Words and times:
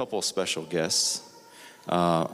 couple 0.00 0.22
special 0.22 0.62
guests. 0.62 1.30
Uh, 1.86 2.26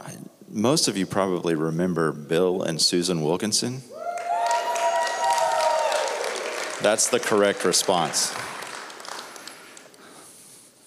most 0.48 0.86
of 0.86 0.96
you 0.96 1.04
probably 1.04 1.56
remember 1.56 2.12
Bill 2.12 2.62
and 2.62 2.80
Susan 2.80 3.22
Wilkinson. 3.22 3.82
That's 6.80 7.08
the 7.08 7.18
correct 7.18 7.64
response. 7.64 8.32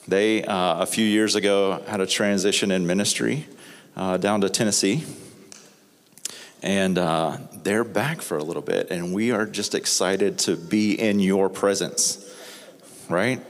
They, 0.07 0.45
uh, 0.45 0.79
a 0.79 0.85
few 0.85 1.05
years 1.05 1.35
ago, 1.35 1.83
had 1.85 1.99
a 1.99 2.07
transition 2.07 2.71
in 2.71 2.87
ministry 2.87 3.45
uh, 3.97 4.15
down 4.15 4.39
to 4.39 4.49
Tennessee. 4.49 5.03
And 6.63 6.97
uh, 6.97 7.39
they're 7.61 7.83
back 7.83 8.21
for 8.21 8.37
a 8.37 8.43
little 8.43 8.61
bit, 8.61 8.89
and 8.89 9.13
we 9.13 9.31
are 9.31 9.45
just 9.45 9.75
excited 9.75 10.39
to 10.39 10.55
be 10.55 10.93
in 10.93 11.19
your 11.19 11.49
presence, 11.49 12.25
right? 13.09 13.41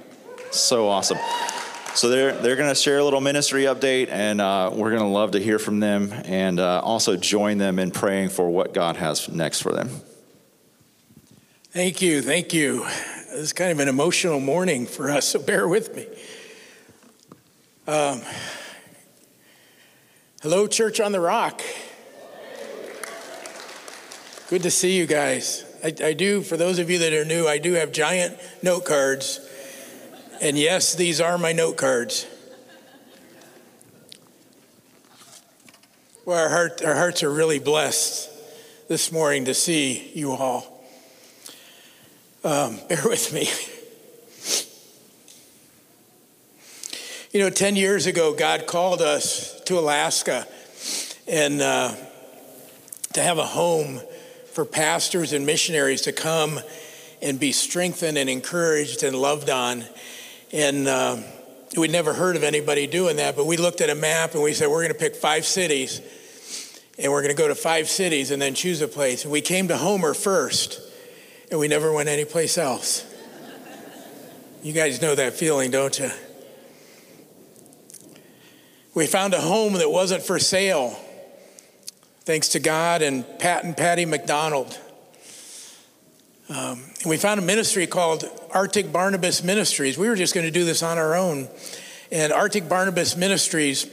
So 0.49 0.87
awesome. 0.89 1.19
So 1.95 2.09
they're, 2.09 2.31
they're 2.33 2.55
going 2.55 2.69
to 2.69 2.75
share 2.75 2.99
a 2.99 3.03
little 3.03 3.19
ministry 3.19 3.63
update, 3.63 4.09
and 4.09 4.39
uh, 4.39 4.71
we're 4.73 4.91
going 4.91 5.01
to 5.01 5.07
love 5.07 5.31
to 5.31 5.39
hear 5.39 5.59
from 5.59 5.79
them 5.79 6.13
and 6.13 6.59
uh, 6.59 6.79
also 6.79 7.17
join 7.17 7.57
them 7.57 7.77
in 7.77 7.91
praying 7.91 8.29
for 8.29 8.49
what 8.49 8.73
God 8.73 8.95
has 8.95 9.27
next 9.27 9.61
for 9.61 9.73
them. 9.73 9.89
Thank 11.71 12.01
you. 12.01 12.21
Thank 12.21 12.53
you. 12.53 12.85
This 12.85 13.41
It's 13.41 13.53
kind 13.53 13.71
of 13.71 13.79
an 13.79 13.87
emotional 13.87 14.39
morning 14.39 14.85
for 14.85 15.09
us, 15.09 15.27
so 15.27 15.39
bear 15.39 15.67
with 15.67 15.95
me. 15.95 16.07
Um, 17.85 18.21
hello, 20.41 20.67
Church 20.67 20.99
on 20.99 21.11
the 21.11 21.19
Rock. 21.19 21.61
Good 24.49 24.63
to 24.63 24.71
see 24.71 24.95
you 24.97 25.05
guys. 25.05 25.65
I, 25.83 25.93
I 26.03 26.13
do, 26.13 26.41
for 26.41 26.55
those 26.55 26.79
of 26.79 26.89
you 26.89 26.99
that 26.99 27.13
are 27.13 27.25
new, 27.25 27.47
I 27.47 27.57
do 27.57 27.73
have 27.73 27.91
giant 27.91 28.37
note 28.63 28.85
cards 28.85 29.39
and 30.41 30.57
yes, 30.57 30.95
these 30.95 31.19
are 31.19 31.37
my 31.37 31.51
note 31.51 31.77
cards. 31.77 32.25
Well, 36.25 36.37
our, 36.37 36.49
heart, 36.49 36.83
our 36.83 36.95
hearts 36.95 37.23
are 37.23 37.31
really 37.31 37.59
blessed 37.59 38.29
this 38.87 39.11
morning 39.11 39.45
to 39.45 39.53
see 39.53 40.11
you 40.13 40.31
all. 40.31 40.83
Um, 42.43 42.79
bear 42.87 43.01
with 43.05 43.33
me. 43.33 43.49
You 47.31 47.41
know, 47.41 47.49
10 47.49 47.75
years 47.75 48.05
ago, 48.05 48.33
God 48.33 48.65
called 48.65 49.01
us 49.01 49.59
to 49.65 49.77
Alaska 49.77 50.47
and 51.27 51.61
uh, 51.61 51.93
to 53.13 53.21
have 53.21 53.37
a 53.37 53.45
home 53.45 53.99
for 54.53 54.65
pastors 54.65 55.33
and 55.33 55.45
missionaries 55.45 56.01
to 56.01 56.11
come 56.11 56.59
and 57.21 57.39
be 57.39 57.51
strengthened 57.51 58.17
and 58.17 58.29
encouraged 58.29 59.03
and 59.03 59.15
loved 59.15 59.49
on. 59.49 59.83
And 60.51 60.87
uh, 60.87 61.17
we'd 61.77 61.91
never 61.91 62.13
heard 62.13 62.35
of 62.35 62.43
anybody 62.43 62.87
doing 62.87 63.17
that, 63.17 63.35
but 63.35 63.45
we 63.45 63.57
looked 63.57 63.81
at 63.81 63.89
a 63.89 63.95
map 63.95 64.33
and 64.33 64.41
we 64.41 64.53
said, 64.53 64.67
we're 64.67 64.81
going 64.81 64.93
to 64.93 64.99
pick 64.99 65.15
five 65.15 65.45
cities 65.45 66.01
and 66.97 67.11
we're 67.11 67.21
going 67.21 67.35
to 67.35 67.39
go 67.39 67.47
to 67.47 67.55
five 67.55 67.87
cities 67.87 68.31
and 68.31 68.41
then 68.41 68.55
choose 68.55 68.81
a 68.81 68.87
place. 68.87 69.23
And 69.23 69.31
we 69.31 69.41
came 69.41 69.67
to 69.67 69.77
Homer 69.77 70.13
first 70.13 70.81
and 71.51 71.59
we 71.59 71.67
never 71.67 71.93
went 71.93 72.09
anyplace 72.09 72.57
else. 72.57 73.05
you 74.63 74.73
guys 74.73 75.01
know 75.01 75.13
that 75.15 75.33
feeling, 75.33 75.69
don't 75.69 75.97
you? 75.99 76.09
We 78.95 79.05
found 79.05 79.33
a 79.35 79.41
home 79.41 79.73
that 79.73 79.89
wasn't 79.89 80.23
for 80.23 80.39
sale, 80.39 80.99
thanks 82.21 82.49
to 82.49 82.59
God 82.59 83.01
and 83.01 83.23
Pat 83.37 83.63
and 83.63 83.77
Patty 83.77 84.05
McDonald. 84.05 84.77
Um, 86.49 86.83
we 87.05 87.17
found 87.17 87.39
a 87.39 87.43
ministry 87.43 87.85
called 87.85 88.25
Arctic 88.49 88.91
Barnabas 88.91 89.43
Ministries. 89.43 89.99
We 89.99 90.09
were 90.09 90.15
just 90.15 90.33
going 90.33 90.47
to 90.47 90.51
do 90.51 90.65
this 90.65 90.81
on 90.81 90.97
our 90.97 91.15
own. 91.15 91.47
And 92.11 92.33
Arctic 92.33 92.67
Barnabas 92.67 93.15
Ministries 93.15 93.85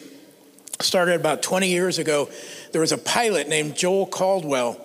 started 0.81 1.17
about 1.17 1.43
20 1.43 1.69
years 1.69 1.99
ago. 1.99 2.31
There 2.73 2.81
was 2.81 2.93
a 2.93 2.99
pilot 2.99 3.49
named 3.49 3.77
Joel 3.77 4.07
Caldwell 4.07 4.81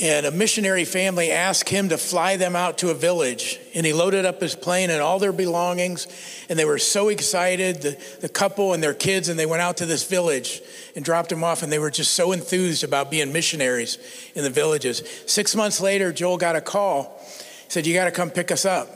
and 0.00 0.24
a 0.24 0.30
missionary 0.30 0.86
family 0.86 1.30
asked 1.30 1.68
him 1.68 1.90
to 1.90 1.98
fly 1.98 2.38
them 2.38 2.56
out 2.56 2.78
to 2.78 2.88
a 2.88 2.94
village. 2.94 3.60
And 3.74 3.84
he 3.84 3.92
loaded 3.92 4.24
up 4.24 4.40
his 4.40 4.54
plane 4.54 4.88
and 4.88 5.02
all 5.02 5.18
their 5.18 5.32
belongings. 5.32 6.06
And 6.48 6.58
they 6.58 6.64
were 6.64 6.78
so 6.78 7.10
excited, 7.10 7.82
the, 7.82 7.98
the 8.22 8.28
couple 8.30 8.72
and 8.72 8.82
their 8.82 8.94
kids, 8.94 9.28
and 9.28 9.38
they 9.38 9.44
went 9.44 9.60
out 9.60 9.76
to 9.76 9.86
this 9.86 10.08
village 10.08 10.62
and 10.96 11.04
dropped 11.04 11.28
them 11.28 11.44
off. 11.44 11.62
And 11.62 11.70
they 11.70 11.78
were 11.78 11.90
just 11.90 12.14
so 12.14 12.32
enthused 12.32 12.82
about 12.82 13.10
being 13.10 13.30
missionaries 13.30 13.98
in 14.34 14.42
the 14.42 14.48
villages. 14.48 15.02
Six 15.26 15.54
months 15.54 15.82
later, 15.82 16.14
Joel 16.14 16.38
got 16.38 16.56
a 16.56 16.62
call. 16.62 17.20
He 17.20 17.70
said, 17.70 17.86
You 17.86 17.92
got 17.92 18.06
to 18.06 18.10
come 18.10 18.30
pick 18.30 18.50
us 18.50 18.64
up. 18.64 18.88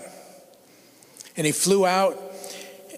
And 1.37 1.45
he 1.45 1.53
flew 1.53 1.85
out. 1.85 2.19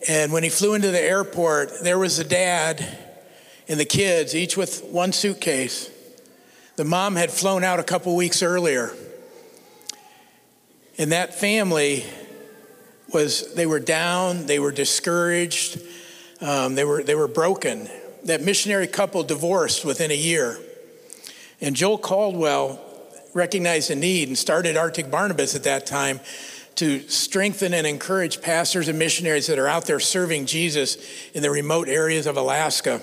And 0.09 0.33
when 0.33 0.45
he 0.45 0.49
flew 0.49 0.75
into 0.75 0.93
the 0.93 1.01
airport, 1.01 1.83
there 1.83 1.99
was 1.99 2.19
the 2.19 2.25
dad 2.25 2.87
and 3.67 3.81
the 3.81 3.85
kids, 3.85 4.33
each 4.33 4.57
with 4.57 4.85
one 4.85 5.11
suitcase. 5.11 5.91
The 6.77 6.85
mom 6.85 7.17
had 7.17 7.31
flown 7.31 7.65
out 7.65 7.81
a 7.81 7.83
couple 7.83 8.15
weeks 8.15 8.43
earlier. 8.43 8.93
And 10.99 11.13
that 11.13 11.35
family 11.35 12.05
was, 13.13 13.55
they 13.55 13.65
were 13.65 13.81
down, 13.81 14.45
they 14.45 14.59
were 14.59 14.73
discouraged, 14.73 15.81
um, 16.43 16.75
they, 16.75 16.85
were, 16.85 17.03
they 17.03 17.15
were 17.15 17.29
broken. 17.29 17.89
That 18.25 18.43
missionary 18.43 18.87
couple 18.87 19.23
divorced 19.23 19.87
within 19.87 20.11
a 20.11 20.17
year. 20.17 20.59
And 21.63 21.75
Joel 21.75 21.97
Caldwell 21.97 22.79
recognized 23.33 23.89
the 23.89 23.97
need 23.97 24.29
and 24.29 24.37
started 24.37 24.77
Arctic 24.77 25.11
Barnabas 25.11 25.55
at 25.55 25.65
that 25.65 25.87
time 25.87 26.21
to 26.75 27.09
strengthen 27.09 27.73
and 27.73 27.87
encourage 27.87 28.43
pastors 28.43 28.89
and 28.89 28.99
missionaries 28.99 29.47
that 29.47 29.59
are 29.59 29.69
out 29.69 29.87
there 29.87 29.99
serving 29.99 30.45
Jesus 30.45 30.99
in 31.33 31.43
the 31.43 31.51
remote 31.51 31.89
areas 31.89 32.27
of 32.27 32.37
Alaska. 32.37 33.01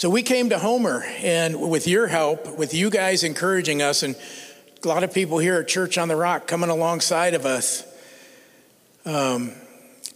So 0.00 0.08
we 0.08 0.22
came 0.22 0.48
to 0.48 0.58
Homer, 0.58 1.04
and 1.18 1.60
with 1.60 1.86
your 1.86 2.06
help, 2.06 2.56
with 2.56 2.72
you 2.72 2.88
guys 2.88 3.22
encouraging 3.22 3.82
us, 3.82 4.02
and 4.02 4.16
a 4.82 4.88
lot 4.88 5.04
of 5.04 5.12
people 5.12 5.36
here 5.36 5.56
at 5.60 5.68
Church 5.68 5.98
on 5.98 6.08
the 6.08 6.16
Rock 6.16 6.46
coming 6.46 6.70
alongside 6.70 7.34
of 7.34 7.44
us. 7.44 7.84
Um, 9.04 9.52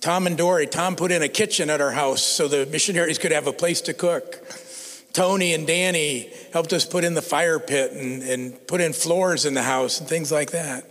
Tom 0.01 0.27
and 0.27 0.39
Dory, 0.39 0.67
Tom 0.67 0.97
put 0.97 1.13
in 1.13 1.21
a 1.21 1.29
kitchen 1.29 1.69
at 1.69 1.83
our 1.83 1.91
house 1.91 2.23
so 2.23 2.49
the 2.49 2.65
missionaries 2.65 3.19
could 3.19 3.31
have 3.31 3.47
a 3.47 3.53
place 3.53 3.83
to 3.83 3.93
cook. 3.93 4.43
Tony 5.13 5.53
and 5.53 5.67
Danny 5.67 6.31
helped 6.55 6.73
us 6.73 6.87
put 6.87 7.05
in 7.05 7.13
the 7.13 7.21
fire 7.21 7.59
pit 7.59 7.93
and, 7.93 8.23
and 8.23 8.67
put 8.67 8.81
in 8.81 8.95
floors 8.95 9.45
in 9.45 9.53
the 9.53 9.63
house 9.63 10.01
and 10.01 10.09
things 10.09 10.33
like 10.33 10.53
that. 10.53 10.89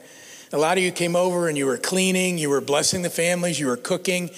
A 0.52 0.58
lot 0.60 0.78
of 0.78 0.84
you 0.84 0.92
came 0.92 1.16
over 1.16 1.48
and 1.48 1.58
you 1.58 1.66
were 1.66 1.80
cleaning, 1.80 2.38
you 2.38 2.52
were 2.52 2.62
blessing 2.62 3.02
the 3.02 3.10
families, 3.10 3.60
you 3.60 3.66
were 3.66 3.76
cooking, 3.76 4.30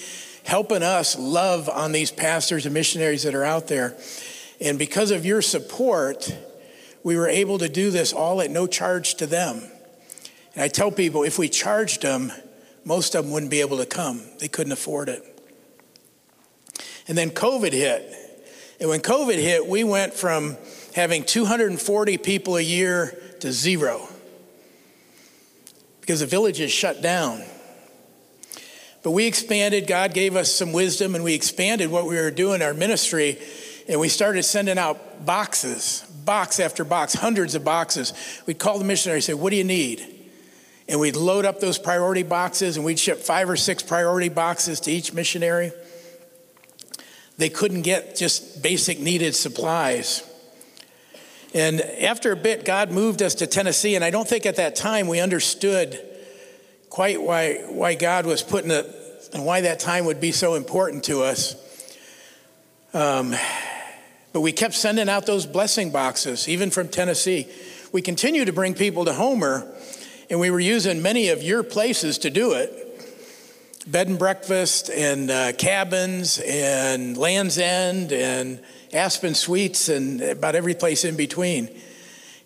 helping 0.44 0.82
us 0.82 1.18
love 1.18 1.68
on 1.68 1.92
these 1.92 2.10
pastors 2.10 2.64
and 2.64 2.72
missionaries 2.72 3.24
that 3.24 3.34
are 3.34 3.44
out 3.44 3.68
there. 3.68 3.94
And 4.60 4.78
because 4.78 5.10
of 5.10 5.26
your 5.26 5.42
support, 5.42 6.34
we 7.02 7.16
were 7.16 7.28
able 7.28 7.58
to 7.58 7.68
do 7.68 7.90
this 7.90 8.12
all 8.12 8.40
at 8.40 8.50
no 8.50 8.66
charge 8.66 9.14
to 9.16 9.26
them. 9.26 9.62
And 10.54 10.62
I 10.62 10.68
tell 10.68 10.90
people 10.90 11.22
if 11.22 11.38
we 11.38 11.48
charged 11.48 12.02
them, 12.02 12.32
most 12.84 13.14
of 13.14 13.24
them 13.24 13.32
wouldn't 13.32 13.50
be 13.50 13.60
able 13.60 13.78
to 13.78 13.86
come, 13.86 14.22
they 14.38 14.48
couldn't 14.48 14.72
afford 14.72 15.08
it. 15.08 15.22
And 17.08 17.16
then 17.16 17.30
COVID 17.30 17.72
hit. 17.72 18.12
And 18.80 18.88
when 18.88 19.00
COVID 19.00 19.34
hit, 19.34 19.66
we 19.66 19.84
went 19.84 20.12
from 20.12 20.56
having 20.94 21.24
240 21.24 22.18
people 22.18 22.56
a 22.56 22.60
year 22.60 23.16
to 23.40 23.52
zero 23.52 24.08
because 26.00 26.20
the 26.20 26.26
villages 26.26 26.72
shut 26.72 27.02
down. 27.02 27.42
But 29.02 29.12
we 29.12 29.26
expanded, 29.26 29.86
God 29.86 30.14
gave 30.14 30.34
us 30.34 30.52
some 30.52 30.72
wisdom, 30.72 31.14
and 31.14 31.22
we 31.22 31.34
expanded 31.34 31.90
what 31.90 32.06
we 32.06 32.16
were 32.16 32.30
doing, 32.30 32.60
our 32.60 32.74
ministry 32.74 33.38
and 33.88 34.00
we 34.00 34.08
started 34.08 34.42
sending 34.42 34.78
out 34.78 35.24
boxes, 35.24 36.04
box 36.24 36.58
after 36.58 36.84
box, 36.84 37.14
hundreds 37.14 37.54
of 37.54 37.64
boxes. 37.64 38.12
We'd 38.46 38.58
call 38.58 38.78
the 38.78 38.84
missionary 38.84 39.18
and 39.18 39.24
say, 39.24 39.34
What 39.34 39.50
do 39.50 39.56
you 39.56 39.64
need? 39.64 40.14
And 40.88 41.00
we'd 41.00 41.16
load 41.16 41.44
up 41.44 41.60
those 41.60 41.78
priority 41.78 42.22
boxes 42.22 42.76
and 42.76 42.84
we'd 42.84 42.98
ship 42.98 43.18
five 43.18 43.48
or 43.48 43.56
six 43.56 43.82
priority 43.82 44.28
boxes 44.28 44.80
to 44.80 44.92
each 44.92 45.12
missionary. 45.12 45.72
They 47.38 47.48
couldn't 47.48 47.82
get 47.82 48.16
just 48.16 48.62
basic 48.62 48.98
needed 48.98 49.34
supplies. 49.34 50.22
And 51.54 51.80
after 51.80 52.32
a 52.32 52.36
bit, 52.36 52.64
God 52.64 52.90
moved 52.90 53.22
us 53.22 53.36
to 53.36 53.46
Tennessee, 53.46 53.94
and 53.94 54.04
I 54.04 54.10
don't 54.10 54.28
think 54.28 54.46
at 54.46 54.56
that 54.56 54.76
time 54.76 55.08
we 55.08 55.20
understood 55.20 55.98
quite 56.90 57.22
why, 57.22 57.62
why 57.68 57.94
God 57.94 58.26
was 58.26 58.42
putting 58.42 58.70
it 58.70 58.86
and 59.32 59.44
why 59.44 59.62
that 59.62 59.80
time 59.80 60.04
would 60.04 60.20
be 60.20 60.32
so 60.32 60.54
important 60.54 61.04
to 61.04 61.22
us. 61.22 61.56
Um, 62.92 63.34
but 64.36 64.42
we 64.42 64.52
kept 64.52 64.74
sending 64.74 65.08
out 65.08 65.24
those 65.24 65.46
blessing 65.46 65.88
boxes, 65.88 66.46
even 66.46 66.70
from 66.70 66.88
Tennessee. 66.88 67.48
We 67.90 68.02
continue 68.02 68.44
to 68.44 68.52
bring 68.52 68.74
people 68.74 69.06
to 69.06 69.14
Homer, 69.14 69.66
and 70.28 70.38
we 70.38 70.50
were 70.50 70.60
using 70.60 71.00
many 71.00 71.30
of 71.30 71.42
your 71.42 71.62
places 71.62 72.18
to 72.18 72.28
do 72.28 72.52
it 72.52 72.70
bed 73.86 74.08
and 74.08 74.18
breakfast, 74.18 74.90
and 74.90 75.30
uh, 75.30 75.52
cabins, 75.54 76.38
and 76.40 77.16
Land's 77.16 77.56
End, 77.56 78.12
and 78.12 78.60
Aspen 78.92 79.34
Suites, 79.34 79.88
and 79.88 80.20
about 80.20 80.54
every 80.54 80.74
place 80.74 81.06
in 81.06 81.16
between. 81.16 81.74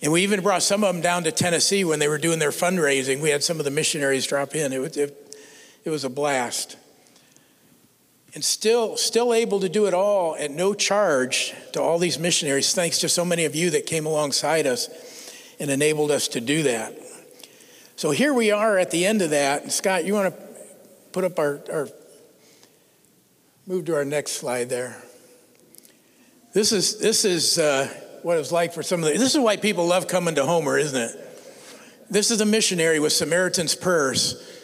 And 0.01 0.13
we 0.13 0.23
even 0.23 0.43
brought 0.43 0.63
some 0.63 0.85
of 0.85 0.95
them 0.95 1.03
down 1.03 1.25
to 1.25 1.33
Tennessee 1.33 1.83
when 1.83 1.99
they 1.99 2.07
were 2.07 2.19
doing 2.19 2.39
their 2.39 2.53
fundraising. 2.53 3.21
We 3.21 3.31
had 3.31 3.43
some 3.43 3.59
of 3.59 3.65
the 3.65 3.73
missionaries 3.73 4.29
drop 4.29 4.55
in. 4.55 4.73
It 4.73 4.79
was, 4.79 4.97
it, 4.97 5.37
it 5.83 5.91
was 5.91 6.05
a 6.05 6.09
blast. 6.09 6.77
And 8.35 8.45
still 8.45 8.97
still 8.97 9.35
able 9.35 9.61
to 9.61 9.69
do 9.69 9.87
it 9.87 9.95
all 9.95 10.37
at 10.37 10.51
no 10.51 10.75
charge 10.75 11.55
to 11.73 11.83
all 11.83 11.99
these 11.99 12.19
missionaries. 12.19 12.73
Thanks 12.75 12.99
to 12.99 13.09
so 13.09 13.25
many 13.25 13.45
of 13.45 13.55
you 13.55 13.71
that 13.71 13.87
came 13.87 14.07
alongside 14.07 14.67
us 14.67 14.89
and 15.59 15.71
enabled 15.71 16.11
us 16.11 16.29
to 16.29 16.41
do 16.41 16.63
that. 16.65 16.97
So 17.97 18.13
here 18.13 18.33
we 18.33 18.51
are 18.51 18.79
at 18.79 18.91
the 18.91 19.05
end 19.05 19.21
of 19.23 19.31
that. 19.31 19.73
Scott 19.73 20.05
you 20.05 20.15
want 20.15 20.35
to 20.35 20.43
put 21.13 21.25
up 21.25 21.39
our, 21.39 21.61
our 21.73 21.89
move 23.67 23.85
to 23.87 23.95
our 23.95 24.05
next 24.05 24.33
slide 24.33 24.69
there. 24.69 24.97
This 26.53 26.73
is 26.73 26.99
this 26.99 27.25
is 27.25 27.59
uh, 27.59 27.89
what 28.23 28.35
it 28.35 28.39
was 28.39 28.53
like 28.53 28.73
for 28.73 28.83
some 28.83 29.03
of 29.03 29.07
the 29.07 29.19
this 29.19 29.35
is 29.35 29.41
why 29.41 29.57
people 29.57 29.87
love 29.87 30.07
coming 30.07 30.37
to 30.37 30.45
homer 30.45 30.79
isn't 30.79 31.01
it? 31.01 31.27
This 32.09 32.31
is 32.31 32.41
a 32.41 32.47
missionary 32.47 32.99
with 33.01 33.13
samaritan's 33.13 33.75
purse 33.75 34.60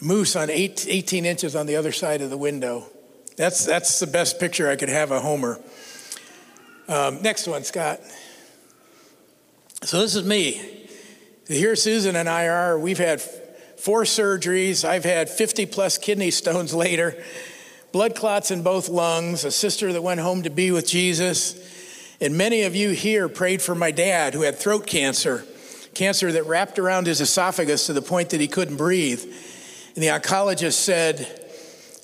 moose 0.00 0.36
on 0.36 0.50
eight, 0.50 0.86
18 0.88 1.24
inches 1.24 1.56
on 1.56 1.66
the 1.66 1.76
other 1.76 1.92
side 1.92 2.20
of 2.20 2.30
the 2.30 2.36
window. 2.36 2.86
That's, 3.36 3.64
that's 3.64 4.00
the 4.00 4.06
best 4.06 4.40
picture 4.40 4.68
I 4.68 4.76
could 4.76 4.88
have 4.88 5.10
of 5.10 5.22
Homer. 5.22 5.60
Um, 6.88 7.22
next 7.22 7.46
one, 7.46 7.64
Scott. 7.64 8.00
So 9.84 10.00
this 10.00 10.16
is 10.16 10.24
me. 10.24 10.88
Here, 11.46 11.76
Susan 11.76 12.16
and 12.16 12.28
I 12.28 12.48
are. 12.48 12.78
We've 12.78 12.98
had 12.98 13.20
four 13.20 14.02
surgeries. 14.02 14.84
I've 14.84 15.04
had 15.04 15.30
50 15.30 15.66
plus 15.66 15.98
kidney 15.98 16.30
stones 16.30 16.74
later, 16.74 17.22
blood 17.92 18.14
clots 18.14 18.50
in 18.50 18.62
both 18.62 18.88
lungs, 18.88 19.44
a 19.44 19.50
sister 19.50 19.92
that 19.92 20.02
went 20.02 20.20
home 20.20 20.42
to 20.42 20.50
be 20.50 20.70
with 20.70 20.86
Jesus. 20.86 21.54
And 22.20 22.36
many 22.36 22.62
of 22.62 22.74
you 22.74 22.90
here 22.90 23.28
prayed 23.28 23.62
for 23.62 23.74
my 23.74 23.92
dad 23.92 24.34
who 24.34 24.42
had 24.42 24.56
throat 24.56 24.86
cancer, 24.86 25.44
cancer 25.94 26.32
that 26.32 26.46
wrapped 26.46 26.78
around 26.78 27.06
his 27.06 27.20
esophagus 27.20 27.86
to 27.86 27.92
the 27.92 28.02
point 28.02 28.30
that 28.30 28.40
he 28.40 28.48
couldn't 28.48 28.76
breathe. 28.76 29.24
And 29.98 30.04
the 30.04 30.10
oncologist 30.10 30.74
said, 30.74 31.26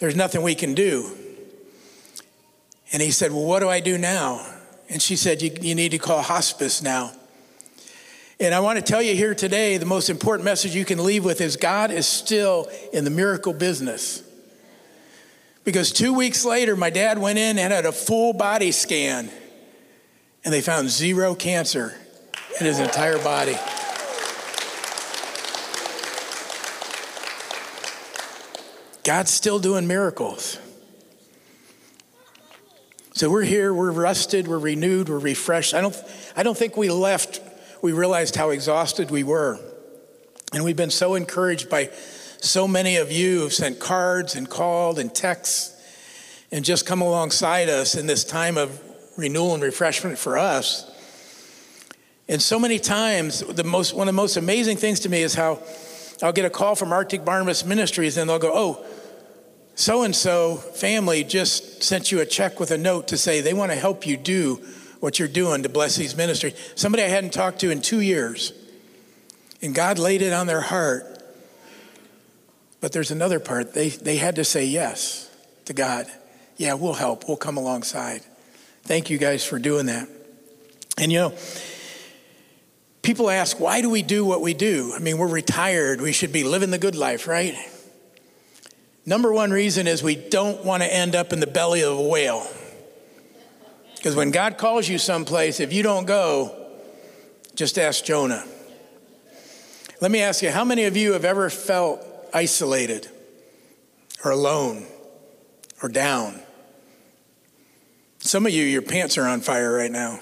There's 0.01 0.17
nothing 0.17 0.43
we 0.43 0.57
can 0.57 0.75
do. 0.75 1.17
And 2.93 3.01
he 3.01 3.13
said, 3.13 3.31
Well, 3.31 3.45
what 3.45 3.61
do 3.61 3.69
I 3.69 3.79
do 3.79 3.99
now? 3.99 4.45
And 4.89 5.01
she 5.01 5.15
said, 5.15 5.41
You, 5.41 5.53
you 5.61 5.77
need 5.77 5.93
to 5.93 5.99
call 5.99 6.21
hospice 6.21 6.83
now. 6.83 7.13
And 8.41 8.53
I 8.53 8.59
want 8.59 8.81
to 8.81 8.85
tell 8.85 9.01
you 9.01 9.15
here 9.15 9.33
today 9.33 9.77
the 9.77 9.87
most 9.87 10.11
important 10.11 10.45
message 10.45 10.75
you 10.75 10.85
can 10.85 11.05
leave 11.05 11.25
with 11.25 11.41
is 11.41 11.57
God 11.57 11.93
is 11.93 12.09
still 12.09 12.69
in 12.93 13.05
the 13.05 13.11
miracle 13.11 13.53
business. 13.53 14.25
Because 15.63 15.93
two 15.93 16.15
weeks 16.15 16.45
later, 16.45 16.75
my 16.75 16.91
dad 16.91 17.17
went 17.17 17.39
in 17.39 17.61
and 17.61 17.73
had 17.73 17.87
a 17.87 17.93
full 17.93 18.33
body 18.33 18.73
scan, 18.73 19.31
and 20.45 20.53
they 20.53 20.63
found 20.63 20.91
zero 20.91 21.37
cancer 21.37 21.95
in 22.59 22.67
his 22.67 22.81
entire 22.81 23.19
body. 23.19 23.57
God's 29.05 29.31
still 29.31 29.59
doing 29.59 29.87
miracles. 29.87 30.59
So 33.13 33.31
we're 33.31 33.43
here, 33.43 33.73
we're 33.73 33.93
rested, 33.93 34.49
we're 34.49 34.59
renewed, 34.59 35.09
we're 35.09 35.19
refreshed. 35.19 35.75
I 35.75 35.81
don't, 35.81 35.97
I 36.37 36.43
don't 36.43 36.57
think 36.57 36.77
we 36.77 36.91
left, 36.91 37.41
we 37.81 37.93
realized 37.93 38.35
how 38.35 38.51
exhausted 38.51 39.11
we 39.11 39.23
were. 39.23 39.61
And 40.53 40.65
we've 40.65 40.77
been 40.77 40.91
so 40.91 41.15
encouraged 41.15 41.69
by 41.69 41.91
so 42.41 42.67
many 42.67 42.97
of 42.97 43.13
you 43.13 43.41
who've 43.41 43.53
sent 43.53 43.79
cards 43.79 44.35
and 44.35 44.49
called 44.49 44.99
and 44.99 45.15
texts 45.15 45.81
and 46.51 46.65
just 46.65 46.87
come 46.87 47.03
alongside 47.03 47.69
us 47.69 47.95
in 47.95 48.07
this 48.07 48.25
time 48.25 48.57
of 48.57 48.81
renewal 49.17 49.55
and 49.55 49.63
refreshment 49.63 50.19
for 50.19 50.39
us. 50.39 50.91
And 52.27 52.41
so 52.41 52.59
many 52.59 52.79
times, 52.79 53.41
the 53.41 53.65
most, 53.65 53.95
one 53.95 54.09
of 54.09 54.15
the 54.15 54.17
most 54.17 54.37
amazing 54.37 54.79
things 54.79 55.01
to 55.01 55.09
me 55.09 55.23
is 55.23 55.35
how 55.35 55.63
I'll 56.23 56.33
get 56.33 56.45
a 56.45 56.51
call 56.51 56.75
from 56.75 56.93
Arctic 56.93 57.25
Barnabas 57.25 57.65
Ministries 57.65 58.17
and 58.17 58.29
they'll 58.29 58.39
go, 58.39 58.53
Oh, 58.55 58.87
so 59.75 60.03
and 60.03 60.15
so 60.15 60.57
family 60.57 61.25
just 61.25 61.83
sent 61.83 62.13
you 62.13 62.21
a 62.21 62.27
check 62.27 62.61
with 62.61 62.71
a 62.71 62.79
note 62.79 63.09
to 63.09 63.19
say 63.19 63.41
they 63.41 63.55
want 63.55 63.73
to 63.73 63.77
help 63.77 64.07
you 64.07 64.17
do 64.17 64.65
what 65.01 65.19
you're 65.19 65.29
doing 65.29 65.63
to 65.65 65.69
bless 65.69 65.97
these 65.97 66.17
ministries. 66.17 66.55
Somebody 66.77 67.03
I 67.03 67.09
hadn't 67.09 67.33
talked 67.33 67.61
to 67.61 67.71
in 67.71 67.83
two 67.83 68.01
years. 68.01 68.53
And 69.61 69.75
God 69.75 69.99
laid 69.99 70.23
it 70.23 70.33
on 70.33 70.47
their 70.47 70.61
heart. 70.61 71.23
But 72.81 72.93
there's 72.93 73.11
another 73.11 73.41
part. 73.41 73.75
They, 73.75 73.89
they 73.89 74.17
had 74.17 74.37
to 74.37 74.45
say 74.45 74.65
yes 74.65 75.31
to 75.65 75.73
God. 75.73 76.07
Yeah, 76.57 76.75
we'll 76.75 76.95
help. 76.95 77.27
We'll 77.27 77.37
come 77.37 77.57
alongside. 77.57 78.23
Thank 78.83 79.11
you 79.11 79.19
guys 79.19 79.45
for 79.45 79.59
doing 79.59 79.87
that. 79.87 80.09
And 80.99 81.11
you 81.11 81.19
know, 81.19 81.35
people 83.03 83.29
ask, 83.29 83.59
why 83.59 83.81
do 83.81 83.91
we 83.91 84.03
do 84.03 84.25
what 84.25 84.41
we 84.41 84.55
do? 84.55 84.93
I 84.95 85.01
mean, 85.01 85.19
we're 85.19 85.27
retired. 85.27 86.01
We 86.01 86.13
should 86.13 86.33
be 86.33 86.45
living 86.45 86.71
the 86.71 86.79
good 86.79 86.95
life, 86.95 87.27
right? 87.27 87.57
Number 89.07 89.33
one 89.33 89.51
reason 89.51 89.87
is 89.87 90.03
we 90.03 90.17
don't 90.17 90.65
want 90.65 90.83
to 90.83 90.93
end 90.93 91.15
up 91.15 91.33
in 91.33 91.41
the 91.41 91.47
belly 91.47 91.83
of 91.83 91.99
a 91.99 92.03
whale. 92.03 92.47
Because 93.97 94.17
when 94.17 94.31
God 94.31 94.57
calls 94.59 94.89
you 94.89 94.99
someplace, 94.99 95.61
if 95.61 95.73
you 95.73 95.83
don't 95.83 96.07
go, 96.07 96.55
just 97.55 97.79
ask 97.79 98.05
Jonah. 98.05 98.45
Let 100.01 100.11
me 100.11 100.21
ask 100.21 100.43
you 100.43 100.51
how 100.51 100.65
many 100.65 100.85
of 100.85 100.97
you 100.97 101.13
have 101.13 101.25
ever 101.25 101.51
felt 101.51 102.01
isolated 102.33 103.09
or 104.25 104.31
alone 104.31 104.87
or 105.83 105.89
down? 105.89 106.41
Some 108.19 108.47
of 108.47 108.53
you, 108.53 108.65
your 108.65 108.83
pants 108.83 109.19
are 109.19 109.27
on 109.27 109.41
fire 109.41 109.75
right 109.75 109.91
now. 109.91 110.21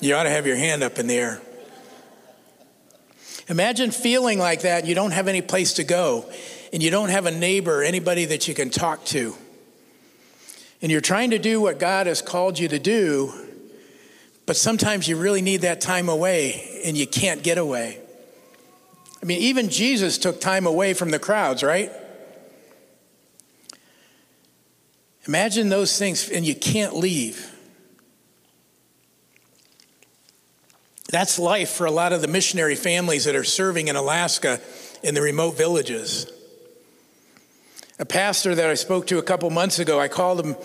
You 0.00 0.14
ought 0.14 0.22
to 0.22 0.30
have 0.30 0.46
your 0.46 0.56
hand 0.56 0.82
up 0.82 0.98
in 0.98 1.06
the 1.06 1.14
air. 1.14 1.42
Imagine 3.48 3.90
feeling 3.90 4.38
like 4.38 4.62
that. 4.62 4.86
You 4.86 4.94
don't 4.94 5.10
have 5.10 5.28
any 5.28 5.42
place 5.42 5.74
to 5.74 5.84
go 5.84 6.30
and 6.72 6.82
you 6.82 6.90
don't 6.90 7.08
have 7.08 7.26
a 7.26 7.30
neighbor, 7.30 7.82
anybody 7.82 8.24
that 8.26 8.48
you 8.48 8.54
can 8.54 8.70
talk 8.70 9.04
to, 9.06 9.34
and 10.80 10.92
you're 10.92 11.00
trying 11.00 11.30
to 11.30 11.38
do 11.38 11.60
what 11.60 11.78
God 11.78 12.06
has 12.06 12.22
called 12.22 12.58
you 12.58 12.68
to 12.68 12.78
do, 12.78 13.32
but 14.46 14.56
sometimes 14.56 15.08
you 15.08 15.16
really 15.16 15.42
need 15.42 15.62
that 15.62 15.80
time 15.80 16.08
away 16.08 16.80
and 16.84 16.96
you 16.96 17.06
can't 17.06 17.42
get 17.42 17.58
away. 17.58 18.00
I 19.20 19.26
mean, 19.26 19.40
even 19.42 19.68
Jesus 19.68 20.16
took 20.16 20.40
time 20.40 20.66
away 20.66 20.94
from 20.94 21.10
the 21.10 21.18
crowds, 21.18 21.62
right? 21.62 21.90
Imagine 25.26 25.68
those 25.68 25.98
things 25.98 26.30
and 26.30 26.46
you 26.46 26.54
can't 26.54 26.96
leave. 26.96 27.54
That's 31.10 31.38
life 31.38 31.70
for 31.70 31.86
a 31.86 31.90
lot 31.90 32.12
of 32.12 32.22
the 32.22 32.28
missionary 32.28 32.76
families 32.76 33.24
that 33.24 33.34
are 33.34 33.44
serving 33.44 33.88
in 33.88 33.96
Alaska 33.96 34.60
in 35.02 35.14
the 35.14 35.22
remote 35.22 35.56
villages. 35.56 36.30
A 37.98 38.04
pastor 38.04 38.54
that 38.54 38.70
I 38.70 38.74
spoke 38.74 39.08
to 39.08 39.18
a 39.18 39.22
couple 39.22 39.50
months 39.50 39.80
ago, 39.80 39.98
I 39.98 40.06
called 40.06 40.44
him, 40.44 40.56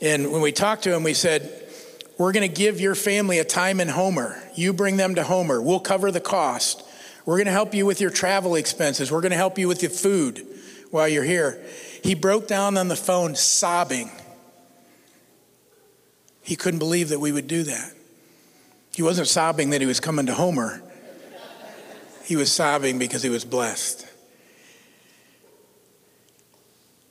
and 0.00 0.30
when 0.30 0.40
we 0.40 0.52
talked 0.52 0.84
to 0.84 0.94
him, 0.94 1.02
we 1.02 1.14
said, 1.14 1.50
We're 2.16 2.32
going 2.32 2.48
to 2.48 2.54
give 2.54 2.80
your 2.80 2.94
family 2.94 3.38
a 3.38 3.44
time 3.44 3.80
in 3.80 3.88
Homer. 3.88 4.40
You 4.54 4.72
bring 4.72 4.96
them 4.96 5.16
to 5.16 5.24
Homer. 5.24 5.60
We'll 5.60 5.80
cover 5.80 6.12
the 6.12 6.20
cost. 6.20 6.84
We're 7.26 7.36
going 7.36 7.46
to 7.46 7.52
help 7.52 7.74
you 7.74 7.86
with 7.86 8.00
your 8.00 8.10
travel 8.10 8.54
expenses. 8.54 9.10
We're 9.10 9.20
going 9.20 9.32
to 9.32 9.36
help 9.36 9.58
you 9.58 9.66
with 9.68 9.82
your 9.82 9.90
food 9.90 10.46
while 10.90 11.08
you're 11.08 11.24
here. 11.24 11.60
He 12.02 12.14
broke 12.14 12.46
down 12.46 12.76
on 12.76 12.88
the 12.88 12.96
phone 12.96 13.34
sobbing. 13.34 14.10
He 16.40 16.56
couldn't 16.56 16.78
believe 16.78 17.10
that 17.10 17.20
we 17.20 17.32
would 17.32 17.46
do 17.46 17.64
that. 17.64 17.92
He 18.94 19.02
wasn't 19.02 19.28
sobbing 19.28 19.70
that 19.70 19.80
he 19.80 19.86
was 19.86 20.00
coming 20.00 20.26
to 20.26 20.34
Homer, 20.34 20.82
he 22.24 22.36
was 22.36 22.52
sobbing 22.52 22.98
because 22.98 23.22
he 23.24 23.28
was 23.28 23.44
blessed. 23.44 24.06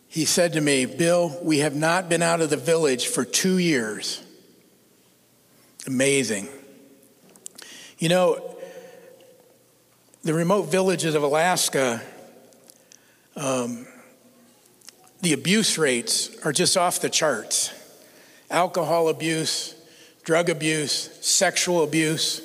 He 0.10 0.26
said 0.26 0.54
to 0.54 0.62
me, 0.62 0.88
Bill, 0.88 1.38
we 1.44 1.60
have 1.60 1.76
not 1.76 2.10
been 2.10 2.24
out 2.24 2.42
of 2.42 2.50
the 2.50 2.58
village 2.58 3.08
for 3.08 3.24
two 3.24 3.60
years. 3.60 4.22
Amazing. 5.86 6.50
You 8.00 8.10
know, 8.10 8.56
the 10.24 10.34
remote 10.34 10.64
villages 10.64 11.14
of 11.14 11.22
Alaska, 11.22 12.02
um, 13.36 13.86
the 15.22 15.34
abuse 15.34 15.78
rates 15.78 16.36
are 16.44 16.52
just 16.52 16.76
off 16.76 17.00
the 17.00 17.10
charts 17.10 17.72
alcohol 18.50 19.10
abuse, 19.10 19.76
drug 20.24 20.50
abuse, 20.50 21.16
sexual 21.22 21.84
abuse. 21.84 22.42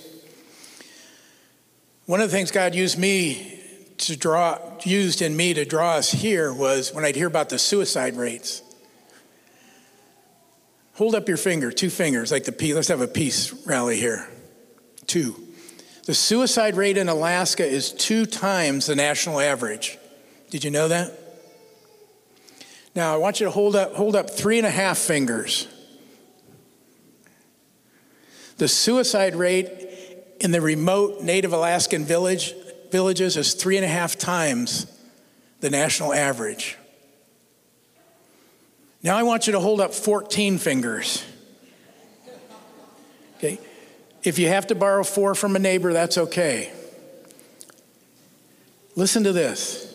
One 2.04 2.20
of 2.20 2.30
the 2.30 2.36
things 2.36 2.50
God 2.50 2.74
used 2.74 2.98
me 2.98 3.63
to 4.06 4.16
draw 4.16 4.58
used 4.84 5.22
in 5.22 5.36
me 5.36 5.54
to 5.54 5.64
draw 5.64 5.94
us 5.94 6.10
here 6.10 6.52
was 6.52 6.92
when 6.92 7.04
I'd 7.04 7.16
hear 7.16 7.26
about 7.26 7.48
the 7.48 7.58
suicide 7.58 8.16
rates. 8.16 8.62
Hold 10.94 11.14
up 11.14 11.26
your 11.26 11.36
finger, 11.36 11.72
two 11.72 11.90
fingers, 11.90 12.30
like 12.30 12.44
the 12.44 12.52
peace. 12.52 12.74
Let's 12.74 12.88
have 12.88 13.00
a 13.00 13.08
peace 13.08 13.52
rally 13.66 13.96
here. 13.96 14.28
Two. 15.06 15.36
The 16.06 16.14
suicide 16.14 16.76
rate 16.76 16.96
in 16.96 17.08
Alaska 17.08 17.64
is 17.64 17.92
two 17.92 18.26
times 18.26 18.86
the 18.86 18.94
national 18.94 19.40
average. 19.40 19.98
Did 20.50 20.62
you 20.62 20.70
know 20.70 20.88
that? 20.88 21.12
Now 22.94 23.12
I 23.12 23.16
want 23.16 23.40
you 23.40 23.46
to 23.46 23.50
hold 23.50 23.74
up, 23.74 23.94
hold 23.94 24.14
up 24.14 24.30
three 24.30 24.58
and 24.58 24.66
a 24.66 24.70
half 24.70 24.98
fingers. 24.98 25.66
The 28.58 28.68
suicide 28.68 29.34
rate 29.34 29.88
in 30.40 30.52
the 30.52 30.60
remote 30.60 31.22
native 31.22 31.52
Alaskan 31.52 32.04
village 32.04 32.54
villages 32.94 33.36
is 33.36 33.54
three 33.54 33.76
and 33.76 33.84
a 33.84 33.88
half 33.88 34.16
times 34.16 34.86
the 35.58 35.68
national 35.68 36.14
average. 36.14 36.78
Now 39.02 39.16
I 39.16 39.24
want 39.24 39.48
you 39.48 39.54
to 39.54 39.58
hold 39.58 39.80
up 39.80 39.92
14 39.92 40.58
fingers. 40.58 41.24
Okay? 43.36 43.58
If 44.22 44.38
you 44.38 44.46
have 44.46 44.68
to 44.68 44.76
borrow 44.76 45.02
four 45.02 45.34
from 45.34 45.56
a 45.56 45.58
neighbor, 45.58 45.92
that's 45.92 46.18
okay. 46.18 46.72
Listen 48.94 49.24
to 49.24 49.32
this. 49.32 49.92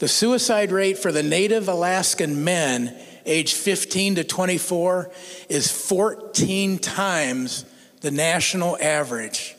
The 0.00 0.08
suicide 0.08 0.72
rate 0.72 0.98
for 0.98 1.12
the 1.12 1.22
native 1.22 1.68
Alaskan 1.68 2.42
men 2.42 3.00
aged 3.26 3.56
15 3.56 4.16
to 4.16 4.24
24 4.24 5.08
is 5.48 5.70
14 5.70 6.80
times 6.80 7.64
the 8.00 8.10
national 8.10 8.76
average. 8.82 9.54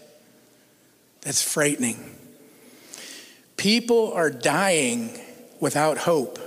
That's 1.22 1.42
frightening. 1.42 2.11
People 3.62 4.12
are 4.14 4.32
dying 4.32 5.12
without 5.60 6.00
hope. 6.00 6.40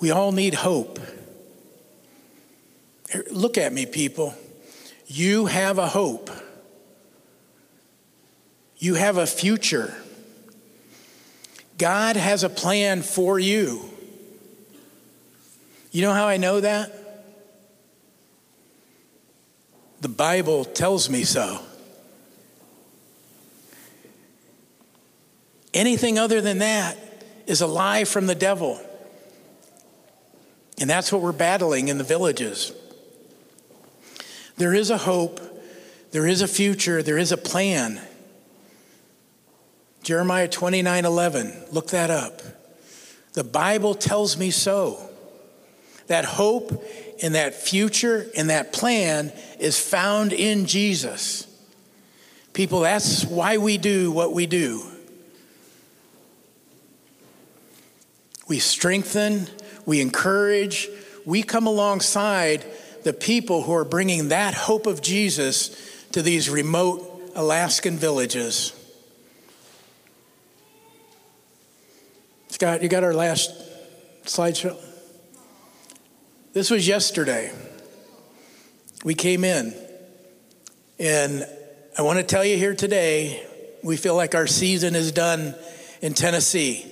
We 0.00 0.10
all 0.10 0.32
need 0.32 0.54
hope. 0.54 0.98
Er, 3.14 3.24
look 3.30 3.58
at 3.58 3.74
me, 3.74 3.84
people. 3.84 4.34
You 5.06 5.44
have 5.44 5.76
a 5.76 5.86
hope. 5.86 6.30
You 8.78 8.94
have 8.94 9.18
a 9.18 9.26
future. 9.26 9.92
God 11.76 12.16
has 12.16 12.42
a 12.42 12.48
plan 12.48 13.02
for 13.02 13.38
you. 13.38 13.84
You 15.92 16.00
know 16.00 16.14
how 16.14 16.26
I 16.26 16.38
know 16.38 16.60
that? 16.60 16.90
The 20.00 20.08
Bible 20.08 20.64
tells 20.64 21.10
me 21.10 21.24
so. 21.24 21.65
Anything 25.76 26.18
other 26.18 26.40
than 26.40 26.58
that 26.60 26.96
is 27.46 27.60
a 27.60 27.66
lie 27.66 28.04
from 28.04 28.26
the 28.26 28.34
devil. 28.34 28.80
And 30.80 30.88
that's 30.88 31.12
what 31.12 31.20
we're 31.20 31.32
battling 31.32 31.88
in 31.88 31.98
the 31.98 32.04
villages. 32.04 32.72
There 34.56 34.72
is 34.72 34.88
a 34.88 34.96
hope, 34.96 35.38
there 36.12 36.26
is 36.26 36.40
a 36.40 36.48
future, 36.48 37.02
there 37.02 37.18
is 37.18 37.30
a 37.30 37.36
plan. 37.36 38.00
Jeremiah 40.02 40.48
29 40.48 41.04
11, 41.04 41.64
look 41.70 41.88
that 41.88 42.08
up. 42.08 42.40
The 43.34 43.44
Bible 43.44 43.94
tells 43.94 44.38
me 44.38 44.50
so. 44.50 45.10
That 46.06 46.24
hope 46.24 46.82
and 47.22 47.34
that 47.34 47.52
future 47.52 48.30
and 48.34 48.48
that 48.48 48.72
plan 48.72 49.30
is 49.60 49.78
found 49.78 50.32
in 50.32 50.64
Jesus. 50.64 51.46
People, 52.54 52.80
that's 52.80 53.26
why 53.26 53.58
we 53.58 53.76
do 53.76 54.10
what 54.10 54.32
we 54.32 54.46
do. 54.46 54.95
We 58.48 58.58
strengthen, 58.58 59.48
we 59.84 60.00
encourage, 60.00 60.88
we 61.24 61.42
come 61.42 61.66
alongside 61.66 62.64
the 63.02 63.12
people 63.12 63.62
who 63.62 63.72
are 63.72 63.84
bringing 63.84 64.28
that 64.28 64.54
hope 64.54 64.86
of 64.86 65.02
Jesus 65.02 66.04
to 66.12 66.22
these 66.22 66.48
remote 66.48 67.32
Alaskan 67.34 67.96
villages. 67.96 68.72
Scott, 72.48 72.82
you 72.82 72.88
got 72.88 73.04
our 73.04 73.12
last 73.12 73.50
slideshow? 74.24 74.76
This 76.52 76.70
was 76.70 76.88
yesterday. 76.88 77.52
We 79.04 79.14
came 79.14 79.44
in, 79.44 79.74
and 80.98 81.46
I 81.98 82.02
want 82.02 82.18
to 82.18 82.24
tell 82.24 82.44
you 82.44 82.56
here 82.56 82.74
today, 82.74 83.46
we 83.82 83.96
feel 83.96 84.16
like 84.16 84.34
our 84.34 84.46
season 84.46 84.94
is 84.94 85.12
done 85.12 85.54
in 86.00 86.14
Tennessee. 86.14 86.90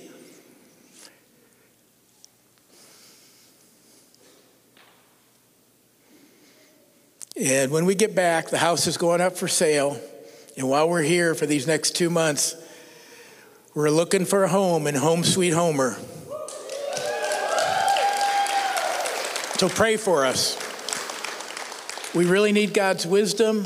And 7.37 7.71
when 7.71 7.85
we 7.85 7.95
get 7.95 8.15
back, 8.15 8.49
the 8.49 8.57
house 8.57 8.87
is 8.87 8.97
going 8.97 9.19
up 9.19 9.35
for 9.37 9.47
sale. 9.47 9.99
And 10.57 10.69
while 10.69 10.89
we're 10.89 11.01
here 11.01 11.35
for 11.35 11.45
these 11.45 11.67
next 11.67 11.95
two 11.95 12.09
months, 12.09 12.55
we're 13.73 13.89
looking 13.89 14.23
for 14.23 14.45
a 14.45 14.47
home 14.47 14.87
in 14.87 14.95
Home 14.95 15.23
Sweet 15.23 15.51
Homer. 15.51 15.97
So 19.57 19.67
pray 19.67 19.97
for 19.97 20.25
us. 20.25 20.57
We 22.15 22.25
really 22.25 22.53
need 22.53 22.73
God's 22.73 23.05
wisdom. 23.05 23.65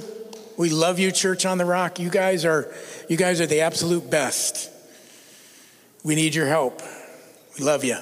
We 0.57 0.71
love 0.71 0.97
you, 0.97 1.11
Church 1.11 1.45
on 1.45 1.59
the 1.59 1.65
Rock. 1.65 1.99
You 1.99 2.09
guys 2.09 2.45
are 2.45 2.73
you 3.07 3.17
guys 3.17 3.39
are 3.39 3.45
the 3.45 3.61
absolute 3.61 4.09
best. 4.09 4.71
We 6.03 6.15
need 6.15 6.33
your 6.33 6.47
help. 6.47 6.81
We 7.57 7.63
love 7.63 7.83
you. 7.83 7.97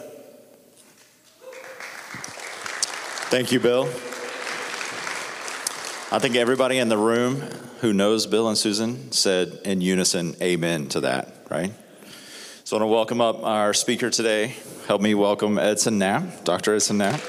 Thank 3.30 3.52
you, 3.52 3.60
Bill. 3.60 3.90
I 6.10 6.20
think 6.20 6.38
everybody 6.38 6.78
in 6.78 6.88
the 6.88 6.98
room 6.98 7.42
who 7.82 7.92
knows 7.92 8.28
Bill 8.28 8.48
and 8.48 8.58
Susan 8.58 9.12
said 9.12 9.60
in 9.66 9.82
unison, 9.82 10.38
Amen 10.42 10.88
to 10.90 11.02
that, 11.02 11.34
right? 11.50 11.74
So 12.64 12.78
I 12.78 12.80
want 12.80 12.90
to 12.90 12.94
welcome 12.94 13.20
up 13.20 13.44
our 13.44 13.74
speaker 13.74 14.10
today. 14.10 14.56
Help 14.88 15.02
me 15.02 15.16
welcome 15.16 15.60
Edson 15.60 15.98
Knapp, 15.98 16.46
Dr. 16.46 16.76
Edson 16.76 17.00
Knapp. 17.00 17.20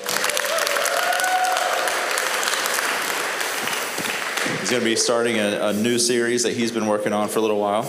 He's 4.61 4.71
going 4.71 4.81
to 4.81 4.89
be 4.89 4.95
starting 4.95 5.41
a, 5.41 5.71
a, 5.71 5.73
new 5.73 5.99
series 5.99 6.45
that 6.45 6.53
he's 6.53 6.71
been 6.71 6.87
working 6.87 7.13
on 7.13 7.29
for 7.29 7.41
a 7.41 7.43
little 7.43 7.59
while. 7.59 7.83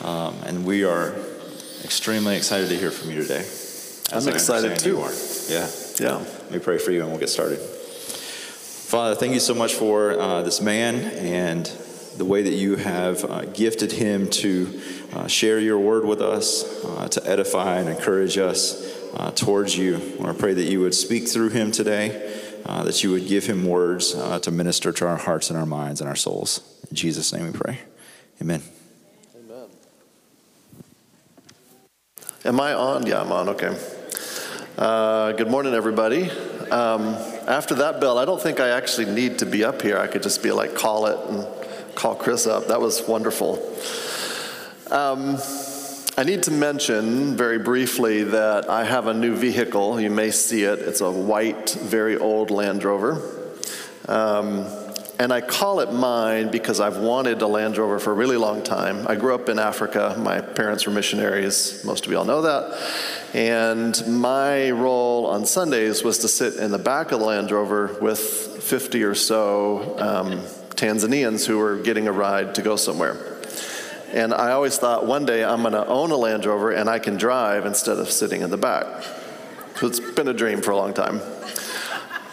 Um, 0.00 0.34
and 0.46 0.64
we 0.64 0.84
are 0.84 1.14
extremely 1.84 2.34
excited 2.34 2.70
to 2.70 2.78
hear 2.78 2.90
from 2.90 3.10
you 3.10 3.20
today. 3.20 3.46
I'm 4.10 4.26
excited 4.26 4.78
too. 4.78 5.00
Yeah. 5.50 5.68
Yeah. 6.00 6.16
Let 6.16 6.50
me 6.50 6.58
pray 6.60 6.78
for 6.78 6.92
you 6.92 7.02
and 7.02 7.10
we'll 7.10 7.20
get 7.20 7.28
started. 7.28 7.60
Father, 8.88 9.14
thank 9.14 9.34
you 9.34 9.40
so 9.40 9.52
much 9.52 9.74
for 9.74 10.18
uh, 10.18 10.40
this 10.40 10.62
man 10.62 10.94
and 10.94 11.66
the 12.16 12.24
way 12.24 12.40
that 12.40 12.54
you 12.54 12.76
have 12.76 13.22
uh, 13.22 13.42
gifted 13.44 13.92
him 13.92 14.30
to 14.30 14.80
uh, 15.12 15.26
share 15.26 15.60
your 15.60 15.78
word 15.78 16.06
with 16.06 16.22
us, 16.22 16.64
uh, 16.86 17.06
to 17.08 17.22
edify 17.28 17.80
and 17.80 17.90
encourage 17.90 18.38
us 18.38 18.98
uh, 19.12 19.30
towards 19.32 19.76
you. 19.76 20.00
I 20.24 20.32
pray 20.32 20.54
that 20.54 20.70
you 20.70 20.80
would 20.80 20.94
speak 20.94 21.28
through 21.28 21.50
him 21.50 21.70
today, 21.70 22.40
uh, 22.64 22.82
that 22.84 23.04
you 23.04 23.10
would 23.10 23.26
give 23.26 23.44
him 23.44 23.66
words 23.66 24.14
to 24.14 24.50
minister 24.50 24.90
to 24.90 25.06
our 25.06 25.18
hearts 25.18 25.50
and 25.50 25.58
our 25.58 25.66
minds 25.66 26.00
and 26.00 26.08
our 26.08 26.16
souls. 26.16 26.82
In 26.88 26.96
Jesus' 26.96 27.30
name 27.30 27.44
we 27.44 27.52
pray. 27.52 27.80
Amen. 28.40 28.62
Amen. 29.36 29.68
Am 32.46 32.58
I 32.58 32.72
on? 32.72 33.04
Yeah, 33.04 33.20
I'm 33.20 33.32
on. 33.32 33.50
Okay. 33.50 33.76
good 35.36 35.50
morning, 35.50 35.74
everybody. 35.74 36.30
Um, 36.70 37.37
after 37.48 37.74
that 37.76 38.00
bell, 38.00 38.18
I 38.18 38.24
don't 38.24 38.40
think 38.40 38.60
I 38.60 38.68
actually 38.68 39.06
need 39.06 39.38
to 39.38 39.46
be 39.46 39.64
up 39.64 39.80
here. 39.80 39.98
I 39.98 40.06
could 40.06 40.22
just 40.22 40.42
be 40.42 40.52
like, 40.52 40.74
call 40.74 41.06
it 41.06 41.18
and 41.28 41.46
call 41.94 42.14
Chris 42.14 42.46
up. 42.46 42.68
That 42.68 42.80
was 42.80 43.02
wonderful. 43.08 43.54
Um, 44.90 45.38
I 46.18 46.24
need 46.24 46.42
to 46.44 46.50
mention 46.50 47.36
very 47.36 47.58
briefly 47.58 48.24
that 48.24 48.68
I 48.68 48.84
have 48.84 49.06
a 49.06 49.14
new 49.14 49.34
vehicle. 49.34 50.00
You 50.00 50.10
may 50.10 50.30
see 50.30 50.64
it. 50.64 50.80
It's 50.80 51.00
a 51.00 51.10
white, 51.10 51.70
very 51.70 52.18
old 52.18 52.50
Land 52.50 52.84
Rover. 52.84 53.22
Um, 54.06 54.66
and 55.18 55.32
I 55.32 55.40
call 55.40 55.80
it 55.80 55.92
mine 55.92 56.50
because 56.50 56.80
I've 56.80 56.98
wanted 56.98 57.42
a 57.42 57.46
Land 57.46 57.76
Rover 57.76 57.98
for 57.98 58.12
a 58.12 58.14
really 58.14 58.36
long 58.36 58.62
time. 58.62 59.06
I 59.08 59.16
grew 59.16 59.34
up 59.34 59.48
in 59.48 59.58
Africa. 59.58 60.16
My 60.18 60.40
parents 60.40 60.86
were 60.86 60.92
missionaries. 60.92 61.82
Most 61.84 62.04
of 62.04 62.12
you 62.12 62.18
all 62.18 62.24
know 62.24 62.42
that. 62.42 62.78
And 63.34 64.02
my 64.06 64.70
role 64.70 65.26
on 65.26 65.44
Sundays 65.44 66.02
was 66.02 66.18
to 66.18 66.28
sit 66.28 66.54
in 66.54 66.70
the 66.70 66.78
back 66.78 67.12
of 67.12 67.20
the 67.20 67.26
Land 67.26 67.50
Rover 67.50 67.98
with 68.00 68.18
50 68.18 69.02
or 69.02 69.14
so 69.14 69.98
um, 69.98 70.38
Tanzanians 70.70 71.46
who 71.46 71.58
were 71.58 71.76
getting 71.76 72.08
a 72.08 72.12
ride 72.12 72.54
to 72.54 72.62
go 72.62 72.76
somewhere. 72.76 73.16
And 74.12 74.32
I 74.32 74.52
always 74.52 74.78
thought 74.78 75.06
one 75.06 75.26
day 75.26 75.44
I'm 75.44 75.60
going 75.60 75.74
to 75.74 75.86
own 75.86 76.10
a 76.10 76.16
Land 76.16 76.46
Rover 76.46 76.70
and 76.70 76.88
I 76.88 76.98
can 76.98 77.16
drive 77.16 77.66
instead 77.66 77.98
of 77.98 78.10
sitting 78.10 78.40
in 78.40 78.50
the 78.50 78.56
back. 78.56 78.86
So 79.76 79.86
it's 79.86 80.00
been 80.00 80.28
a 80.28 80.34
dream 80.34 80.62
for 80.62 80.70
a 80.70 80.76
long 80.76 80.94
time. 80.94 81.20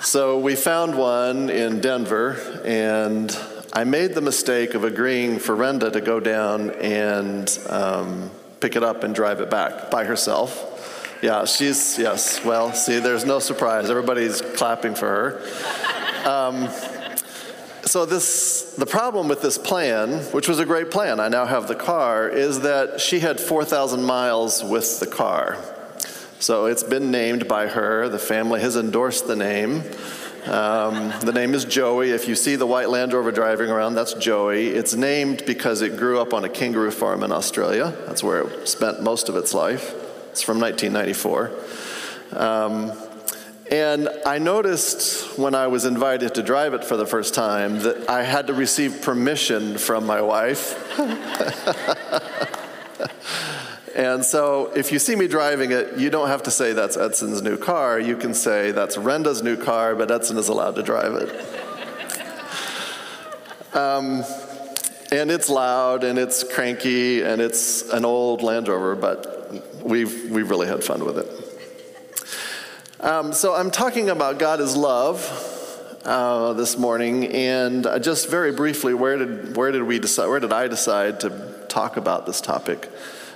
So 0.01 0.39
we 0.39 0.55
found 0.55 0.95
one 0.95 1.49
in 1.49 1.81
Denver, 1.81 2.61
and 2.63 3.35
I 3.73 3.85
made 3.85 4.13
the 4.13 4.21
mistake 4.21 4.75
of 4.75 4.83
agreeing 4.83 5.39
for 5.39 5.55
Renda 5.55 5.91
to 5.91 5.99
go 5.99 6.19
down 6.19 6.69
and 6.69 7.59
um, 7.67 8.29
pick 8.59 8.75
it 8.75 8.83
up 8.83 9.03
and 9.03 9.15
drive 9.15 9.41
it 9.41 9.49
back 9.49 9.89
by 9.89 10.05
herself. 10.05 10.74
Yeah, 11.21 11.45
she's, 11.45 11.97
yes. 11.97 12.43
Well, 12.43 12.73
see, 12.73 12.99
there's 12.99 13.25
no 13.25 13.39
surprise. 13.39 13.89
Everybody's 13.89 14.41
clapping 14.41 14.95
for 14.95 15.07
her. 15.07 16.29
Um, 16.29 16.69
so 17.85 18.03
this 18.05 18.73
the 18.77 18.85
problem 18.85 19.27
with 19.27 19.41
this 19.41 19.57
plan 19.57 20.19
which 20.33 20.47
was 20.47 20.59
a 20.59 20.65
great 20.65 20.89
plan 20.89 21.19
i 21.19 21.27
now 21.27 21.45
have 21.45 21.67
the 21.67 21.75
car 21.75 22.27
is 22.27 22.61
that 22.61 22.99
she 22.99 23.19
had 23.19 23.39
4000 23.39 24.03
miles 24.03 24.63
with 24.63 24.99
the 24.99 25.07
car 25.07 25.57
so 26.39 26.65
it's 26.65 26.83
been 26.83 27.11
named 27.11 27.47
by 27.47 27.67
her 27.67 28.09
the 28.09 28.19
family 28.19 28.59
has 28.59 28.75
endorsed 28.75 29.27
the 29.27 29.35
name 29.35 29.83
um, 30.45 31.13
the 31.21 31.31
name 31.33 31.53
is 31.53 31.63
joey 31.63 32.09
if 32.09 32.27
you 32.27 32.35
see 32.35 32.55
the 32.55 32.65
white 32.65 32.89
land 32.89 33.13
rover 33.13 33.31
driving 33.31 33.69
around 33.69 33.93
that's 33.93 34.13
joey 34.15 34.67
it's 34.67 34.95
named 34.95 35.43
because 35.45 35.81
it 35.81 35.95
grew 35.95 36.19
up 36.19 36.33
on 36.33 36.43
a 36.43 36.49
kangaroo 36.49 36.91
farm 36.91 37.23
in 37.23 37.31
australia 37.31 37.95
that's 38.07 38.23
where 38.23 38.41
it 38.41 38.67
spent 38.67 39.03
most 39.03 39.29
of 39.29 39.35
its 39.35 39.53
life 39.53 39.93
it's 40.35 40.41
from 40.41 40.59
1994. 40.59 41.49
Um, 42.37 42.91
and 43.71 44.09
I 44.25 44.37
noticed 44.37 45.39
when 45.39 45.55
I 45.55 45.67
was 45.67 45.85
invited 45.85 46.35
to 46.35 46.43
drive 46.43 46.73
it 46.73 46.83
for 46.83 46.97
the 46.97 47.05
first 47.05 47.33
time 47.33 47.79
that 47.79 48.09
I 48.09 48.23
had 48.23 48.47
to 48.47 48.53
receive 48.53 49.01
permission 49.01 49.77
from 49.77 50.05
my 50.05 50.19
wife. 50.19 50.75
and 53.95 54.25
so 54.25 54.73
if 54.75 54.91
you 54.91 54.99
see 54.99 55.15
me 55.15 55.29
driving 55.29 55.71
it, 55.71 55.97
you 55.97 56.09
don't 56.09 56.27
have 56.27 56.43
to 56.43 56.51
say 56.51 56.73
that's 56.73 56.97
Edson's 56.97 57.41
new 57.41 57.55
car. 57.55 57.97
You 57.97 58.17
can 58.17 58.33
say 58.33 58.71
that's 58.71 58.97
Renda's 58.97 59.41
new 59.41 59.55
car, 59.55 59.95
but 59.95 60.11
Edson 60.11 60.37
is 60.37 60.49
allowed 60.49 60.75
to 60.75 60.83
drive 60.83 61.13
it. 61.13 61.33
Um, 63.73 64.23
and 65.11 65.29
it's 65.29 65.49
loud 65.49 66.05
and 66.05 66.17
it's 66.17 66.45
cranky 66.45 67.23
and 67.23 67.41
it's 67.41 67.81
an 67.89 68.05
old 68.05 68.41
Land 68.41 68.69
Rover, 68.69 68.95
but 68.95 69.34
we've, 69.83 70.31
we've 70.31 70.49
really 70.49 70.67
had 70.67 70.83
fun 70.83 71.03
with 71.05 71.17
it. 71.19 71.45
Um, 72.99 73.33
so 73.33 73.53
I'm 73.53 73.71
talking 73.71 74.09
about 74.09 74.39
God 74.39 74.59
is 74.59 74.75
love 74.75 75.21
uh, 76.05 76.53
this 76.53 76.77
morning, 76.77 77.25
and 77.27 77.87
just 78.01 78.29
very 78.29 78.51
briefly, 78.51 78.93
where 78.93 79.17
did 79.17 79.55
where 79.55 79.71
did 79.71 79.83
we 79.83 79.99
decide? 79.99 80.27
Where 80.27 80.39
did 80.39 80.53
I 80.53 80.67
decide 80.67 81.19
to 81.19 81.65
talk 81.67 81.97
about 81.97 82.25
this 82.25 82.41
topic? 82.41 82.89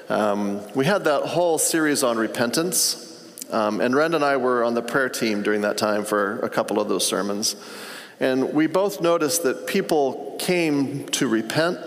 Um, 0.08 0.62
we 0.74 0.86
had 0.86 1.04
that 1.04 1.24
whole 1.24 1.58
series 1.58 2.04
on 2.04 2.18
repentance, 2.18 3.30
um, 3.52 3.82
and 3.82 3.96
Rand 3.96 4.16
and 4.16 4.24
I 4.24 4.38
were 4.38 4.64
on 4.64 4.76
the 4.76 4.82
prayer 4.82 5.10
team 5.10 5.44
during 5.44 5.62
that 5.62 5.78
time 5.78 6.06
for 6.06 6.40
a 6.40 6.50
couple 6.50 6.80
of 6.80 6.90
those 6.90 7.06
sermons, 7.06 7.56
and 8.20 8.54
we 8.54 8.66
both 8.66 9.02
noticed 9.02 9.44
that 9.44 9.68
people 9.68 10.36
came 10.40 11.06
to 11.10 11.28
repent, 11.28 11.80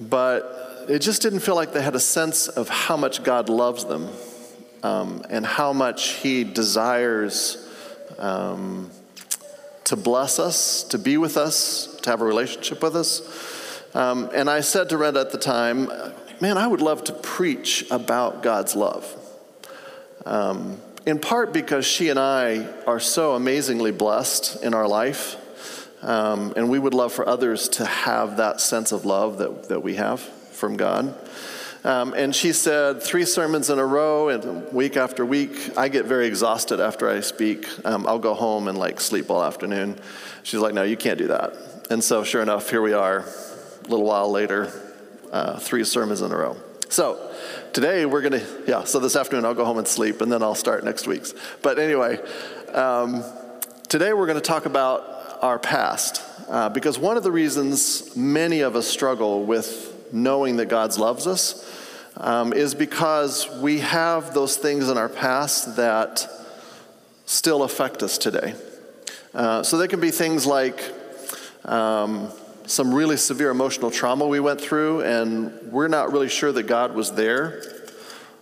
but 0.00 0.65
it 0.88 1.00
just 1.00 1.22
didn't 1.22 1.40
feel 1.40 1.54
like 1.56 1.72
they 1.72 1.82
had 1.82 1.94
a 1.94 2.00
sense 2.00 2.48
of 2.48 2.68
how 2.68 2.96
much 2.96 3.22
God 3.22 3.48
loves 3.48 3.84
them 3.84 4.08
um, 4.82 5.24
and 5.28 5.44
how 5.44 5.72
much 5.72 6.10
He 6.14 6.44
desires 6.44 7.68
um, 8.18 8.90
to 9.84 9.96
bless 9.96 10.38
us, 10.38 10.84
to 10.84 10.98
be 10.98 11.16
with 11.16 11.36
us, 11.36 11.96
to 12.02 12.10
have 12.10 12.20
a 12.20 12.24
relationship 12.24 12.82
with 12.82 12.94
us. 12.94 13.84
Um, 13.94 14.30
and 14.34 14.48
I 14.48 14.60
said 14.60 14.88
to 14.90 14.98
Red 14.98 15.16
at 15.16 15.32
the 15.32 15.38
time, 15.38 15.90
man, 16.40 16.58
I 16.58 16.66
would 16.66 16.82
love 16.82 17.04
to 17.04 17.12
preach 17.12 17.90
about 17.90 18.42
God's 18.42 18.76
love. 18.76 19.12
Um, 20.24 20.80
in 21.04 21.20
part 21.20 21.52
because 21.52 21.86
she 21.86 22.08
and 22.08 22.18
I 22.18 22.66
are 22.86 22.98
so 22.98 23.34
amazingly 23.34 23.92
blessed 23.92 24.62
in 24.62 24.74
our 24.74 24.88
life. 24.88 25.36
Um, 26.02 26.52
and 26.56 26.68
we 26.68 26.78
would 26.78 26.94
love 26.94 27.12
for 27.12 27.28
others 27.28 27.68
to 27.70 27.86
have 27.86 28.36
that 28.36 28.60
sense 28.60 28.92
of 28.92 29.04
love 29.04 29.38
that, 29.38 29.68
that 29.68 29.82
we 29.82 29.94
have 29.94 30.28
from 30.56 30.76
God. 30.76 31.14
Um, 31.84 32.14
and 32.14 32.34
she 32.34 32.52
said, 32.52 33.00
three 33.00 33.24
sermons 33.24 33.70
in 33.70 33.78
a 33.78 33.86
row 33.86 34.28
and 34.28 34.72
week 34.72 34.96
after 34.96 35.24
week, 35.24 35.78
I 35.78 35.88
get 35.88 36.04
very 36.04 36.26
exhausted 36.26 36.80
after 36.80 37.08
I 37.08 37.20
speak. 37.20 37.64
Um, 37.84 38.08
I'll 38.08 38.18
go 38.18 38.34
home 38.34 38.66
and 38.66 38.76
like 38.76 39.00
sleep 39.00 39.30
all 39.30 39.40
afternoon. 39.44 39.96
She's 40.42 40.58
like, 40.58 40.74
no, 40.74 40.82
you 40.82 40.96
can't 40.96 41.16
do 41.16 41.28
that. 41.28 41.52
And 41.88 42.02
so, 42.02 42.24
sure 42.24 42.42
enough, 42.42 42.70
here 42.70 42.82
we 42.82 42.92
are, 42.92 43.20
a 43.20 43.88
little 43.88 44.04
while 44.04 44.28
later, 44.28 44.72
uh, 45.30 45.60
three 45.60 45.84
sermons 45.84 46.22
in 46.22 46.32
a 46.32 46.36
row. 46.36 46.56
So, 46.88 47.32
today 47.72 48.04
we're 48.04 48.22
going 48.22 48.40
to, 48.40 48.64
yeah, 48.66 48.82
so 48.82 48.98
this 48.98 49.14
afternoon 49.14 49.44
I'll 49.44 49.54
go 49.54 49.64
home 49.64 49.78
and 49.78 49.86
sleep 49.86 50.20
and 50.20 50.32
then 50.32 50.42
I'll 50.42 50.56
start 50.56 50.82
next 50.82 51.06
week's. 51.06 51.34
But 51.62 51.78
anyway, 51.78 52.18
um, 52.72 53.22
today 53.86 54.12
we're 54.12 54.26
going 54.26 54.40
to 54.40 54.44
talk 54.44 54.66
about 54.66 55.38
our 55.40 55.60
past. 55.60 56.22
Uh, 56.48 56.68
because 56.68 56.98
one 56.98 57.16
of 57.16 57.22
the 57.22 57.30
reasons 57.32 58.16
many 58.16 58.60
of 58.60 58.74
us 58.74 58.88
struggle 58.88 59.44
with 59.44 59.95
knowing 60.12 60.56
that 60.56 60.66
God 60.66 60.96
loves 60.98 61.26
us 61.26 61.64
um, 62.16 62.52
is 62.52 62.74
because 62.74 63.48
we 63.60 63.80
have 63.80 64.34
those 64.34 64.56
things 64.56 64.88
in 64.88 64.96
our 64.96 65.08
past 65.08 65.76
that 65.76 66.28
still 67.26 67.62
affect 67.62 68.02
us 68.02 68.18
today. 68.18 68.54
Uh, 69.34 69.62
so 69.62 69.76
they 69.76 69.88
can 69.88 70.00
be 70.00 70.10
things 70.10 70.46
like 70.46 70.80
um, 71.64 72.30
some 72.66 72.94
really 72.94 73.16
severe 73.16 73.50
emotional 73.50 73.90
trauma 73.90 74.26
we 74.26 74.40
went 74.40 74.60
through, 74.60 75.02
and 75.02 75.52
we're 75.70 75.88
not 75.88 76.12
really 76.12 76.28
sure 76.28 76.52
that 76.52 76.64
God 76.64 76.94
was 76.94 77.12
there. 77.12 77.62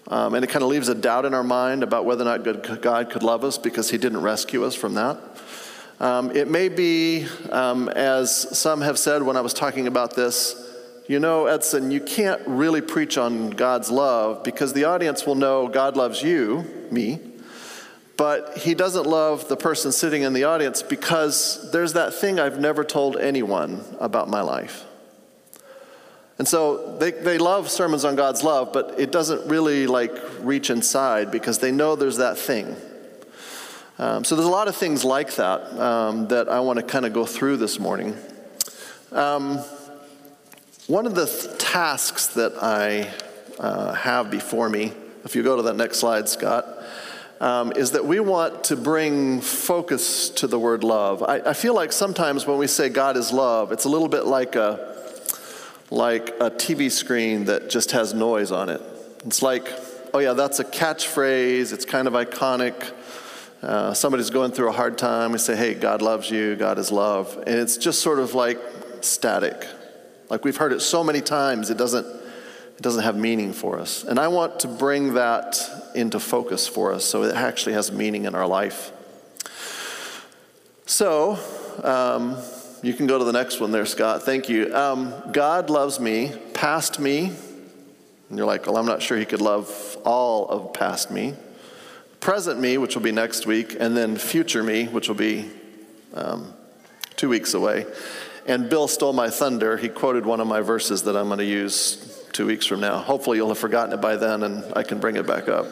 Um, 0.07 0.35
and 0.35 0.44
it 0.44 0.48
kind 0.48 0.62
of 0.62 0.68
leaves 0.68 0.88
a 0.88 0.94
doubt 0.94 1.24
in 1.24 1.33
our 1.33 1.42
mind 1.42 1.83
about 1.83 2.05
whether 2.05 2.22
or 2.22 2.38
not 2.38 2.83
God 2.83 3.11
could 3.11 3.22
love 3.22 3.42
us 3.42 3.57
because 3.59 3.90
He 3.90 3.98
didn't 3.98 4.20
rescue 4.20 4.64
us 4.64 4.74
from 4.74 4.94
that. 4.94 5.18
Um, 5.98 6.31
it 6.33 6.48
may 6.48 6.68
be, 6.68 7.27
um, 7.50 7.88
as 7.88 8.59
some 8.59 8.83
have 8.83 8.98
said 8.98 9.22
when 9.22 9.37
I 9.37 9.40
was 9.40 9.55
talking 9.55 9.87
about 9.87 10.14
this, 10.14 10.73
you 11.06 11.20
know, 11.20 11.46
Edson, 11.46 11.90
you 11.90 12.00
can't 12.00 12.40
really 12.46 12.80
preach 12.80 13.18
on 13.18 13.50
God's 13.50 13.90
love 13.90 14.42
because 14.42 14.72
the 14.72 14.84
audience 14.84 15.26
will 15.26 15.34
know 15.34 15.68
God 15.68 15.96
loves 15.98 16.22
you, 16.22 16.64
me, 16.90 17.20
but 18.16 18.56
he 18.56 18.74
doesn't 18.74 19.06
love 19.06 19.48
the 19.48 19.56
person 19.56 19.92
sitting 19.92 20.22
in 20.22 20.32
the 20.32 20.44
audience 20.44 20.82
because 20.82 21.70
there's 21.72 21.92
that 21.92 22.14
thing 22.14 22.40
I've 22.40 22.58
never 22.58 22.84
told 22.84 23.18
anyone 23.18 23.84
about 24.00 24.28
my 24.28 24.40
life. 24.40 24.84
And 26.38 26.48
so 26.48 26.96
they, 26.96 27.10
they 27.10 27.36
love 27.36 27.70
sermons 27.70 28.04
on 28.04 28.16
God's 28.16 28.42
love, 28.42 28.72
but 28.72 28.94
it 28.98 29.12
doesn't 29.12 29.46
really 29.48 29.86
like 29.86 30.12
reach 30.40 30.70
inside 30.70 31.30
because 31.30 31.58
they 31.58 31.70
know 31.70 31.96
there's 31.96 32.16
that 32.16 32.38
thing. 32.38 32.76
Um, 33.98 34.24
so 34.24 34.34
there's 34.34 34.48
a 34.48 34.50
lot 34.50 34.68
of 34.68 34.74
things 34.74 35.04
like 35.04 35.36
that 35.36 35.60
um, 35.78 36.28
that 36.28 36.48
I 36.48 36.60
want 36.60 36.78
to 36.78 36.84
kind 36.84 37.04
of 37.04 37.12
go 37.12 37.26
through 37.26 37.58
this 37.58 37.78
morning. 37.78 38.16
Um, 39.12 39.62
one 40.86 41.06
of 41.06 41.14
the 41.14 41.26
th- 41.26 41.58
tasks 41.58 42.26
that 42.28 42.62
I 42.62 43.10
uh, 43.58 43.94
have 43.94 44.30
before 44.30 44.68
me, 44.68 44.92
if 45.24 45.34
you 45.34 45.42
go 45.42 45.56
to 45.56 45.62
that 45.62 45.76
next 45.76 45.98
slide, 45.98 46.28
Scott, 46.28 46.66
um, 47.40 47.72
is 47.72 47.92
that 47.92 48.04
we 48.04 48.20
want 48.20 48.64
to 48.64 48.76
bring 48.76 49.40
focus 49.40 50.28
to 50.30 50.46
the 50.46 50.58
word 50.58 50.84
love. 50.84 51.22
I, 51.22 51.36
I, 51.40 51.52
feel 51.54 51.74
like 51.74 51.90
sometimes 51.90 52.46
when 52.46 52.58
we 52.58 52.66
say 52.66 52.90
God 52.90 53.16
is 53.16 53.32
love, 53.32 53.72
it's 53.72 53.86
a 53.86 53.88
little 53.88 54.08
bit 54.08 54.26
like 54.26 54.56
a 54.56 54.92
like 55.90 56.28
a 56.40 56.50
TV 56.50 56.90
screen 56.90 57.46
that 57.46 57.70
just 57.70 57.92
has 57.92 58.12
noise 58.12 58.52
on 58.52 58.68
it. 58.68 58.82
It's 59.24 59.40
like, 59.40 59.66
oh 60.12 60.18
yeah, 60.18 60.34
that's 60.34 60.58
a 60.58 60.64
catchphrase. 60.64 61.72
It's 61.72 61.84
kind 61.86 62.06
of 62.06 62.12
iconic. 62.14 62.92
Uh, 63.62 63.94
somebody's 63.94 64.30
going 64.30 64.52
through 64.52 64.68
a 64.68 64.72
hard 64.72 64.98
time. 64.98 65.32
We 65.32 65.38
say, 65.38 65.56
hey, 65.56 65.72
God 65.74 66.02
loves 66.02 66.30
you. 66.30 66.56
God 66.56 66.78
is 66.78 66.92
love, 66.92 67.42
and 67.46 67.58
it's 67.58 67.78
just 67.78 68.02
sort 68.02 68.18
of 68.18 68.34
like 68.34 68.58
static. 69.00 69.66
Like 70.30 70.44
we've 70.44 70.56
heard 70.56 70.72
it 70.72 70.80
so 70.80 71.04
many 71.04 71.20
times, 71.20 71.70
it 71.70 71.78
doesn't, 71.78 72.06
it 72.06 72.82
doesn't 72.82 73.04
have 73.04 73.16
meaning 73.16 73.52
for 73.52 73.78
us. 73.78 74.04
And 74.04 74.18
I 74.18 74.28
want 74.28 74.60
to 74.60 74.68
bring 74.68 75.14
that 75.14 75.58
into 75.94 76.18
focus 76.18 76.66
for 76.66 76.92
us 76.92 77.04
so 77.04 77.22
it 77.24 77.34
actually 77.34 77.74
has 77.74 77.92
meaning 77.92 78.24
in 78.24 78.34
our 78.34 78.46
life. 78.46 78.92
So, 80.87 81.38
um, 81.82 82.37
you 82.82 82.92
can 82.92 83.06
go 83.06 83.18
to 83.18 83.24
the 83.24 83.32
next 83.32 83.60
one 83.60 83.70
there, 83.70 83.87
Scott. 83.87 84.24
Thank 84.24 84.50
you. 84.50 84.74
Um, 84.74 85.14
God 85.32 85.70
loves 85.70 85.98
me, 85.98 86.32
past 86.52 87.00
me. 87.00 87.32
And 88.28 88.38
you're 88.38 88.46
like, 88.46 88.66
well, 88.66 88.76
I'm 88.76 88.84
not 88.84 89.00
sure 89.00 89.16
he 89.16 89.24
could 89.24 89.40
love 89.40 89.96
all 90.04 90.46
of 90.48 90.74
past 90.74 91.10
me. 91.10 91.34
Present 92.20 92.60
me, 92.60 92.76
which 92.76 92.94
will 92.94 93.02
be 93.02 93.12
next 93.12 93.46
week, 93.46 93.76
and 93.78 93.96
then 93.96 94.16
future 94.16 94.62
me, 94.62 94.84
which 94.84 95.08
will 95.08 95.14
be 95.14 95.50
um, 96.12 96.52
two 97.16 97.28
weeks 97.28 97.54
away. 97.54 97.87
And 98.46 98.68
Bill 98.68 98.88
stole 98.88 99.12
my 99.12 99.30
thunder. 99.30 99.76
He 99.76 99.88
quoted 99.88 100.26
one 100.26 100.40
of 100.40 100.46
my 100.46 100.61
verses 100.61 101.04
that 101.04 101.16
I'm 101.16 101.26
going 101.26 101.38
to 101.38 101.44
use 101.44 102.24
two 102.33 102.46
weeks 102.46 102.66
from 102.66 102.80
now. 102.80 102.98
Hopefully, 102.98 103.38
you'll 103.38 103.48
have 103.48 103.59
forgotten 103.59 103.94
it 103.94 104.00
by 104.00 104.16
then 104.16 104.42
and 104.42 104.64
I 104.76 104.83
can 104.83 104.98
bring 104.98 105.16
it 105.16 105.26
back 105.26 105.48
up. 105.48 105.66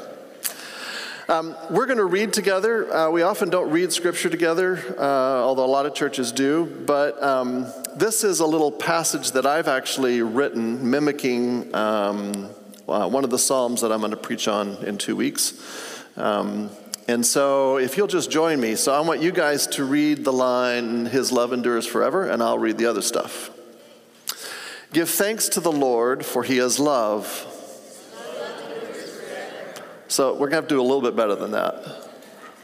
Um, 1.29 1.55
we're 1.71 1.87
going 1.87 1.99
to 1.99 2.05
read 2.05 2.33
together. 2.33 2.93
Uh, 2.93 3.11
we 3.11 3.23
often 3.23 3.49
don't 3.49 3.71
read 3.71 3.93
scripture 3.93 4.29
together, 4.29 4.79
uh, 4.99 5.03
although 5.03 5.65
a 5.65 5.67
lot 5.67 5.87
of 5.87 5.95
churches 5.95 6.33
do. 6.33 6.67
But 6.87 7.23
um, 7.23 7.67
this 7.97 8.25
is 8.25 8.41
a 8.41 8.47
little 8.47 8.73
passage 8.73 9.33
that 9.33 9.47
I've 9.47 9.69
actually 9.69 10.23
written 10.23 10.91
mimicking 10.91 11.75
um, 11.75 12.51
uh, 12.89 13.09
one 13.09 13.25
of 13.25 13.31
the 13.31 13.39
Psalms 13.39 13.83
that 13.83 13.93
I'm 13.93 14.01
going 14.01 14.11
to 14.11 14.17
preach 14.17 14.49
on 14.49 14.77
in 14.85 14.99
two 14.99 15.15
weeks. 15.15 15.55
Um, 16.17 16.71
and 17.12 17.27
so, 17.27 17.77
if 17.77 17.98
you'll 17.98 18.07
just 18.07 18.31
join 18.31 18.59
me, 18.59 18.75
so 18.75 18.90
I 18.90 19.01
want 19.01 19.20
you 19.20 19.33
guys 19.33 19.66
to 19.66 19.85
read 19.85 20.25
the 20.25 20.33
line, 20.33 21.05
His 21.05 21.31
love 21.31 21.53
endures 21.53 21.87
forever, 21.87 22.27
and 22.27 22.42
I'll 22.42 22.59
read 22.59 22.79
the 22.79 22.87
other 22.87 23.03
stuff. 23.03 23.51
Give 24.94 25.11
thanks 25.11 25.51
to 25.51 25.61
the 25.61 25.70
Lord, 25.70 26.25
for 26.25 26.42
He 26.42 26.57
is 26.57 26.81
love. 26.81 27.27
So, 30.09 30.33
we're 30.33 30.48
going 30.48 30.51
to 30.53 30.57
have 30.57 30.68
to 30.68 30.75
do 30.75 30.81
a 30.81 30.83
little 30.83 31.03
bit 31.03 31.14
better 31.14 31.35
than 31.35 31.51
that. 31.51 31.85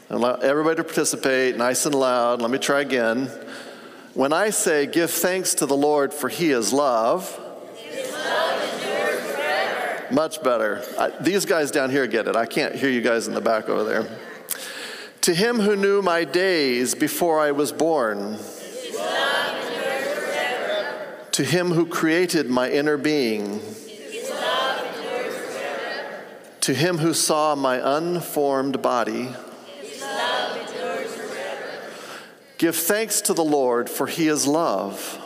And 0.09 0.25
everybody 0.41 0.77
to 0.77 0.83
participate 0.83 1.55
nice 1.55 1.85
and 1.85 1.93
loud. 1.93 2.41
Let 2.41 2.49
me 2.49 2.57
try 2.57 2.81
again. 2.81 3.29
When 4.15 4.33
I 4.33 4.49
say, 4.49 4.87
Give 4.87 5.11
thanks 5.11 5.53
to 5.55 5.67
the 5.67 5.77
Lord, 5.77 6.11
for 6.11 6.27
He 6.27 6.49
is 6.49 6.73
love, 6.73 7.39
much 10.11 10.41
better. 10.41 10.83
I, 10.97 11.11
these 11.21 11.45
guys 11.45 11.69
down 11.69 11.91
here 11.91 12.07
get 12.07 12.27
it. 12.27 12.35
I 12.35 12.47
can't 12.47 12.73
hear 12.73 12.89
you 12.89 13.01
guys 13.01 13.27
in 13.27 13.35
the 13.35 13.41
back 13.41 13.69
over 13.69 13.83
there. 13.83 14.28
To 15.21 15.33
him 15.33 15.59
who 15.59 15.75
knew 15.75 16.01
my 16.01 16.23
days 16.23 16.95
before 16.95 17.39
I 17.39 17.51
was 17.51 17.73
born, 17.73 18.39
to 21.31 21.43
him 21.43 21.71
who 21.71 21.85
created 21.85 22.49
my 22.49 22.69
inner 22.69 22.97
being, 22.97 23.61
to 26.61 26.73
him 26.73 26.99
who 26.99 27.13
saw 27.13 27.55
my 27.55 27.97
unformed 27.97 28.81
body, 28.81 29.29
give 32.57 32.75
thanks 32.75 33.21
to 33.21 33.33
the 33.33 33.43
Lord, 33.43 33.89
for 33.89 34.07
he 34.07 34.29
is 34.29 34.47
love. 34.47 35.17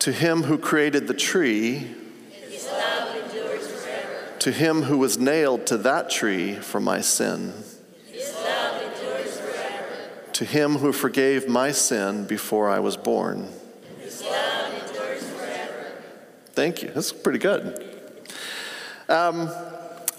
To 0.00 0.12
him 0.12 0.42
who 0.42 0.58
created 0.58 1.08
the 1.08 1.14
tree, 1.14 1.94
to 4.44 4.52
him 4.52 4.82
who 4.82 4.98
was 4.98 5.16
nailed 5.16 5.66
to 5.66 5.78
that 5.78 6.10
tree 6.10 6.54
for 6.54 6.78
my 6.78 7.00
sin. 7.00 7.50
To 10.34 10.44
him 10.44 10.74
who 10.74 10.92
forgave 10.92 11.48
my 11.48 11.72
sin 11.72 12.26
before 12.26 12.68
I 12.68 12.78
was 12.78 12.98
born. 12.98 13.48
Thank 16.52 16.82
you. 16.82 16.90
That's 16.90 17.10
pretty 17.10 17.38
good. 17.38 17.90
Um, 19.08 19.48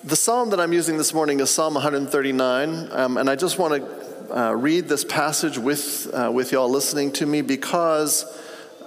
the 0.03 0.15
psalm 0.15 0.49
that 0.49 0.59
I'm 0.59 0.73
using 0.73 0.97
this 0.97 1.13
morning 1.13 1.39
is 1.39 1.51
Psalm 1.51 1.75
139, 1.75 2.91
um, 2.93 3.17
and 3.17 3.29
I 3.29 3.35
just 3.35 3.59
want 3.59 3.75
to 3.75 4.35
uh, 4.35 4.53
read 4.53 4.89
this 4.89 5.05
passage 5.05 5.59
with, 5.59 6.11
uh, 6.11 6.31
with 6.33 6.51
y'all 6.51 6.67
listening 6.67 7.11
to 7.11 7.27
me 7.27 7.43
because 7.43 8.25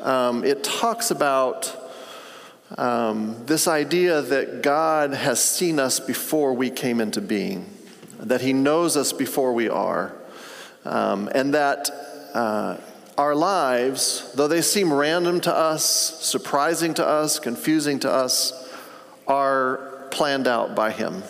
um, 0.01 0.42
it 0.42 0.64
talks 0.64 1.12
about 1.12 1.78
um, 2.76 3.46
this 3.46 3.66
idea 3.66 4.20
that 4.20 4.62
God 4.62 5.14
has 5.14 5.42
seen 5.42 5.78
us 5.78 6.00
before 6.00 6.52
we 6.52 6.70
came 6.70 7.00
into 7.00 7.20
being, 7.20 7.66
that 8.20 8.40
He 8.42 8.52
knows 8.52 8.96
us 8.96 9.12
before 9.12 9.52
we 9.52 9.68
are, 9.68 10.14
um, 10.85 11.31
and 11.35 11.54
that 11.54 11.90
uh, 12.35 12.76
our 13.16 13.35
lives, 13.35 14.31
though 14.35 14.48
they 14.48 14.62
seem 14.62 14.92
random 14.92 15.40
to 15.40 15.54
us, 15.54 15.85
surprising 15.85 16.94
to 16.94 17.07
us, 17.07 17.38
confusing 17.38 17.98
to 18.00 18.11
us, 18.11 18.68
are 19.26 20.09
planned 20.11 20.46
out 20.46 20.74
by 20.74 20.90
Him. 20.90 21.22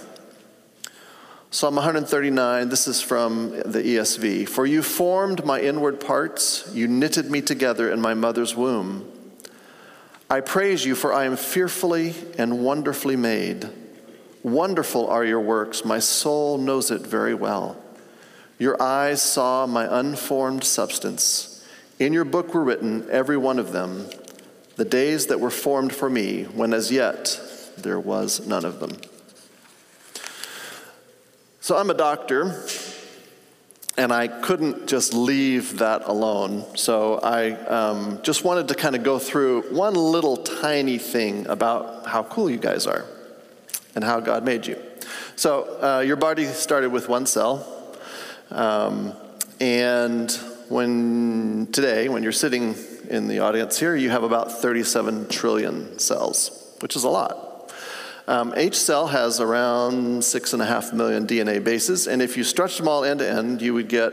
Psalm 1.51 1.77
139, 1.77 2.69
this 2.69 2.87
is 2.87 3.01
from 3.01 3.51
the 3.51 3.83
ESV. 3.83 4.47
For 4.49 4.67
you 4.67 4.83
formed 4.83 5.47
my 5.47 5.61
inward 5.61 5.99
parts, 5.99 6.71
you 6.75 6.87
knitted 6.87 7.31
me 7.31 7.41
together 7.41 7.91
in 7.91 8.03
my 8.03 8.13
mother's 8.13 8.55
womb. 8.55 9.08
I 10.31 10.41
praise 10.41 10.85
you, 10.85 10.95
for 10.95 11.13
I 11.13 11.25
am 11.25 11.37
fearfully 11.37 12.15
and 12.37 12.63
wonderfully 12.63 13.17
made. 13.17 13.69
Wonderful 14.43 15.09
are 15.09 15.25
your 15.25 15.41
works, 15.41 15.85
my 15.85 15.99
soul 15.99 16.59
knows 16.59 16.91
it 16.91 17.01
very 17.01 17.35
well. 17.35 17.83
Your 18.59 18.81
eyes 18.81 19.23
saw 19.23 19.67
my 19.67 19.87
unformed 19.99 20.65
substance. 20.65 21.67
In 21.99 22.13
your 22.13 22.25
book 22.25 22.53
were 22.55 22.63
written, 22.63 23.09
every 23.11 23.37
one 23.37 23.59
of 23.59 23.73
them, 23.73 24.07
the 24.77 24.85
days 24.85 25.27
that 25.29 25.41
were 25.41 25.51
formed 25.51 25.95
for 25.95 26.11
me, 26.11 26.45
when 26.45 26.75
as 26.75 26.93
yet 26.93 27.41
there 27.79 27.99
was 27.99 28.47
none 28.47 28.65
of 28.65 28.81
them. 28.81 28.97
So 31.61 31.77
I'm 31.77 31.91
a 31.91 31.95
doctor, 31.95 32.63
and 33.99 34.13
I 34.13 34.29
couldn't 34.29 34.87
just 34.87 35.13
leave 35.13 35.79
that 35.79 36.07
alone. 36.07 36.65
So 36.77 37.19
I 37.19 37.51
um, 37.51 38.21
just 38.23 38.45
wanted 38.45 38.69
to 38.69 38.75
kind 38.77 38.95
of 38.95 39.03
go 39.03 39.19
through 39.19 39.63
one 39.75 39.95
little 39.95 40.37
tiny 40.37 40.99
thing 40.99 41.49
about 41.49 42.07
how 42.07 42.23
cool 42.23 42.49
you 42.49 42.59
guys 42.59 42.87
are 42.87 43.05
and 43.97 44.05
how 44.05 44.21
God 44.21 44.45
made 44.45 44.69
you. 44.69 44.81
So 45.35 45.83
uh, 45.83 46.01
your 46.01 46.17
body 46.17 46.45
started 46.45 46.93
with 46.93 47.09
one 47.09 47.27
cell. 47.27 47.97
Um, 48.51 49.15
and 49.61 50.31
when 50.69 51.69
today, 51.73 52.09
when 52.09 52.23
you're 52.23 52.31
sitting 52.31 52.77
in 53.11 53.27
the 53.27 53.41
audience 53.41 53.81
here, 53.81 53.97
you 53.97 54.11
have 54.11 54.23
about 54.23 54.53
37 54.53 55.29
trillion 55.29 55.99
cells, 55.99 56.73
which 56.81 56.95
is 56.95 57.03
a 57.03 57.09
lot. 57.09 57.48
Um, 58.29 58.53
each 58.59 58.77
cell 58.77 59.07
has 59.07 59.41
around 59.41 60.23
six 60.23 60.53
and 60.53 60.61
a 60.61 60.67
half 60.67 60.93
million 60.93 61.27
DNA 61.27 61.65
bases, 61.65 62.07
and 62.07 62.21
if 62.21 62.37
you 62.37 62.45
stretch 62.45 62.77
them 62.77 62.87
all 62.87 63.03
end 63.03 63.21
to 63.21 63.27
end, 63.27 63.63
you 63.63 63.73
would 63.73 63.89
get 63.89 64.13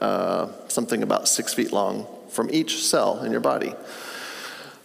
uh, 0.00 0.46
something 0.68 1.02
about 1.02 1.26
six 1.26 1.52
feet 1.52 1.72
long 1.72 2.06
from 2.28 2.48
each 2.52 2.84
cell 2.84 3.24
in 3.24 3.32
your 3.32 3.40
body. 3.40 3.74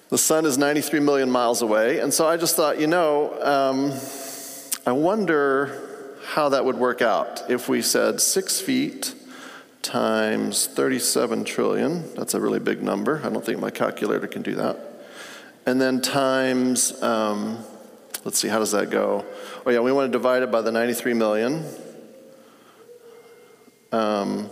The 0.09 0.17
sun 0.17 0.47
is 0.47 0.57
93 0.57 0.99
million 0.99 1.29
miles 1.29 1.61
away, 1.61 1.99
and 1.99 2.11
so 2.11 2.27
I 2.27 2.37
just 2.37 2.55
thought, 2.55 2.79
you 2.79 2.87
know, 2.87 3.39
um, 3.43 3.93
I 4.87 4.93
wonder 4.93 6.17
how 6.29 6.49
that 6.49 6.65
would 6.65 6.77
work 6.77 7.03
out 7.03 7.51
if 7.51 7.69
we 7.69 7.83
said 7.83 8.19
six 8.19 8.59
feet 8.59 9.13
times 9.83 10.65
37 10.65 11.43
trillion. 11.43 12.15
That's 12.15 12.33
a 12.33 12.41
really 12.41 12.59
big 12.59 12.81
number. 12.81 13.21
I 13.23 13.29
don't 13.29 13.45
think 13.45 13.59
my 13.59 13.69
calculator 13.69 14.25
can 14.25 14.41
do 14.41 14.55
that. 14.55 14.79
And 15.67 15.79
then 15.79 16.01
times 16.01 16.99
um, 17.03 17.63
Let's 18.23 18.37
see, 18.37 18.47
how 18.47 18.59
does 18.59 18.71
that 18.71 18.91
go? 18.91 19.25
Oh, 19.65 19.71
yeah, 19.71 19.79
we 19.79 19.91
want 19.91 20.11
to 20.11 20.17
divide 20.17 20.43
it 20.43 20.51
by 20.51 20.61
the 20.61 20.71
93 20.71 21.13
million. 21.15 21.65
Um, 23.91 24.49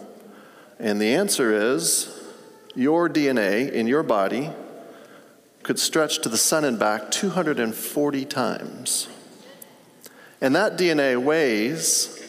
and 0.80 1.00
the 1.00 1.14
answer 1.14 1.54
is 1.54 2.20
your 2.76 3.08
DNA 3.08 3.72
in 3.72 3.86
your 3.86 4.02
body 4.02 4.50
could 5.62 5.78
stretch 5.78 6.20
to 6.22 6.30
the 6.30 6.38
sun 6.38 6.66
and 6.66 6.80
back 6.80 7.12
240 7.12 8.26
times. 8.26 9.08
And 10.42 10.56
that 10.56 10.78
DNA 10.78 11.22
weighs 11.22 12.20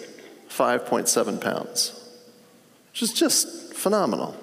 5.7 0.50 1.40
pounds, 1.40 2.18
which 2.90 3.02
is 3.02 3.12
just 3.12 3.72
phenomenal. 3.72 4.36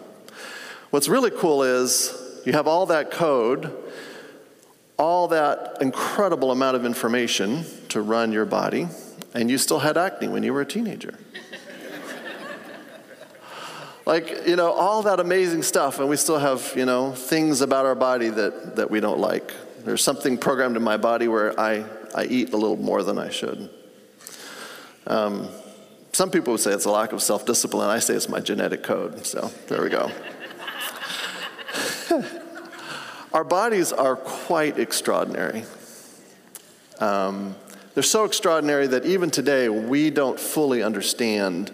What's 0.90 1.10
really 1.10 1.32
cool 1.32 1.64
is 1.64 2.42
you 2.46 2.54
have 2.54 2.66
all 2.66 2.86
that 2.88 3.12
code 3.12 3.72
all 4.98 5.28
that 5.28 5.78
incredible 5.80 6.52
amount 6.52 6.76
of 6.76 6.86
information 6.86 7.66
to 7.90 8.02
run 8.02 8.32
your 8.32 8.46
body, 8.46 8.88
and 9.34 9.50
you 9.50 9.58
still 9.58 9.80
had 9.80 9.98
acne 9.98 10.28
when 10.28 10.44
you 10.44 10.54
were 10.54 10.62
a 10.62 10.66
teenager. 10.66 11.18
like, 14.06 14.48
you 14.48 14.56
know, 14.56 14.72
all 14.72 15.04
that 15.04 15.20
amazing 15.20 15.62
stuff, 15.62 16.00
and 16.00 16.10
we 16.10 16.18
still 16.18 16.40
have, 16.40 16.74
you 16.76 16.86
know, 16.86 17.12
things 17.12 17.62
about 17.62 17.86
our 17.86 17.96
body 17.96 18.30
that, 18.30 18.76
that 18.76 18.90
we 18.90 19.00
don't 19.00 19.20
like. 19.20 19.54
There's 19.86 20.04
something 20.04 20.38
programmed 20.38 20.76
in 20.76 20.84
my 20.84 20.98
body 20.98 21.28
where 21.28 21.58
I, 21.60 21.86
I 22.16 22.26
eat 22.26 22.54
a 22.54 22.58
little 22.58 22.78
more 22.78 23.04
than 23.04 23.20
I 23.20 23.30
should. 23.30 23.70
Um, 25.06 25.48
some 26.12 26.32
people 26.32 26.54
would 26.54 26.60
say 26.60 26.74
it's 26.74 26.86
a 26.86 26.92
lack 26.92 27.14
of 27.14 27.22
self 27.22 27.46
discipline. 27.46 27.88
I 27.88 28.00
say 28.00 28.16
it's 28.16 28.28
my 28.28 28.40
genetic 28.40 28.82
code. 28.82 29.26
So 29.26 29.52
there 29.68 29.84
we 29.84 29.90
go. 29.90 30.12
Our 33.34 33.44
bodies 33.44 33.92
are 33.92 34.16
quite 34.16 34.80
extraordinary. 34.80 35.63
Um, 37.00 37.56
they're 37.94 38.04
so 38.04 38.26
extraordinary 38.26 38.88
that 38.88 39.06
even 39.06 39.30
today 39.30 39.70
we 39.70 40.10
don't 40.10 40.40
fully 40.40 40.82
understand 40.82 41.72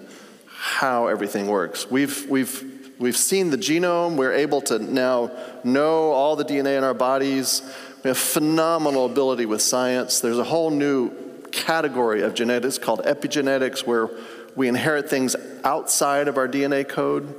how 0.48 1.08
everything 1.08 1.48
works. 1.48 1.90
We've, 1.90 2.28
we've, 2.30 2.96
we've 2.98 3.18
seen 3.18 3.50
the 3.50 3.58
genome, 3.58 4.16
we're 4.16 4.34
able 4.34 4.62
to 4.62 4.80
now 4.80 5.32
know 5.64 6.12
all 6.12 6.36
the 6.36 6.46
DNA 6.46 6.78
in 6.78 6.84
our 6.84 6.94
bodies. 6.94 7.62
We 8.04 8.08
have 8.08 8.18
phenomenal 8.18 9.06
ability 9.06 9.46
with 9.46 9.62
science. 9.62 10.22
There's 10.22 10.40
a 10.40 10.44
whole 10.44 10.72
new 10.72 11.12
category 11.52 12.24
of 12.24 12.34
genetics 12.34 12.78
called 12.78 13.02
epigenetics 13.04 13.86
where 13.86 14.10
we 14.56 14.68
inherit 14.68 15.10
things 15.10 15.36
outside 15.64 16.28
of 16.28 16.38
our 16.38 16.48
DNA 16.48 16.88
code. 16.88 17.36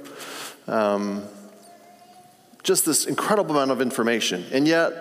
Um, 0.68 1.24
just 2.64 2.84
this 2.86 3.04
incredible 3.04 3.54
amount 3.54 3.70
of 3.70 3.80
information. 3.80 4.44
And 4.50 4.66
yet, 4.66 4.92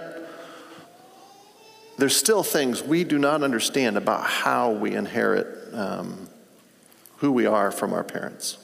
there's 1.98 2.16
still 2.16 2.44
things 2.44 2.84
we 2.84 3.04
do 3.04 3.18
not 3.18 3.42
understand 3.42 3.98
about 3.98 4.26
how 4.26 4.72
we 4.72 4.94
inherit 4.94 5.74
um, 5.74 6.30
who 7.18 7.32
we 7.32 7.46
are 7.46 7.72
from 7.72 7.94
our 7.94 8.04
parents. 8.04 8.58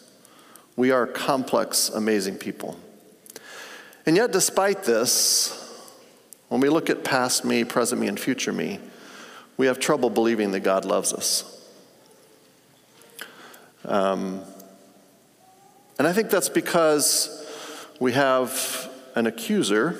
We 0.76 0.92
are 0.92 1.08
complex, 1.08 1.90
amazing 1.90 2.38
people. 2.38 2.78
And 4.06 4.16
yet, 4.16 4.32
despite 4.32 4.84
this, 4.84 5.56
when 6.50 6.60
we 6.60 6.70
look 6.70 6.90
at 6.90 7.04
past 7.04 7.46
me, 7.46 7.64
present 7.64 8.02
me, 8.02 8.08
and 8.08 8.20
future 8.20 8.52
me, 8.52 8.80
we 9.56 9.68
have 9.68 9.80
trouble 9.80 10.10
believing 10.10 10.52
that 10.52 10.62
God 10.62 10.84
loves 10.84 11.14
us. 11.14 11.56
Um, 13.86 14.42
and 15.98 16.08
I 16.08 16.14
think 16.14 16.30
that's 16.30 16.50
because 16.50 17.49
we 18.00 18.14
have 18.14 18.90
an 19.16 19.28
accuser 19.28 19.98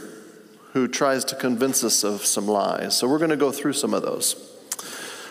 who 0.74 0.88
tries 0.88 1.26
to 1.26 1.36
convince 1.36 1.84
us 1.84 2.04
of 2.04 2.26
some 2.26 2.48
lies. 2.48 2.96
So 2.96 3.08
we're 3.08 3.18
going 3.18 3.32
to 3.32 3.38
go 3.38 3.52
through 3.52 3.74
some 3.74 3.94
of 3.94 4.02
those. 4.02 4.46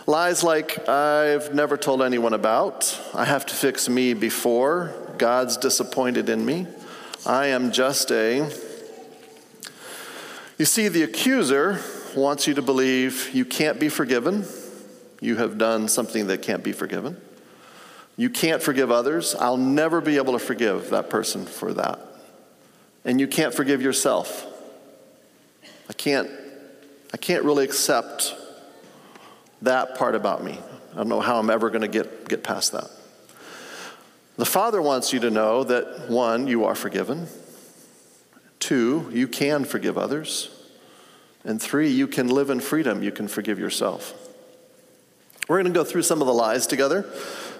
Lies 0.07 0.43
like, 0.43 0.89
I've 0.89 1.55
never 1.55 1.77
told 1.77 2.03
anyone 2.03 2.35
about, 2.35 2.99
I 3.15 3.25
have 3.25 3.47
to 3.47 3.55
fix 3.55 3.89
me 3.89 4.15
before, 4.15 4.95
God's 5.17 5.57
disappointed 5.57 6.29
in 6.29 6.45
me, 6.45 6.67
I 7.27 7.47
am 7.47 7.73
just 7.73 8.11
a. 8.11 8.51
You 10.59 10.65
see, 10.65 10.89
the 10.89 11.03
accuser 11.03 11.81
wants 12.17 12.47
you 12.47 12.55
to 12.55 12.63
believe 12.63 13.31
you 13.35 13.45
can't 13.45 13.79
be 13.79 13.89
forgiven, 13.89 14.45
you 15.21 15.37
have 15.37 15.59
done 15.59 15.89
something 15.89 16.27
that 16.29 16.43
can't 16.43 16.63
be 16.63 16.73
forgiven. 16.73 17.21
You 18.17 18.31
can't 18.31 18.61
forgive 18.61 18.91
others. 18.91 19.37
I'll 19.37 19.57
never 19.57 20.01
be 20.01 20.17
able 20.17 20.33
to 20.33 20.41
forgive 20.41 20.91
that 20.91 21.09
person 21.09 21.47
for 21.47 21.73
that 21.75 22.08
and 23.05 23.21
you 23.21 23.27
can't 23.27 23.55
forgive 23.55 23.83
yourself. 23.83 24.47
I 25.89 25.93
can't, 25.93 26.31
I 27.13 27.17
can't 27.17 27.45
really 27.45 27.65
accept 27.65 28.35
that 29.63 29.97
part 29.97 30.15
about 30.15 30.45
me. 30.45 30.59
I 30.93 30.97
don't 30.97 31.09
know 31.09 31.21
how 31.21 31.39
I'm 31.39 31.51
ever 31.51 31.71
going 31.71 31.83
to 31.83 31.89
get, 31.89 32.29
get 32.29 32.43
past 32.43 32.73
that. 32.73 32.91
The 34.37 34.47
Father 34.47 34.81
wants 34.81 35.13
you 35.13 35.21
to 35.21 35.31
know 35.31 35.65
that 35.65 36.09
one, 36.09 36.47
you 36.47 36.65
are 36.65 36.75
forgiven, 36.75 37.27
two, 38.61 39.11
you 39.13 39.27
can 39.27 39.65
forgive 39.65 39.99
others, 39.99 40.51
and 41.45 41.61
three, 41.61 41.89
you 41.89 42.07
can 42.07 42.29
live 42.29 42.51
in 42.51 42.61
freedom, 42.61 43.03
you 43.03 43.11
can 43.11 43.27
forgive 43.27 43.59
yourself. 43.59 44.15
We're 45.49 45.57
going 45.57 45.73
to 45.73 45.79
go 45.79 45.85
through 45.85 46.03
some 46.03 46.21
of 46.21 46.27
the 46.27 46.35
lies 46.35 46.67
together 46.67 47.11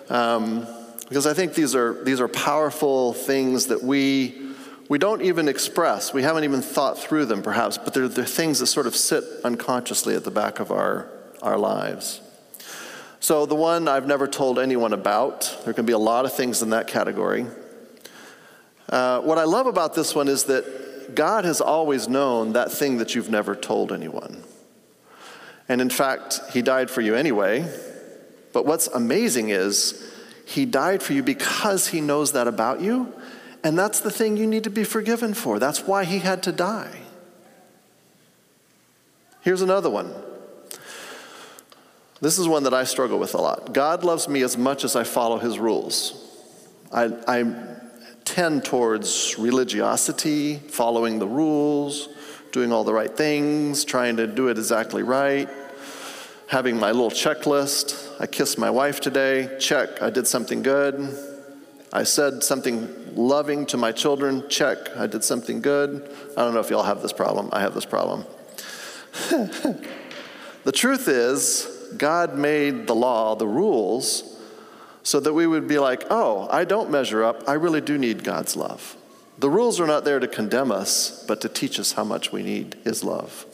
um, 0.09 0.67
because 1.09 1.27
I 1.27 1.33
think 1.33 1.55
these 1.55 1.75
are, 1.75 2.05
these 2.05 2.21
are 2.21 2.29
powerful 2.29 3.15
things 3.15 3.67
that 3.69 3.83
we 3.83 4.48
we 4.89 4.99
don't 4.99 5.21
even 5.23 5.49
express. 5.49 6.15
We 6.15 6.23
haven't 6.23 6.45
even 6.45 6.63
thought 6.63 6.99
through 6.99 7.27
them, 7.27 7.43
perhaps, 7.43 7.77
but 7.77 7.93
they're, 7.93 8.09
they're 8.09 8.25
things 8.25 8.59
that 8.61 8.67
sort 8.67 8.87
of 8.87 8.97
sit 8.97 9.23
unconsciously 9.45 10.15
at 10.15 10.25
the 10.25 10.31
back 10.31 10.61
of 10.61 10.71
our, 10.73 11.11
our 11.43 11.59
lives. 11.59 12.23
So, 13.21 13.47
the 13.47 13.55
one 13.55 13.89
I've 13.89 14.07
never 14.07 14.27
told 14.27 14.59
anyone 14.59 14.93
about, 14.93 15.59
there 15.65 15.75
can 15.75 15.85
be 15.85 15.93
a 15.93 15.99
lot 15.99 16.25
of 16.25 16.33
things 16.33 16.63
in 16.63 16.71
that 16.71 16.87
category. 16.87 17.47
Uh, 18.89 19.21
what 19.21 19.39
I 19.39 19.45
love 19.45 19.67
about 19.67 19.95
this 19.95 20.15
one 20.15 20.29
is 20.29 20.45
that 20.45 21.15
God 21.15 21.45
has 21.45 21.61
always 21.61 22.09
known 22.09 22.53
that 22.53 22.73
thing 22.73 22.99
that 22.99 23.15
you've 23.15 23.29
never 23.29 23.55
told 23.55 23.93
anyone. 23.93 24.43
And 25.69 25.81
in 25.81 25.91
fact, 25.91 26.41
He 26.53 26.63
died 26.63 26.91
for 26.91 27.01
you 27.01 27.15
anyway. 27.15 27.71
But 28.53 28.65
what's 28.65 28.87
amazing 28.87 29.51
is 29.51 30.11
He 30.47 30.65
died 30.65 31.03
for 31.03 31.13
you 31.13 31.23
because 31.23 31.89
He 31.89 32.01
knows 32.01 32.33
that 32.33 32.49
about 32.49 32.81
you 32.81 33.13
and 33.65 33.79
that's 33.79 34.01
the 34.01 34.11
thing 34.11 34.37
you 34.37 34.47
need 34.47 34.65
to 34.65 34.71
be 34.71 34.85
forgiven 34.85 35.35
for. 35.35 35.59
That's 35.59 35.87
why 35.87 36.05
he 36.05 36.21
had 36.21 36.43
to 36.45 36.53
die. 36.53 37.01
Here's 39.41 39.63
another 39.63 39.91
one. 39.91 40.13
This 42.21 42.39
is 42.39 42.49
one 42.49 42.65
that 42.65 42.75
I 42.75 42.85
struggle 42.85 43.19
with 43.19 43.35
a 43.35 43.39
lot. 43.39 43.73
God 43.73 44.03
loves 44.03 44.29
me 44.29 44.43
as 44.43 44.59
much 44.59 44.85
as 44.85 44.97
I 44.97 45.05
follow 45.05 45.39
his 45.39 45.59
rules. 45.59 46.25
I, 46.93 47.13
I 47.27 47.45
tend 48.25 48.65
towards 48.65 49.39
religiosity, 49.39 50.57
following 50.57 51.19
the 51.19 51.29
rules, 51.29 52.09
doing 52.51 52.73
all 52.73 52.85
the 52.85 52.93
right 52.93 53.15
things, 53.15 53.85
trying 53.85 54.17
to 54.17 54.27
do 54.27 54.49
it 54.49 54.59
exactly 54.59 55.03
right, 55.03 55.49
having 56.49 56.77
my 56.79 56.91
little 56.91 57.11
checklist. 57.11 58.21
I 58.21 58.27
kissed 58.27 58.59
my 58.59 58.71
wife 58.71 59.01
today, 59.01 59.57
check, 59.61 60.03
I 60.03 60.11
did 60.11 60.27
something 60.27 60.63
good. 60.63 61.17
I 61.93 62.03
said 62.03 62.43
something 62.43 63.17
loving 63.17 63.65
to 63.67 63.77
my 63.77 63.93
children, 63.93 64.49
check. 64.49 64.97
I 64.97 65.07
did 65.07 65.25
something 65.25 65.63
good. 65.63 66.09
I 66.37 66.43
don't 66.43 66.55
know 66.55 66.61
if 66.61 66.71
y'all 66.71 66.83
have 66.83 67.03
this 67.03 67.13
problem. 67.13 67.49
I 67.53 67.61
have 67.61 67.75
this 67.75 67.87
problem. 67.87 68.25
the 69.31 70.73
truth 70.73 71.09
is, 71.09 71.67
God 71.97 72.37
made 72.37 72.87
the 72.87 72.95
law, 72.95 73.35
the 73.35 73.47
rules, 73.47 74.39
so 75.03 75.19
that 75.21 75.33
we 75.33 75.47
would 75.47 75.67
be 75.67 75.79
like, 75.79 76.05
oh, 76.11 76.47
I 76.51 76.65
don't 76.65 76.91
measure 76.91 77.25
up. 77.25 77.49
I 77.49 77.55
really 77.55 77.81
do 77.81 77.97
need 77.97 78.23
God's 78.23 78.55
love. 78.57 78.97
The 79.39 79.49
rules 79.49 79.81
are 79.81 79.87
not 79.87 80.05
there 80.05 80.19
to 80.19 80.29
condemn 80.29 80.71
us, 80.71 81.25
but 81.27 81.41
to 81.41 81.49
teach 81.49 81.81
us 81.81 81.93
how 81.93 82.05
much 82.05 82.33
we 82.33 82.43
need 82.43 82.77
His 82.85 83.03
love. 83.03 83.47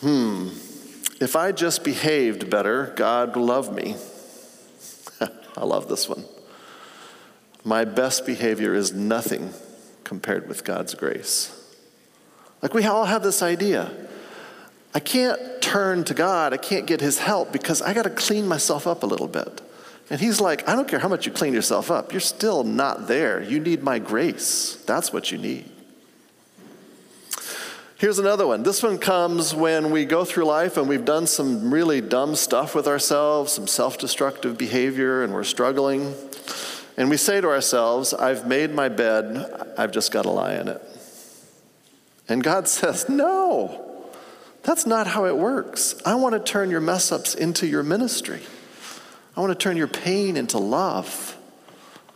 Hmm. 0.00 0.48
If 1.20 1.36
I 1.36 1.52
just 1.52 1.84
behaved 1.84 2.50
better, 2.50 2.92
God 2.96 3.36
would 3.36 3.44
love 3.44 3.72
me. 3.74 3.96
I 5.56 5.64
love 5.64 5.88
this 5.88 6.08
one. 6.08 6.24
My 7.64 7.84
best 7.84 8.26
behavior 8.26 8.74
is 8.74 8.92
nothing 8.92 9.52
compared 10.04 10.48
with 10.48 10.64
God's 10.64 10.94
grace. 10.94 11.50
Like 12.62 12.74
we 12.74 12.84
all 12.84 13.06
have 13.06 13.22
this 13.22 13.42
idea. 13.42 13.90
I 14.94 15.00
can't 15.00 15.40
turn 15.60 16.04
to 16.04 16.14
God, 16.14 16.52
I 16.52 16.56
can't 16.56 16.86
get 16.86 17.00
His 17.00 17.18
help 17.18 17.52
because 17.52 17.82
I 17.82 17.94
got 17.94 18.04
to 18.04 18.10
clean 18.10 18.46
myself 18.46 18.86
up 18.86 19.02
a 19.02 19.06
little 19.06 19.26
bit. 19.26 19.60
And 20.10 20.20
He's 20.20 20.40
like, 20.40 20.68
I 20.68 20.76
don't 20.76 20.86
care 20.86 20.98
how 20.98 21.08
much 21.08 21.26
you 21.26 21.32
clean 21.32 21.54
yourself 21.54 21.90
up, 21.90 22.12
you're 22.12 22.20
still 22.20 22.62
not 22.62 23.08
there. 23.08 23.42
You 23.42 23.58
need 23.58 23.82
my 23.82 23.98
grace. 23.98 24.76
That's 24.86 25.12
what 25.12 25.32
you 25.32 25.38
need. 25.38 25.70
Here's 27.96 28.18
another 28.18 28.44
one. 28.44 28.64
This 28.64 28.82
one 28.82 28.98
comes 28.98 29.54
when 29.54 29.92
we 29.92 30.04
go 30.04 30.24
through 30.24 30.46
life 30.46 30.76
and 30.76 30.88
we've 30.88 31.04
done 31.04 31.28
some 31.28 31.72
really 31.72 32.00
dumb 32.00 32.34
stuff 32.34 32.74
with 32.74 32.88
ourselves, 32.88 33.52
some 33.52 33.68
self 33.68 33.98
destructive 33.98 34.58
behavior, 34.58 35.22
and 35.22 35.32
we're 35.32 35.44
struggling. 35.44 36.12
And 36.96 37.08
we 37.08 37.16
say 37.16 37.40
to 37.40 37.48
ourselves, 37.48 38.12
I've 38.12 38.48
made 38.48 38.74
my 38.74 38.88
bed, 38.88 39.72
I've 39.78 39.92
just 39.92 40.10
got 40.10 40.22
to 40.22 40.30
lie 40.30 40.54
in 40.54 40.66
it. 40.66 40.82
And 42.28 42.42
God 42.42 42.66
says, 42.68 43.08
No, 43.08 44.10
that's 44.64 44.86
not 44.86 45.06
how 45.06 45.26
it 45.26 45.36
works. 45.36 45.94
I 46.04 46.16
want 46.16 46.34
to 46.34 46.40
turn 46.40 46.70
your 46.70 46.80
mess 46.80 47.12
ups 47.12 47.36
into 47.36 47.64
your 47.64 47.84
ministry, 47.84 48.42
I 49.36 49.40
want 49.40 49.52
to 49.52 49.58
turn 49.58 49.76
your 49.76 49.88
pain 49.88 50.36
into 50.36 50.58
love. 50.58 51.36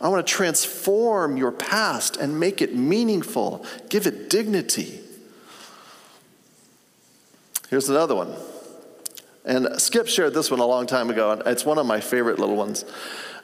I 0.01 0.07
want 0.07 0.25
to 0.25 0.33
transform 0.33 1.35
your 1.35 1.51
past 1.51 2.15
and 2.15 2.39
make 2.39 2.61
it 2.61 2.73
meaningful, 2.73 3.65
give 3.89 4.07
it 4.07 4.29
dignity. 4.29 4.98
Here's 7.69 7.87
another 7.87 8.15
one. 8.15 8.33
And 9.45 9.79
Skip 9.79 10.07
shared 10.07 10.33
this 10.33 10.49
one 10.49 10.59
a 10.59 10.65
long 10.65 10.87
time 10.87 11.09
ago, 11.09 11.31
and 11.31 11.43
it's 11.45 11.65
one 11.65 11.77
of 11.77 11.85
my 11.85 11.99
favorite 11.99 12.39
little 12.39 12.55
ones. 12.55 12.83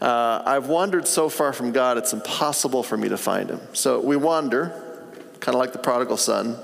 Uh, 0.01 0.41
I've 0.45 0.67
wandered 0.67 1.07
so 1.07 1.29
far 1.29 1.53
from 1.53 1.71
God, 1.71 1.97
it's 1.97 2.11
impossible 2.11 2.83
for 2.83 2.97
me 2.97 3.09
to 3.09 3.17
find 3.17 3.49
him. 3.49 3.61
So 3.73 3.99
we 3.99 4.15
wander, 4.17 4.69
kind 5.39 5.55
of 5.55 5.59
like 5.59 5.73
the 5.73 5.79
prodigal 5.79 6.17
son, 6.17 6.57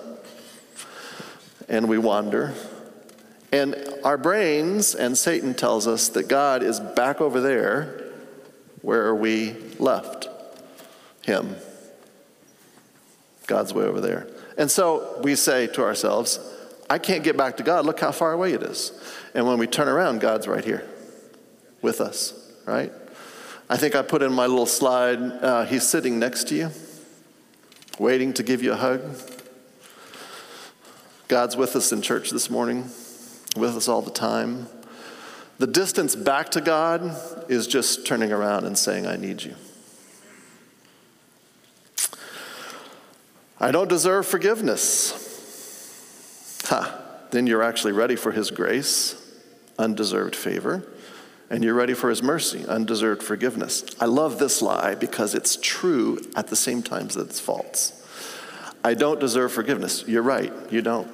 and 1.70 1.88
we 1.88 1.98
wander. 1.98 2.54
And 3.52 3.76
our 4.04 4.18
brains 4.18 4.96
and 4.96 5.18
Satan 5.18 5.54
tells 5.54 5.88
us 5.88 6.10
that 6.10 6.28
God 6.28 6.64
is 6.64 6.80
back 6.80 7.22
over 7.22 7.40
there 7.40 8.12
where 8.82 9.14
we 9.14 9.56
left 9.78 10.28
him. 11.22 11.56
God's 13.46 13.74
way 13.74 13.86
over 13.86 14.02
there. 14.02 14.28
And 14.58 14.70
so 14.70 15.20
we 15.24 15.36
say 15.36 15.68
to 15.68 15.84
ourselves, 15.84 16.40
I 16.92 16.98
can't 16.98 17.24
get 17.24 17.38
back 17.38 17.56
to 17.56 17.64
God. 17.64 17.86
Look 17.86 18.02
how 18.02 18.12
far 18.12 18.34
away 18.34 18.52
it 18.52 18.62
is. 18.62 18.92
And 19.34 19.48
when 19.48 19.58
we 19.58 19.66
turn 19.66 19.88
around, 19.88 20.20
God's 20.20 20.46
right 20.46 20.66
here 20.66 20.86
with 21.82 22.02
us, 22.02 22.52
right? 22.66 22.92
I 23.70 23.78
think 23.78 23.96
I 23.96 24.02
put 24.02 24.22
in 24.22 24.34
my 24.34 24.46
little 24.46 24.66
slide, 24.66 25.18
uh, 25.18 25.64
He's 25.64 25.88
sitting 25.88 26.20
next 26.20 26.50
to 26.50 26.56
you, 26.56 26.72
waiting 27.98 28.34
to 28.34 28.44
give 28.44 28.62
you 28.62 28.74
a 28.74 28.76
hug. 28.76 29.04
God's 31.30 31.56
with 31.56 31.78
us 31.78 31.94
in 31.94 32.02
church 32.02 32.30
this 32.30 32.50
morning, 32.50 32.82
with 33.56 33.78
us 33.78 33.88
all 33.88 34.02
the 34.02 34.12
time. 34.12 34.68
The 35.60 35.68
distance 35.68 36.14
back 36.14 36.50
to 36.50 36.60
God 36.60 37.16
is 37.50 37.68
just 37.68 38.06
turning 38.06 38.34
around 38.34 38.66
and 38.66 38.78
saying, 38.78 39.08
I 39.08 39.16
need 39.16 39.44
you. 39.44 39.56
I 43.62 43.72
don't 43.72 43.88
deserve 43.88 44.28
forgiveness. 44.28 45.31
Ha, 46.66 47.00
then 47.32 47.48
you're 47.48 47.64
actually 47.64 47.94
ready 47.94 48.16
for 48.16 48.32
His 48.32 48.52
grace, 48.52 49.16
undeserved 49.78 50.36
favor, 50.36 50.88
and 51.50 51.64
you're 51.64 51.74
ready 51.74 51.94
for 51.94 52.10
His 52.10 52.22
mercy, 52.24 52.66
undeserved 52.66 53.24
forgiveness. 53.24 53.84
I 54.00 54.06
love 54.06 54.40
this 54.40 54.62
lie 54.62 54.96
because 54.96 55.36
it's 55.36 55.58
true 55.62 56.22
at 56.36 56.48
the 56.48 56.56
same 56.56 56.84
time 56.84 57.08
that 57.10 57.28
it's 57.28 57.40
false. 57.40 57.98
I 58.84 58.94
don't 58.94 59.20
deserve 59.20 59.52
forgiveness. 59.52 60.04
You're 60.08 60.24
right, 60.24 60.54
you 60.72 60.82
don't. 60.82 61.12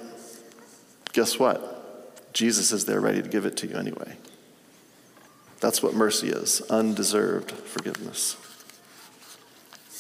Guess 1.13 1.39
what? 1.39 2.33
Jesus 2.33 2.71
is 2.71 2.85
there 2.85 3.01
ready 3.01 3.21
to 3.21 3.27
give 3.27 3.45
it 3.45 3.57
to 3.57 3.67
you 3.67 3.75
anyway. 3.75 4.15
That's 5.59 5.81
what 5.81 5.95
mercy 5.95 6.29
is 6.29 6.61
undeserved 6.69 7.51
forgiveness. 7.51 8.37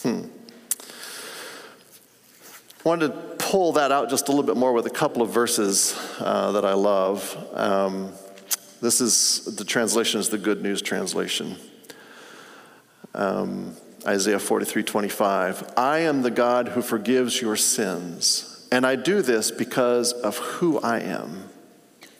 Hmm. 0.03 0.25
I 2.85 2.89
wanted 2.89 3.36
pull 3.47 3.71
that 3.71 3.93
out 3.93 4.09
just 4.09 4.27
a 4.27 4.31
little 4.31 4.45
bit 4.45 4.57
more 4.57 4.73
with 4.73 4.85
a 4.85 4.91
couple 4.91 5.21
of 5.21 5.29
verses 5.29 5.97
uh, 6.19 6.51
that 6.51 6.65
I 6.65 6.73
love. 6.73 7.47
Um, 7.53 8.11
this 8.81 8.99
is 8.99 9.55
the 9.55 9.63
translation 9.63 10.19
is 10.19 10.27
the 10.27 10.37
Good 10.37 10.61
News 10.61 10.81
translation. 10.81 11.55
Um, 13.15 13.73
Isaiah 14.05 14.39
43 14.39 14.83
25. 14.83 15.73
I 15.77 15.99
am 15.99 16.23
the 16.23 16.31
God 16.31 16.67
who 16.67 16.81
forgives 16.81 17.41
your 17.41 17.55
sins, 17.55 18.67
and 18.69 18.85
I 18.85 18.97
do 18.97 19.21
this 19.21 19.49
because 19.49 20.11
of 20.11 20.37
who 20.37 20.79
I 20.79 20.99
am. 20.99 21.49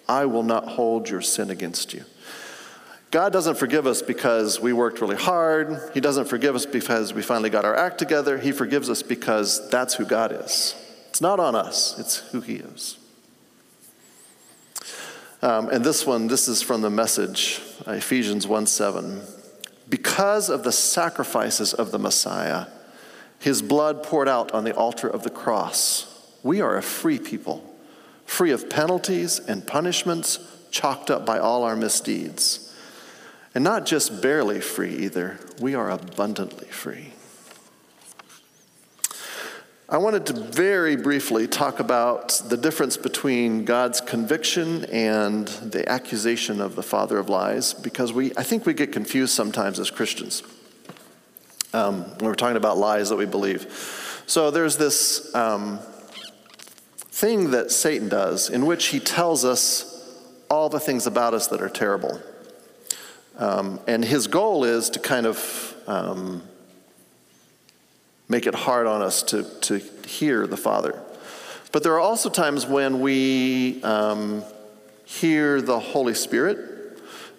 I 0.08 0.26
will 0.26 0.44
not 0.44 0.66
hold 0.66 1.10
your 1.10 1.22
sin 1.22 1.50
against 1.50 1.94
you. 1.94 2.06
God 3.12 3.34
doesn't 3.34 3.56
forgive 3.56 3.86
us 3.86 4.02
because 4.02 4.62
we 4.62 4.72
worked 4.72 5.02
really 5.02 5.18
hard. 5.18 5.92
He 5.94 6.00
doesn't 6.00 6.26
forgive 6.26 6.56
us 6.56 6.66
because 6.66 7.14
we 7.14 7.22
finally 7.22 7.50
got 7.50 7.66
our 7.66 7.76
act 7.76 7.98
together. 8.00 8.38
He 8.38 8.54
forgives 8.54 8.90
us 8.90 9.04
because 9.04 9.70
that's 9.70 9.94
who 9.94 10.06
God 10.06 10.32
is. 10.32 10.74
It's 11.18 11.22
not 11.24 11.40
on 11.40 11.56
us, 11.56 11.98
it's 11.98 12.18
who 12.18 12.42
He 12.42 12.58
is. 12.58 13.00
Um, 15.42 15.68
and 15.70 15.84
this 15.84 16.06
one, 16.06 16.28
this 16.28 16.48
is 16.48 16.62
from 16.62 16.82
the 16.84 16.92
message, 16.92 17.60
Ephesians 17.88 18.46
1 18.46 18.68
7. 18.68 19.24
Because 19.90 20.48
of 20.48 20.64
the 20.64 20.72
sacrifices 20.72 21.74
of 21.74 21.90
the 21.90 21.98
Messiah, 21.98 22.68
his 23.40 23.64
blood 23.64 24.04
poured 24.04 24.28
out 24.28 24.52
on 24.52 24.64
the 24.64 24.76
altar 24.76 25.08
of 25.08 25.24
the 25.24 25.32
cross, 25.32 26.06
we 26.44 26.62
are 26.62 26.78
a 26.78 26.84
free 26.84 27.18
people, 27.18 27.64
free 28.28 28.52
of 28.52 28.70
penalties 28.70 29.40
and 29.40 29.66
punishments 29.66 30.38
chalked 30.70 31.10
up 31.10 31.26
by 31.26 31.40
all 31.40 31.64
our 31.64 31.76
misdeeds. 31.76 32.78
And 33.56 33.64
not 33.64 33.88
just 33.88 34.22
barely 34.22 34.62
free 34.62 34.96
either, 34.98 35.40
we 35.60 35.74
are 35.74 35.90
abundantly 35.90 36.68
free. 36.68 37.14
I 39.90 40.00
wanted 40.00 40.26
to 40.26 40.34
very 40.34 40.98
briefly 40.98 41.48
talk 41.48 41.80
about 41.80 42.42
the 42.50 42.58
difference 42.58 42.98
between 42.98 43.64
God's 43.64 44.02
conviction 44.02 44.84
and 44.86 45.48
the 45.48 45.88
accusation 45.88 46.60
of 46.60 46.76
the 46.76 46.84
father 46.84 47.18
of 47.18 47.30
lies 47.30 47.74
because 47.74 48.12
we, 48.12 48.34
I 48.36 48.44
think 48.44 48.66
we 48.66 48.74
get 48.74 48.92
confused 48.92 49.34
sometimes 49.34 49.80
as 49.80 49.90
Christians 49.90 50.44
um, 51.74 52.02
when 52.04 52.26
we're 52.26 52.36
talking 52.36 52.58
about 52.58 52.78
lies 52.78 53.08
that 53.08 53.16
we 53.16 53.26
believe. 53.26 54.24
So 54.28 54.52
there's 54.52 54.76
this 54.76 55.34
um, 55.34 55.80
thing 56.98 57.52
that 57.52 57.72
Satan 57.72 58.10
does 58.10 58.50
in 58.50 58.66
which 58.66 58.88
he 58.88 59.00
tells 59.00 59.46
us 59.46 60.22
all 60.50 60.68
the 60.68 60.82
things 60.82 61.08
about 61.08 61.34
us 61.34 61.48
that 61.48 61.62
are 61.62 61.70
terrible. 61.70 62.22
Um, 63.38 63.80
and 63.88 64.04
his 64.04 64.28
goal 64.28 64.66
is 64.66 64.90
to 64.90 65.00
kind 65.00 65.26
of 65.26 65.74
um, 65.88 66.44
make 68.30 68.46
it 68.46 68.56
hard 68.56 68.88
on 68.88 69.02
us 69.02 69.24
to, 69.24 69.44
to 69.62 69.78
hear 70.08 70.48
the 70.48 70.58
Father. 70.58 71.02
But 71.72 71.84
there 71.84 71.94
are 71.94 72.00
also 72.00 72.30
times 72.30 72.66
when 72.66 73.02
we 73.02 73.84
um, 73.84 74.44
hear 75.06 75.62
the 75.62 75.80
Holy 75.80 76.14
Spirit 76.14 76.76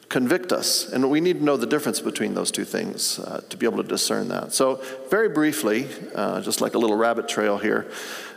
convict 0.09 0.53
us, 0.53 0.91
and 0.91 1.11
we 1.11 1.21
need 1.21 1.39
to 1.39 1.45
know 1.45 1.57
the 1.57 1.67
difference 1.67 2.01
between 2.01 2.35
those 2.35 2.51
two 2.51 2.65
things 2.65 3.19
uh, 3.19 3.43
to 3.51 3.57
be 3.57 3.67
able 3.67 3.83
to 3.83 3.89
discern 3.89 4.29
that. 4.29 4.53
So, 4.53 4.83
very 5.11 5.29
briefly, 5.29 5.87
uh, 6.15 6.41
just 6.41 6.61
like 6.61 6.75
a 6.75 6.79
little 6.79 6.97
rabbit 6.97 7.29
trail 7.29 7.59
here, 7.59 7.91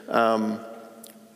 um, 0.10 0.60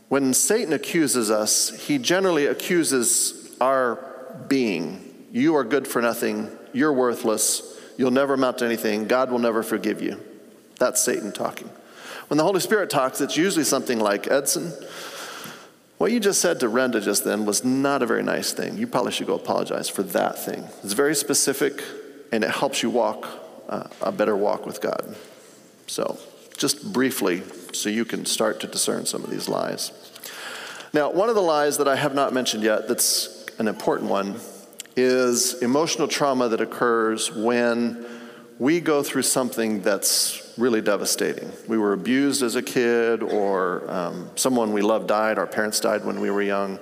when 0.10 0.34
Satan 0.34 0.73
accuses 0.73 1.32
us, 1.32 1.88
he 1.88 1.97
generally 1.97 2.47
accuses 2.47 3.56
our 3.62 4.36
being. 4.47 5.30
You 5.32 5.56
are 5.56 5.63
good 5.63 5.88
for 5.88 6.01
nothing, 6.01 6.49
you're 6.73 6.93
worthless, 6.93 7.80
you'll 7.97 8.12
never 8.12 8.34
amount 8.34 8.58
to 8.60 8.65
anything, 8.65 9.08
God 9.08 9.32
will 9.32 9.39
never 9.39 9.63
forgive 9.63 10.01
you. 10.01 10.21
That's 10.79 11.01
Satan 11.01 11.31
talking. 11.31 11.69
When 12.27 12.38
the 12.38 12.43
Holy 12.43 12.59
Spirit 12.59 12.89
talks, 12.89 13.21
it's 13.21 13.38
usually 13.38 13.65
something 13.65 13.99
like 13.99 14.27
Edson, 14.27 14.73
what 15.97 16.11
you 16.11 16.19
just 16.19 16.41
said 16.41 16.59
to 16.59 16.67
Renda 16.67 17.01
just 17.01 17.23
then 17.23 17.45
was 17.45 17.63
not 17.63 18.01
a 18.01 18.05
very 18.05 18.23
nice 18.23 18.51
thing. 18.51 18.77
You 18.77 18.88
probably 18.88 19.11
should 19.11 19.27
go 19.27 19.35
apologize 19.35 19.88
for 19.88 20.03
that 20.03 20.38
thing. 20.38 20.65
It's 20.83 20.93
very 20.93 21.15
specific 21.15 21.83
and 22.31 22.43
it 22.43 22.49
helps 22.49 22.83
you 22.83 22.89
walk 22.89 23.27
uh, 23.69 23.88
a 24.01 24.11
better 24.11 24.35
walk 24.35 24.65
with 24.65 24.81
God. 24.81 25.15
So, 25.88 26.17
just 26.57 26.91
briefly, 26.91 27.43
so 27.73 27.89
you 27.89 28.05
can 28.05 28.25
start 28.25 28.59
to 28.61 28.67
discern 28.67 29.05
some 29.05 29.23
of 29.23 29.29
these 29.29 29.47
lies. 29.47 29.91
Now, 30.93 31.11
one 31.11 31.29
of 31.29 31.35
the 31.35 31.41
lies 31.41 31.77
that 31.77 31.88
I 31.88 31.95
have 31.95 32.13
not 32.13 32.33
mentioned 32.33 32.63
yet 32.63 32.88
that's 32.88 33.45
an 33.59 33.67
important 33.67 34.09
one 34.09 34.39
is 34.95 35.61
emotional 35.61 36.07
trauma 36.07 36.49
that 36.49 36.61
occurs 36.61 37.31
when 37.31 38.05
we 38.59 38.79
go 38.79 39.03
through 39.03 39.23
something 39.23 39.81
that's 39.81 40.44
really 40.57 40.81
devastating. 40.81 41.51
We 41.67 41.77
were 41.77 41.93
abused 41.93 42.43
as 42.43 42.55
a 42.55 42.61
kid, 42.61 43.21
or 43.23 43.89
um, 43.89 44.29
someone 44.35 44.73
we 44.73 44.81
loved 44.81 45.07
died, 45.07 45.37
our 45.37 45.47
parents 45.47 45.79
died 45.79 46.05
when 46.05 46.19
we 46.19 46.29
were 46.29 46.41
young. 46.41 46.79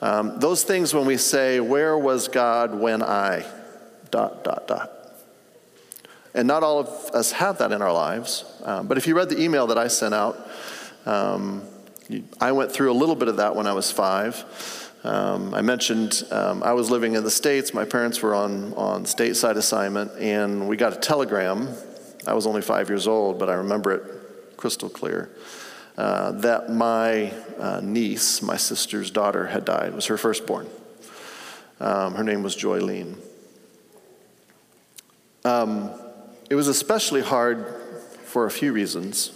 Um, 0.00 0.38
those 0.38 0.62
things 0.62 0.94
when 0.94 1.06
we 1.06 1.16
say, 1.16 1.60
Where 1.60 1.98
was 1.98 2.28
God 2.28 2.74
when 2.74 3.02
I? 3.02 3.44
dot, 4.10 4.44
dot, 4.44 4.66
dot. 4.66 4.92
And 6.34 6.46
not 6.46 6.62
all 6.62 6.78
of 6.78 6.88
us 7.14 7.32
have 7.32 7.58
that 7.58 7.72
in 7.72 7.82
our 7.82 7.92
lives. 7.92 8.44
Um, 8.62 8.86
but 8.86 8.98
if 8.98 9.06
you 9.06 9.16
read 9.16 9.28
the 9.28 9.40
email 9.40 9.66
that 9.68 9.78
I 9.78 9.88
sent 9.88 10.14
out, 10.14 10.48
um, 11.06 11.62
I 12.40 12.52
went 12.52 12.72
through 12.72 12.90
a 12.90 12.94
little 12.94 13.16
bit 13.16 13.28
of 13.28 13.36
that 13.36 13.56
when 13.56 13.66
I 13.66 13.72
was 13.72 13.90
five. 13.90 14.44
Um, 15.04 15.54
I 15.54 15.62
mentioned 15.62 16.24
um, 16.30 16.62
I 16.62 16.72
was 16.72 16.90
living 16.90 17.14
in 17.14 17.24
the 17.24 17.30
States. 17.30 17.72
My 17.72 17.84
parents 17.84 18.20
were 18.22 18.34
on, 18.34 18.74
on 18.74 19.04
stateside 19.04 19.56
assignment, 19.56 20.12
and 20.18 20.68
we 20.68 20.76
got 20.76 20.92
a 20.92 20.96
telegram 20.96 21.68
I 22.26 22.34
was 22.34 22.46
only 22.46 22.62
five 22.62 22.88
years 22.88 23.06
old, 23.06 23.38
but 23.38 23.48
I 23.48 23.54
remember 23.54 23.92
it 23.92 24.56
crystal 24.56 24.88
clear. 24.88 25.30
Uh, 25.96 26.32
that 26.32 26.70
my 26.70 27.32
uh, 27.58 27.80
niece, 27.82 28.40
my 28.42 28.56
sister's 28.56 29.10
daughter, 29.10 29.46
had 29.46 29.64
died. 29.64 29.88
It 29.88 29.94
was 29.94 30.06
her 30.06 30.16
firstborn. 30.16 30.68
Um, 31.80 32.14
her 32.14 32.22
name 32.22 32.42
was 32.42 32.56
Joylene. 32.56 33.16
Um, 35.44 35.90
it 36.50 36.54
was 36.54 36.68
especially 36.68 37.20
hard 37.20 37.66
for 38.24 38.46
a 38.46 38.50
few 38.50 38.72
reasons. 38.72 39.32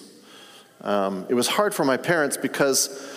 Um, 0.83 1.27
it 1.29 1.35
was 1.35 1.49
hard 1.49 1.75
for 1.75 1.85
my 1.85 1.97
parents 1.97 2.37
because 2.37 3.09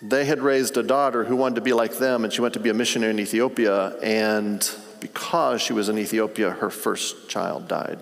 they 0.00 0.24
had 0.24 0.40
raised 0.40 0.76
a 0.76 0.82
daughter 0.82 1.24
who 1.24 1.36
wanted 1.36 1.56
to 1.56 1.60
be 1.60 1.72
like 1.72 1.98
them, 1.98 2.24
and 2.24 2.32
she 2.32 2.40
went 2.40 2.54
to 2.54 2.60
be 2.60 2.70
a 2.70 2.74
missionary 2.74 3.10
in 3.10 3.18
Ethiopia. 3.18 3.98
And 4.00 4.70
because 5.00 5.60
she 5.60 5.72
was 5.72 5.88
in 5.88 5.98
Ethiopia, 5.98 6.50
her 6.50 6.70
first 6.70 7.28
child 7.28 7.68
died. 7.68 7.98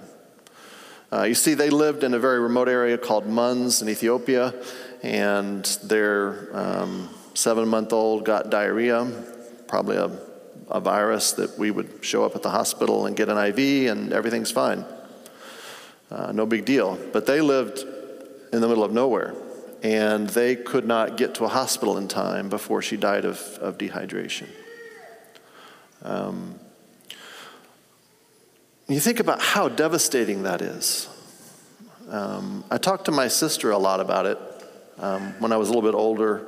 Uh, 1.13 1.23
you 1.23 1.35
see, 1.35 1.55
they 1.55 1.71
lived 1.71 2.03
in 2.03 2.15
a 2.15 2.19
very 2.19 2.41
remote 2.41 2.69
area 2.69 2.99
called 2.99 3.27
Muns 3.27 3.81
in 3.81 3.89
Ethiopia, 3.89 4.53
and 5.03 5.65
their 5.85 6.49
um, 6.53 7.09
seven 7.35 7.69
month 7.69 7.93
old 7.93 8.25
got 8.25 8.51
diarrhea, 8.51 9.05
probably 9.69 9.97
a, 9.97 10.11
a 10.69 10.81
virus 10.81 11.33
that 11.33 11.57
we 11.59 11.71
would 11.71 12.05
show 12.05 12.25
up 12.25 12.35
at 12.35 12.43
the 12.43 12.51
hospital 12.51 13.07
and 13.07 13.17
get 13.17 13.29
an 13.29 13.39
IV, 13.39 13.91
and 13.91 14.13
everything's 14.13 14.51
fine. 14.51 14.85
Uh, 16.11 16.33
no 16.33 16.45
big 16.45 16.65
deal. 16.65 16.99
But 17.13 17.27
they 17.27 17.41
lived 17.41 17.85
in 18.53 18.61
the 18.61 18.69
middle 18.69 18.85
of 18.85 18.93
nowhere, 18.93 19.35
and 19.85 20.29
they 20.31 20.57
could 20.57 20.87
not 20.87 21.17
get 21.17 21.37
to 21.37 21.45
a 21.45 21.49
hospital 21.49 21.99
in 21.99 22.09
time 22.09 22.49
before 22.49 22.83
she 22.83 22.97
died 22.97 23.25
of, 23.25 23.39
of 23.61 23.79
dehydration. 23.79 24.49
Um, 26.03 26.59
you 28.95 29.01
think 29.01 29.19
about 29.19 29.41
how 29.41 29.69
devastating 29.69 30.45
that 30.45 30.63
is. 30.63 31.09
Um, 32.09 32.65
I 32.71 32.79
talked 32.79 33.07
to 33.07 33.11
my 33.11 33.27
sister 33.27 33.73
a 33.73 33.79
lot 33.79 33.99
about 33.99 34.27
it 34.27 34.39
um, 34.99 35.35
when 35.41 35.51
I 35.51 35.57
was 35.57 35.69
a 35.69 35.73
little 35.73 35.91
bit 35.91 35.97
older. 35.97 36.47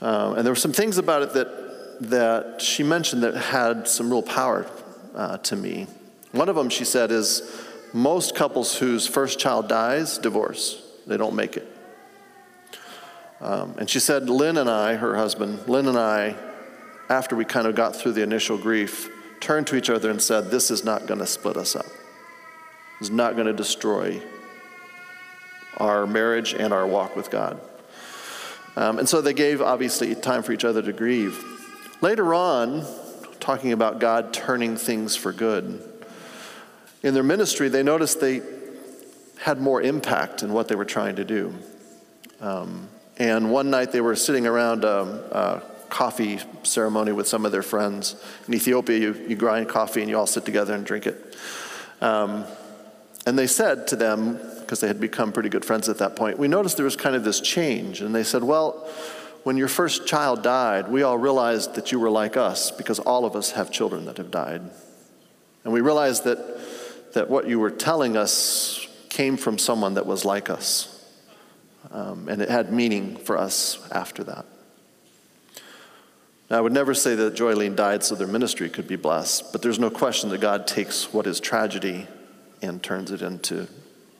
Um, 0.00 0.34
and 0.34 0.44
there 0.44 0.50
were 0.50 0.56
some 0.56 0.72
things 0.72 0.98
about 0.98 1.22
it 1.22 1.32
that, 1.34 2.10
that 2.10 2.60
she 2.60 2.82
mentioned 2.82 3.22
that 3.22 3.36
had 3.36 3.86
some 3.86 4.10
real 4.10 4.22
power 4.22 4.66
uh, 5.14 5.38
to 5.38 5.54
me. 5.54 5.86
One 6.32 6.48
of 6.48 6.56
them, 6.56 6.68
she 6.68 6.84
said, 6.84 7.12
is 7.12 7.64
most 7.92 8.34
couples 8.34 8.76
whose 8.76 9.06
first 9.06 9.38
child 9.38 9.68
dies 9.68 10.18
divorce, 10.18 10.82
they 11.06 11.16
don't 11.16 11.36
make 11.36 11.56
it. 11.56 11.66
Um, 13.40 13.76
and 13.78 13.88
she 13.88 14.00
said, 14.00 14.28
Lynn 14.28 14.56
and 14.56 14.68
I, 14.68 14.96
her 14.96 15.14
husband, 15.14 15.68
Lynn 15.68 15.86
and 15.86 15.98
I, 15.98 16.34
after 17.08 17.36
we 17.36 17.44
kind 17.44 17.68
of 17.68 17.76
got 17.76 17.94
through 17.94 18.12
the 18.12 18.22
initial 18.22 18.58
grief, 18.58 19.08
turned 19.40 19.66
to 19.68 19.76
each 19.76 19.90
other 19.90 20.10
and 20.10 20.20
said, 20.20 20.50
This 20.50 20.70
is 20.70 20.84
not 20.84 21.06
going 21.06 21.20
to 21.20 21.26
split 21.26 21.56
us 21.56 21.76
up. 21.76 21.86
It's 23.00 23.10
not 23.10 23.34
going 23.34 23.46
to 23.46 23.52
destroy 23.52 24.22
our 25.76 26.06
marriage 26.06 26.54
and 26.54 26.72
our 26.72 26.86
walk 26.86 27.16
with 27.16 27.30
God. 27.30 27.60
Um, 28.76 28.98
and 28.98 29.08
so 29.08 29.20
they 29.20 29.34
gave, 29.34 29.60
obviously, 29.60 30.14
time 30.14 30.42
for 30.42 30.52
each 30.52 30.64
other 30.64 30.82
to 30.82 30.92
grieve. 30.92 31.42
Later 32.00 32.34
on, 32.34 32.84
talking 33.40 33.72
about 33.72 33.98
God 33.98 34.32
turning 34.32 34.76
things 34.76 35.16
for 35.16 35.32
good, 35.32 35.82
in 37.02 37.14
their 37.14 37.22
ministry, 37.22 37.68
they 37.68 37.82
noticed 37.82 38.20
they 38.20 38.42
had 39.38 39.60
more 39.60 39.80
impact 39.80 40.42
in 40.42 40.52
what 40.52 40.68
they 40.68 40.74
were 40.74 40.84
trying 40.84 41.16
to 41.16 41.24
do. 41.24 41.54
Um, 42.40 42.88
and 43.18 43.50
one 43.50 43.70
night 43.70 43.92
they 43.92 44.00
were 44.00 44.16
sitting 44.16 44.46
around 44.46 44.84
a, 44.84 44.90
a 44.90 45.75
coffee 45.88 46.40
ceremony 46.62 47.12
with 47.12 47.28
some 47.28 47.46
of 47.46 47.52
their 47.52 47.62
friends. 47.62 48.16
In 48.48 48.54
Ethiopia, 48.54 48.98
you, 48.98 49.14
you 49.28 49.36
grind 49.36 49.68
coffee 49.68 50.00
and 50.00 50.10
you 50.10 50.18
all 50.18 50.26
sit 50.26 50.44
together 50.44 50.74
and 50.74 50.84
drink 50.84 51.06
it. 51.06 51.36
Um, 52.00 52.44
and 53.26 53.38
they 53.38 53.46
said 53.46 53.88
to 53.88 53.96
them, 53.96 54.38
because 54.60 54.80
they 54.80 54.88
had 54.88 55.00
become 55.00 55.32
pretty 55.32 55.48
good 55.48 55.64
friends 55.64 55.88
at 55.88 55.98
that 55.98 56.16
point, 56.16 56.38
we 56.38 56.48
noticed 56.48 56.76
there 56.76 56.84
was 56.84 56.96
kind 56.96 57.14
of 57.14 57.24
this 57.24 57.40
change. 57.40 58.00
And 58.00 58.14
they 58.14 58.24
said, 58.24 58.42
Well, 58.42 58.88
when 59.44 59.56
your 59.56 59.68
first 59.68 60.06
child 60.06 60.42
died, 60.42 60.88
we 60.88 61.02
all 61.02 61.16
realized 61.16 61.76
that 61.76 61.92
you 61.92 62.00
were 62.00 62.10
like 62.10 62.36
us 62.36 62.72
because 62.72 62.98
all 62.98 63.24
of 63.24 63.36
us 63.36 63.52
have 63.52 63.70
children 63.70 64.06
that 64.06 64.16
have 64.16 64.30
died. 64.32 64.62
And 65.62 65.72
we 65.72 65.80
realized 65.80 66.24
that, 66.24 67.12
that 67.14 67.30
what 67.30 67.48
you 67.48 67.60
were 67.60 67.70
telling 67.70 68.16
us 68.16 68.86
came 69.08 69.36
from 69.36 69.58
someone 69.58 69.94
that 69.94 70.06
was 70.06 70.24
like 70.24 70.50
us. 70.50 70.92
Um, 71.92 72.28
and 72.28 72.42
it 72.42 72.48
had 72.48 72.72
meaning 72.72 73.16
for 73.16 73.38
us 73.38 73.88
after 73.92 74.24
that. 74.24 74.46
Now, 76.48 76.58
I 76.58 76.60
would 76.60 76.72
never 76.72 76.94
say 76.94 77.14
that 77.16 77.34
Joylene 77.34 77.74
died 77.74 78.04
so 78.04 78.14
their 78.14 78.28
ministry 78.28 78.68
could 78.68 78.86
be 78.86 78.96
blessed, 78.96 79.52
but 79.52 79.62
there's 79.62 79.80
no 79.80 79.90
question 79.90 80.30
that 80.30 80.40
God 80.40 80.66
takes 80.66 81.12
what 81.12 81.26
is 81.26 81.40
tragedy 81.40 82.06
and 82.62 82.82
turns 82.82 83.10
it 83.10 83.20
into 83.20 83.66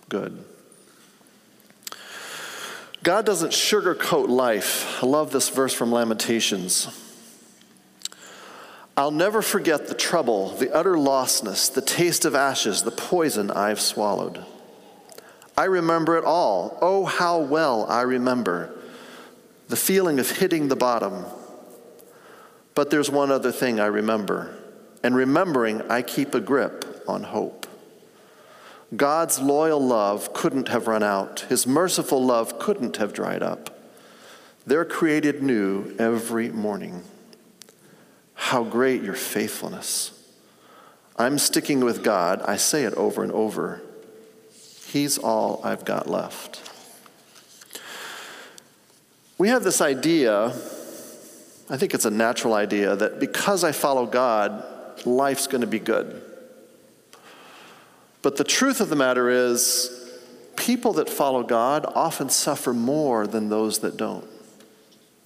good. 0.08 0.44
God 3.04 3.24
doesn't 3.24 3.50
sugarcoat 3.50 4.28
life. 4.28 5.00
I 5.00 5.06
love 5.06 5.30
this 5.30 5.48
verse 5.48 5.72
from 5.72 5.92
Lamentations. 5.92 6.88
I'll 8.96 9.12
never 9.12 9.42
forget 9.42 9.86
the 9.86 9.94
trouble, 9.94 10.48
the 10.56 10.74
utter 10.74 10.94
lostness, 10.94 11.72
the 11.72 11.82
taste 11.82 12.24
of 12.24 12.34
ashes, 12.34 12.82
the 12.82 12.90
poison 12.90 13.50
I've 13.50 13.80
swallowed. 13.80 14.44
I 15.56 15.64
remember 15.64 16.16
it 16.16 16.24
all. 16.24 16.76
Oh, 16.80 17.04
how 17.04 17.38
well 17.38 17.86
I 17.88 18.02
remember 18.02 18.74
the 19.68 19.76
feeling 19.76 20.18
of 20.18 20.30
hitting 20.30 20.68
the 20.68 20.76
bottom. 20.76 21.24
But 22.76 22.90
there's 22.90 23.10
one 23.10 23.32
other 23.32 23.50
thing 23.50 23.80
I 23.80 23.86
remember 23.86 24.54
and 25.02 25.16
remembering 25.16 25.82
I 25.90 26.02
keep 26.02 26.34
a 26.34 26.40
grip 26.40 27.02
on 27.08 27.24
hope. 27.24 27.66
God's 28.94 29.40
loyal 29.40 29.80
love 29.80 30.32
couldn't 30.34 30.68
have 30.68 30.86
run 30.86 31.02
out, 31.02 31.40
His 31.48 31.66
merciful 31.66 32.24
love 32.24 32.58
couldn't 32.58 32.98
have 32.98 33.14
dried 33.14 33.42
up. 33.42 33.70
They're 34.66 34.84
created 34.84 35.42
new 35.42 35.96
every 35.98 36.50
morning. 36.50 37.02
How 38.34 38.62
great 38.62 39.02
your 39.02 39.14
faithfulness! 39.14 40.12
I'm 41.16 41.38
sticking 41.38 41.80
with 41.80 42.04
God. 42.04 42.42
I 42.42 42.56
say 42.56 42.84
it 42.84 42.92
over 42.94 43.22
and 43.22 43.32
over. 43.32 43.80
He's 44.86 45.16
all 45.16 45.62
I've 45.64 45.86
got 45.86 46.10
left. 46.10 46.60
We 49.38 49.48
have 49.48 49.64
this 49.64 49.80
idea, 49.80 50.54
I 51.68 51.76
think 51.76 51.94
it's 51.94 52.04
a 52.04 52.10
natural 52.10 52.54
idea, 52.54 52.94
that 52.94 53.18
because 53.18 53.64
I 53.64 53.72
follow 53.72 54.06
God, 54.06 54.62
life's 55.04 55.46
going 55.46 55.62
to 55.62 55.66
be 55.66 55.80
good. 55.80 56.22
But 58.22 58.36
the 58.36 58.44
truth 58.44 58.80
of 58.80 58.88
the 58.88 58.96
matter 58.96 59.28
is, 59.28 60.06
people 60.56 60.94
that 60.94 61.08
follow 61.08 61.42
God 61.42 61.84
often 61.94 62.28
suffer 62.28 62.72
more 62.72 63.26
than 63.26 63.48
those 63.48 63.80
that 63.80 63.96
don't. 63.96 64.26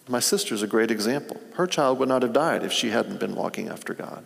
My 0.08 0.20
sister's 0.20 0.62
a 0.62 0.66
great 0.66 0.90
example. 0.90 1.40
Her 1.54 1.66
child 1.66 1.98
would 1.98 2.08
not 2.08 2.22
have 2.22 2.32
died 2.32 2.64
if 2.64 2.72
she 2.72 2.90
hadn't 2.90 3.20
been 3.20 3.34
walking 3.34 3.68
after 3.68 3.94
God. 3.94 4.24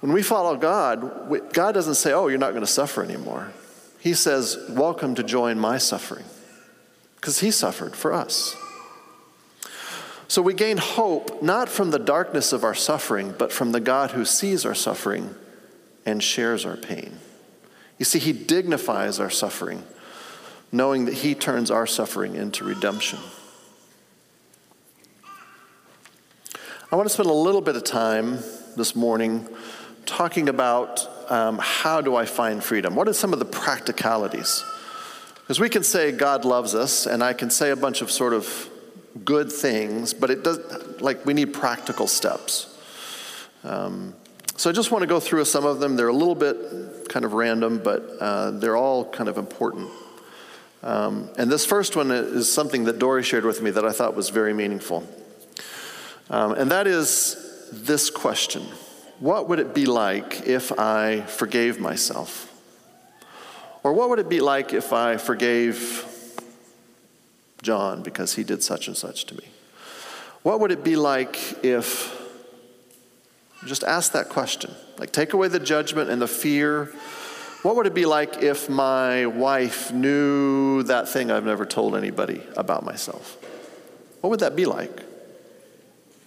When 0.00 0.12
we 0.12 0.22
follow 0.22 0.56
God, 0.56 1.52
God 1.52 1.72
doesn't 1.72 1.94
say, 1.94 2.12
Oh, 2.12 2.28
you're 2.28 2.38
not 2.38 2.50
going 2.50 2.62
to 2.62 2.66
suffer 2.66 3.02
anymore. 3.02 3.52
He 4.00 4.14
says, 4.14 4.58
Welcome 4.68 5.14
to 5.16 5.22
join 5.22 5.58
my 5.58 5.78
suffering, 5.78 6.24
because 7.16 7.40
He 7.40 7.50
suffered 7.50 7.94
for 7.96 8.12
us. 8.12 8.56
So 10.34 10.42
we 10.42 10.52
gain 10.52 10.78
hope 10.78 11.44
not 11.44 11.68
from 11.68 11.92
the 11.92 11.98
darkness 12.00 12.52
of 12.52 12.64
our 12.64 12.74
suffering, 12.74 13.36
but 13.38 13.52
from 13.52 13.70
the 13.70 13.78
God 13.78 14.10
who 14.10 14.24
sees 14.24 14.66
our 14.66 14.74
suffering 14.74 15.32
and 16.04 16.20
shares 16.20 16.66
our 16.66 16.76
pain. 16.76 17.18
You 18.00 18.04
see, 18.04 18.18
He 18.18 18.32
dignifies 18.32 19.20
our 19.20 19.30
suffering, 19.30 19.84
knowing 20.72 21.04
that 21.04 21.14
He 21.14 21.36
turns 21.36 21.70
our 21.70 21.86
suffering 21.86 22.34
into 22.34 22.64
redemption. 22.64 23.20
I 26.90 26.96
want 26.96 27.06
to 27.08 27.14
spend 27.14 27.28
a 27.28 27.32
little 27.32 27.60
bit 27.60 27.76
of 27.76 27.84
time 27.84 28.38
this 28.76 28.96
morning 28.96 29.46
talking 30.04 30.48
about 30.48 31.30
um, 31.30 31.60
how 31.62 32.00
do 32.00 32.16
I 32.16 32.24
find 32.24 32.60
freedom? 32.60 32.96
What 32.96 33.06
are 33.06 33.12
some 33.12 33.32
of 33.32 33.38
the 33.38 33.44
practicalities? 33.44 34.64
Because 35.36 35.60
we 35.60 35.68
can 35.68 35.84
say 35.84 36.10
God 36.10 36.44
loves 36.44 36.74
us, 36.74 37.06
and 37.06 37.22
I 37.22 37.34
can 37.34 37.50
say 37.50 37.70
a 37.70 37.76
bunch 37.76 38.02
of 38.02 38.10
sort 38.10 38.32
of 38.32 38.68
good 39.22 39.52
things, 39.52 40.12
but 40.14 40.30
it 40.30 40.42
does, 40.42 40.58
like, 41.00 41.24
we 41.24 41.34
need 41.34 41.52
practical 41.52 42.06
steps. 42.06 42.76
Um, 43.62 44.14
so 44.56 44.70
I 44.70 44.72
just 44.72 44.90
want 44.90 45.02
to 45.02 45.06
go 45.06 45.20
through 45.20 45.44
some 45.44 45.64
of 45.64 45.80
them. 45.80 45.96
They're 45.96 46.08
a 46.08 46.12
little 46.12 46.34
bit 46.34 47.08
kind 47.08 47.24
of 47.24 47.32
random, 47.32 47.80
but 47.82 48.02
uh, 48.20 48.50
they're 48.52 48.76
all 48.76 49.04
kind 49.04 49.28
of 49.28 49.36
important. 49.36 49.90
Um, 50.82 51.30
and 51.38 51.50
this 51.50 51.64
first 51.64 51.96
one 51.96 52.10
is 52.10 52.52
something 52.52 52.84
that 52.84 52.98
Dory 52.98 53.22
shared 53.22 53.44
with 53.44 53.62
me 53.62 53.70
that 53.70 53.84
I 53.84 53.90
thought 53.90 54.14
was 54.14 54.28
very 54.28 54.52
meaningful. 54.52 55.08
Um, 56.30 56.52
and 56.52 56.70
that 56.70 56.86
is 56.86 57.68
this 57.72 58.10
question 58.10 58.62
what 59.20 59.48
would 59.48 59.60
it 59.60 59.74
be 59.74 59.86
like 59.86 60.46
if 60.46 60.78
I 60.78 61.22
forgave 61.22 61.80
myself? 61.80 62.50
Or 63.82 63.92
what 63.92 64.10
would 64.10 64.18
it 64.18 64.28
be 64.28 64.40
like 64.40 64.72
if 64.72 64.92
I 64.92 65.16
forgave 65.16 65.76
John 67.64 68.02
because 68.02 68.34
he 68.34 68.44
did 68.44 68.62
such 68.62 68.86
and 68.86 68.96
such 68.96 69.24
to 69.26 69.34
me? 69.34 69.48
What 70.42 70.60
would 70.60 70.70
it 70.70 70.84
be 70.84 70.94
like 70.94 71.64
if, 71.64 72.14
just 73.66 73.82
ask 73.82 74.12
that 74.12 74.28
question, 74.28 74.70
like 74.98 75.10
take 75.10 75.32
away 75.32 75.48
the 75.48 75.58
judgment 75.58 76.10
and 76.10 76.20
the 76.20 76.28
fear. 76.28 76.92
What 77.62 77.76
would 77.76 77.86
it 77.86 77.94
be 77.94 78.06
like 78.06 78.42
if 78.42 78.68
my 78.68 79.26
wife 79.26 79.90
knew 79.92 80.82
that 80.84 81.08
thing 81.08 81.30
I've 81.30 81.46
never 81.46 81.64
told 81.64 81.96
anybody 81.96 82.42
about 82.56 82.84
myself? 82.84 83.38
What 84.20 84.30
would 84.30 84.40
that 84.40 84.54
be 84.54 84.66
like? 84.66 85.02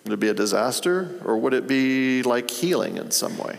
Would 0.03 0.13
it 0.13 0.19
be 0.19 0.29
a 0.29 0.33
disaster 0.33 1.19
or 1.23 1.37
would 1.37 1.53
it 1.53 1.67
be 1.67 2.23
like 2.23 2.49
healing 2.49 2.97
in 2.97 3.11
some 3.11 3.37
way? 3.37 3.57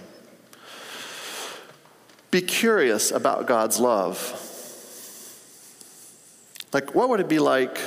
Be 2.31 2.41
curious 2.41 3.11
about 3.11 3.47
God's 3.47 3.79
love. 3.79 4.17
Like, 6.73 6.95
what 6.95 7.09
would 7.09 7.21
it 7.21 7.29
be 7.29 7.39
like 7.39 7.79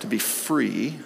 to 0.00 0.06
be 0.06 0.18
free 0.18 0.98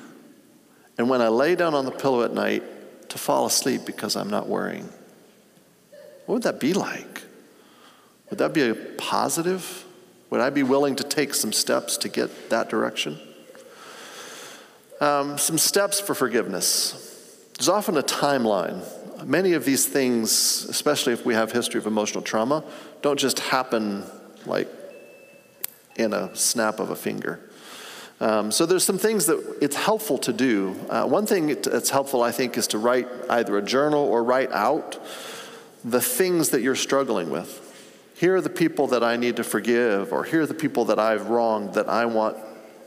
and 0.98 1.08
when 1.08 1.22
I 1.22 1.28
lay 1.28 1.56
down 1.56 1.74
on 1.74 1.84
the 1.86 1.90
pillow 1.90 2.22
at 2.24 2.34
night 2.34 2.62
to 3.08 3.18
fall 3.18 3.46
asleep 3.46 3.86
because 3.86 4.16
I'm 4.16 4.28
not 4.28 4.48
worrying? 4.48 4.88
What 6.26 6.34
would 6.34 6.42
that 6.42 6.60
be 6.60 6.74
like? 6.74 7.22
Would 8.28 8.38
that 8.38 8.52
be 8.52 8.68
a 8.68 8.74
positive? 8.74 9.84
Would 10.28 10.40
I 10.40 10.50
be 10.50 10.62
willing 10.62 10.96
to 10.96 11.04
take 11.04 11.34
some 11.34 11.52
steps 11.52 11.96
to 11.98 12.08
get 12.08 12.50
that 12.50 12.68
direction? 12.68 13.18
Um, 15.00 15.38
some 15.38 15.58
steps 15.58 15.98
for 15.98 16.14
forgiveness. 16.14 17.46
There's 17.56 17.68
often 17.68 17.96
a 17.96 18.02
timeline. 18.02 18.84
Many 19.24 19.54
of 19.54 19.64
these 19.64 19.86
things, 19.86 20.66
especially 20.68 21.14
if 21.14 21.24
we 21.26 21.34
have 21.34 21.50
history 21.50 21.78
of 21.78 21.86
emotional 21.86 22.22
trauma, 22.22 22.62
don't 23.02 23.18
just 23.18 23.40
happen 23.40 24.04
like 24.46 24.68
in 25.96 26.12
a 26.12 26.34
snap 26.34 26.80
of 26.80 26.90
a 26.90 26.96
finger. 26.96 27.40
Um, 28.20 28.52
so 28.52 28.66
there's 28.66 28.84
some 28.84 28.98
things 28.98 29.26
that 29.26 29.58
it's 29.62 29.76
helpful 29.76 30.18
to 30.18 30.32
do. 30.32 30.76
Uh, 30.90 31.06
one 31.06 31.24
thing 31.24 31.46
that's 31.62 31.88
helpful, 31.88 32.22
I 32.22 32.32
think, 32.32 32.58
is 32.58 32.66
to 32.68 32.78
write 32.78 33.08
either 33.30 33.56
a 33.56 33.62
journal 33.62 34.04
or 34.04 34.22
write 34.22 34.52
out 34.52 34.98
the 35.84 36.00
things 36.02 36.50
that 36.50 36.60
you're 36.60 36.74
struggling 36.74 37.30
with. 37.30 37.66
Here 38.14 38.36
are 38.36 38.42
the 38.42 38.50
people 38.50 38.88
that 38.88 39.02
I 39.02 39.16
need 39.16 39.36
to 39.36 39.44
forgive, 39.44 40.12
or 40.12 40.24
here 40.24 40.42
are 40.42 40.46
the 40.46 40.52
people 40.52 40.84
that 40.86 40.98
I've 40.98 41.28
wronged 41.28 41.74
that 41.74 41.88
I 41.88 42.04
want 42.04 42.36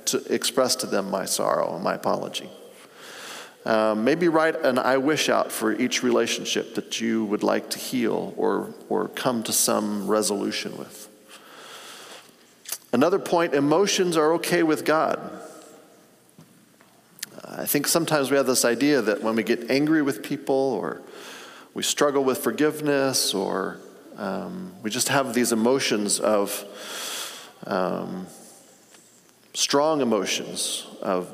to 0.05 0.23
express 0.31 0.75
to 0.77 0.85
them 0.85 1.09
my 1.09 1.25
sorrow 1.25 1.73
and 1.73 1.83
my 1.83 1.95
apology. 1.95 2.49
Um, 3.65 4.03
maybe 4.03 4.27
write 4.27 4.57
an 4.63 4.77
I 4.77 4.97
wish 4.97 5.29
out 5.29 5.51
for 5.51 5.71
each 5.71 6.03
relationship 6.03 6.75
that 6.75 6.99
you 6.99 7.25
would 7.25 7.41
like 7.41 7.69
to 7.71 7.79
heal 7.79 8.33
or, 8.37 8.73
or 8.89 9.07
come 9.07 9.41
to 9.43 9.53
some 9.53 10.05
resolution 10.07 10.77
with. 10.77 11.09
Another 12.93 13.17
point 13.17 13.55
emotions 13.55 14.15
are 14.15 14.33
okay 14.33 14.61
with 14.61 14.85
God. 14.85 15.19
I 17.43 17.65
think 17.65 17.87
sometimes 17.87 18.29
we 18.29 18.37
have 18.37 18.45
this 18.45 18.63
idea 18.63 19.01
that 19.01 19.23
when 19.23 19.35
we 19.35 19.41
get 19.41 19.71
angry 19.71 20.03
with 20.03 20.21
people 20.21 20.55
or 20.55 21.01
we 21.73 21.81
struggle 21.81 22.23
with 22.23 22.37
forgiveness 22.37 23.33
or 23.33 23.79
um, 24.17 24.73
we 24.83 24.91
just 24.91 25.09
have 25.09 25.33
these 25.33 25.51
emotions 25.51 26.19
of 26.19 26.65
um, 27.65 28.27
strong 29.55 30.01
emotions 30.01 30.85
of 31.01 31.31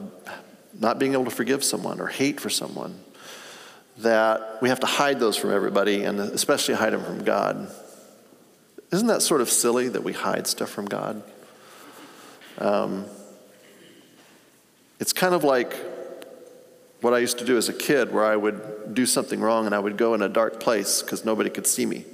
not 0.79 0.97
being 0.97 1.11
able 1.11 1.25
to 1.25 1.31
forgive 1.31 1.61
someone 1.61 1.99
or 1.99 2.07
hate 2.07 2.39
for 2.39 2.49
someone, 2.49 2.97
that 3.97 4.59
we 4.61 4.69
have 4.69 4.79
to 4.79 4.87
hide 4.87 5.19
those 5.19 5.35
from 5.35 5.51
everybody 5.51 6.03
and 6.03 6.21
especially 6.21 6.75
hide 6.75 6.93
them 6.93 7.03
from 7.03 7.25
God. 7.25 7.69
Isn't 8.93 9.07
that 9.07 9.21
sort 9.21 9.41
of 9.41 9.49
silly 9.49 9.89
that 9.89 10.03
we 10.03 10.13
hide 10.13 10.47
stuff 10.47 10.69
from 10.69 10.85
God? 10.85 11.21
Um, 12.59 13.05
it's 14.99 15.13
kind 15.13 15.33
of 15.33 15.43
like 15.43 15.73
what 17.01 17.13
I 17.13 17.19
used 17.19 17.39
to 17.39 17.45
do 17.45 17.57
as 17.57 17.69
a 17.69 17.73
kid, 17.73 18.11
where 18.11 18.25
I 18.25 18.35
would 18.35 18.93
do 18.93 19.05
something 19.05 19.39
wrong 19.39 19.65
and 19.65 19.73
I 19.73 19.79
would 19.79 19.97
go 19.97 20.13
in 20.13 20.21
a 20.21 20.29
dark 20.29 20.59
place 20.59 21.01
because 21.01 21.23
nobody 21.23 21.49
could 21.49 21.65
see 21.65 21.85
me. 21.85 22.05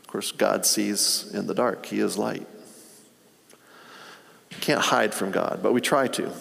Of 0.00 0.06
course, 0.06 0.30
God 0.30 0.64
sees 0.64 1.30
in 1.34 1.46
the 1.46 1.54
dark, 1.54 1.86
He 1.86 1.98
is 1.98 2.16
light. 2.16 2.46
Can't 4.60 4.80
hide 4.80 5.14
from 5.14 5.30
God, 5.30 5.60
but 5.62 5.72
we 5.72 5.80
try 5.80 6.06
to. 6.08 6.32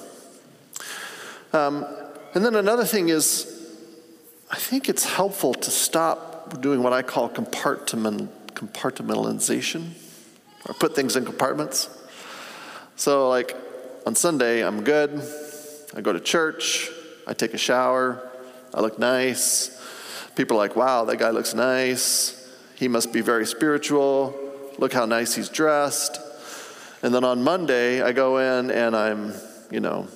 Um, 1.53 1.85
and 2.33 2.45
then 2.45 2.55
another 2.55 2.85
thing 2.85 3.09
is, 3.09 3.55
I 4.51 4.57
think 4.57 4.89
it's 4.89 5.05
helpful 5.05 5.53
to 5.53 5.71
stop 5.71 6.61
doing 6.61 6.83
what 6.83 6.93
I 6.93 7.01
call 7.01 7.29
compartment, 7.29 8.29
compartmentalization, 8.53 9.91
or 10.67 10.73
put 10.75 10.95
things 10.95 11.15
in 11.15 11.25
compartments. 11.25 11.89
So, 12.99 13.29
like 13.29 13.55
on 14.05 14.13
Sunday, 14.13 14.61
I'm 14.61 14.83
good. 14.83 15.23
I 15.95 16.01
go 16.01 16.11
to 16.11 16.19
church. 16.19 16.89
I 17.25 17.33
take 17.33 17.53
a 17.53 17.57
shower. 17.57 18.29
I 18.73 18.81
look 18.81 18.99
nice. 18.99 19.71
People 20.35 20.57
are 20.57 20.59
like, 20.59 20.75
wow, 20.75 21.05
that 21.05 21.15
guy 21.15 21.29
looks 21.29 21.53
nice. 21.53 22.35
He 22.75 22.89
must 22.89 23.13
be 23.13 23.21
very 23.21 23.45
spiritual. 23.45 24.37
Look 24.79 24.91
how 24.91 25.05
nice 25.05 25.33
he's 25.33 25.47
dressed. 25.47 26.19
And 27.01 27.15
then 27.15 27.23
on 27.23 27.41
Monday, 27.41 28.01
I 28.01 28.11
go 28.11 28.37
in 28.37 28.69
and 28.69 28.93
I'm, 28.93 29.33
you 29.71 29.79
know, 29.79 30.09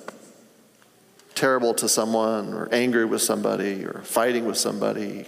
terrible 1.34 1.72
to 1.72 1.88
someone 1.88 2.52
or 2.52 2.68
angry 2.70 3.06
with 3.06 3.22
somebody 3.22 3.86
or 3.86 4.02
fighting 4.02 4.44
with 4.44 4.58
somebody. 4.58 5.24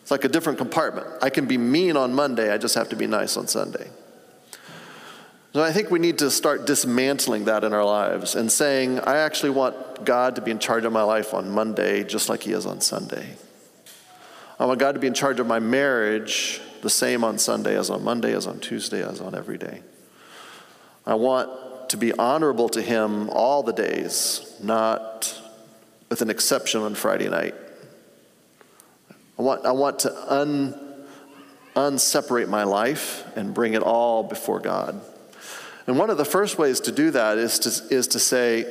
It's 0.00 0.12
like 0.12 0.22
a 0.22 0.28
different 0.28 0.58
compartment. 0.58 1.08
I 1.20 1.30
can 1.30 1.46
be 1.46 1.58
mean 1.58 1.96
on 1.96 2.14
Monday, 2.14 2.52
I 2.52 2.58
just 2.58 2.76
have 2.76 2.88
to 2.90 2.96
be 2.96 3.08
nice 3.08 3.36
on 3.36 3.48
Sunday. 3.48 3.90
So 5.54 5.62
I 5.62 5.70
think 5.70 5.88
we 5.88 6.00
need 6.00 6.18
to 6.18 6.32
start 6.32 6.66
dismantling 6.66 7.44
that 7.44 7.62
in 7.62 7.72
our 7.72 7.84
lives 7.84 8.34
and 8.34 8.50
saying, 8.50 8.98
I 8.98 9.18
actually 9.18 9.50
want 9.50 10.04
God 10.04 10.34
to 10.34 10.42
be 10.42 10.50
in 10.50 10.58
charge 10.58 10.84
of 10.84 10.92
my 10.92 11.04
life 11.04 11.32
on 11.32 11.48
Monday 11.48 12.02
just 12.02 12.28
like 12.28 12.42
He 12.42 12.50
is 12.50 12.66
on 12.66 12.80
Sunday. 12.80 13.36
I 14.58 14.66
want 14.66 14.80
God 14.80 14.92
to 14.92 14.98
be 14.98 15.06
in 15.06 15.14
charge 15.14 15.38
of 15.38 15.46
my 15.46 15.60
marriage 15.60 16.60
the 16.82 16.90
same 16.90 17.22
on 17.22 17.38
Sunday 17.38 17.78
as 17.78 17.88
on 17.88 18.02
Monday, 18.02 18.34
as 18.34 18.48
on 18.48 18.58
Tuesday, 18.58 19.08
as 19.08 19.20
on 19.20 19.36
every 19.36 19.56
day. 19.56 19.82
I 21.06 21.14
want 21.14 21.88
to 21.90 21.96
be 21.96 22.12
honorable 22.12 22.68
to 22.70 22.82
Him 22.82 23.30
all 23.30 23.62
the 23.62 23.72
days, 23.72 24.56
not 24.60 25.40
with 26.08 26.20
an 26.20 26.30
exception 26.30 26.80
on 26.80 26.96
Friday 26.96 27.28
night. 27.28 27.54
I 29.38 29.42
want, 29.42 29.64
I 29.64 29.70
want 29.70 30.00
to 30.00 30.34
un, 30.34 31.06
unseparate 31.76 32.48
my 32.48 32.64
life 32.64 33.24
and 33.36 33.54
bring 33.54 33.74
it 33.74 33.84
all 33.84 34.24
before 34.24 34.58
God. 34.58 35.00
And 35.86 35.98
one 35.98 36.10
of 36.10 36.16
the 36.16 36.24
first 36.24 36.58
ways 36.58 36.80
to 36.80 36.92
do 36.92 37.10
that 37.10 37.38
is 37.38 37.58
to, 37.60 37.94
is 37.94 38.08
to 38.08 38.18
say, 38.18 38.64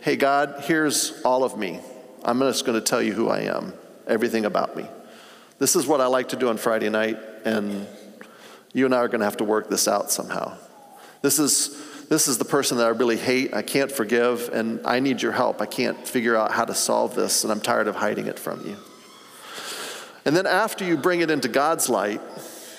hey, 0.00 0.16
God, 0.16 0.62
here's 0.64 1.20
all 1.22 1.44
of 1.44 1.58
me. 1.58 1.80
I'm 2.24 2.38
just 2.40 2.64
going 2.64 2.78
to 2.78 2.84
tell 2.84 3.02
you 3.02 3.12
who 3.12 3.28
I 3.28 3.40
am, 3.40 3.74
everything 4.06 4.44
about 4.44 4.76
me. 4.76 4.86
This 5.58 5.76
is 5.76 5.86
what 5.86 6.00
I 6.00 6.06
like 6.06 6.28
to 6.30 6.36
do 6.36 6.48
on 6.48 6.56
Friday 6.56 6.88
night, 6.88 7.18
and 7.44 7.86
you 8.72 8.86
and 8.86 8.94
I 8.94 8.98
are 8.98 9.08
going 9.08 9.20
to 9.20 9.24
have 9.24 9.38
to 9.38 9.44
work 9.44 9.68
this 9.68 9.88
out 9.88 10.10
somehow. 10.10 10.56
This 11.20 11.38
is, 11.38 12.06
this 12.08 12.28
is 12.28 12.38
the 12.38 12.44
person 12.44 12.78
that 12.78 12.86
I 12.86 12.90
really 12.90 13.16
hate, 13.16 13.52
I 13.52 13.62
can't 13.62 13.90
forgive, 13.90 14.50
and 14.52 14.80
I 14.86 15.00
need 15.00 15.20
your 15.20 15.32
help. 15.32 15.60
I 15.60 15.66
can't 15.66 16.06
figure 16.06 16.36
out 16.36 16.52
how 16.52 16.64
to 16.64 16.74
solve 16.74 17.14
this, 17.14 17.44
and 17.44 17.52
I'm 17.52 17.60
tired 17.60 17.88
of 17.88 17.96
hiding 17.96 18.26
it 18.26 18.38
from 18.38 18.66
you. 18.66 18.76
And 20.24 20.36
then 20.36 20.46
after 20.46 20.84
you 20.84 20.96
bring 20.96 21.20
it 21.20 21.30
into 21.30 21.48
God's 21.48 21.88
light, 21.88 22.20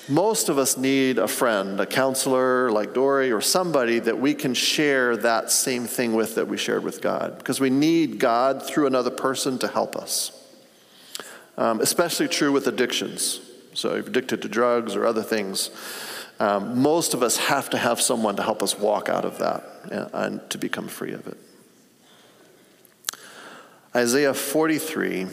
most 0.09 0.49
of 0.49 0.57
us 0.57 0.75
need 0.75 1.19
a 1.19 1.27
friend, 1.27 1.79
a 1.79 1.85
counselor 1.85 2.71
like 2.71 2.95
Dory, 2.95 3.31
or 3.31 3.41
somebody 3.41 3.99
that 3.99 4.19
we 4.19 4.33
can 4.33 4.55
share 4.55 5.15
that 5.17 5.51
same 5.51 5.85
thing 5.85 6.13
with 6.13 6.35
that 6.35 6.47
we 6.47 6.57
shared 6.57 6.83
with 6.83 6.99
God. 6.99 7.37
Because 7.37 7.59
we 7.59 7.69
need 7.69 8.19
God 8.19 8.63
through 8.63 8.87
another 8.87 9.11
person 9.11 9.59
to 9.59 9.67
help 9.67 9.95
us. 9.95 10.31
Um, 11.57 11.79
especially 11.79 12.27
true 12.27 12.51
with 12.51 12.65
addictions. 12.67 13.39
So, 13.75 13.89
if 13.89 13.97
you're 13.97 14.07
addicted 14.07 14.41
to 14.41 14.49
drugs 14.49 14.95
or 14.95 15.05
other 15.05 15.21
things, 15.21 15.69
um, 16.39 16.81
most 16.81 17.13
of 17.13 17.21
us 17.21 17.37
have 17.37 17.69
to 17.69 17.77
have 17.77 18.01
someone 18.01 18.35
to 18.37 18.43
help 18.43 18.63
us 18.63 18.79
walk 18.79 19.09
out 19.09 19.25
of 19.25 19.37
that 19.39 19.63
and, 19.91 20.09
and 20.13 20.49
to 20.49 20.57
become 20.57 20.87
free 20.87 21.11
of 21.11 21.27
it. 21.27 21.37
Isaiah 23.95 24.33
43 24.33 25.27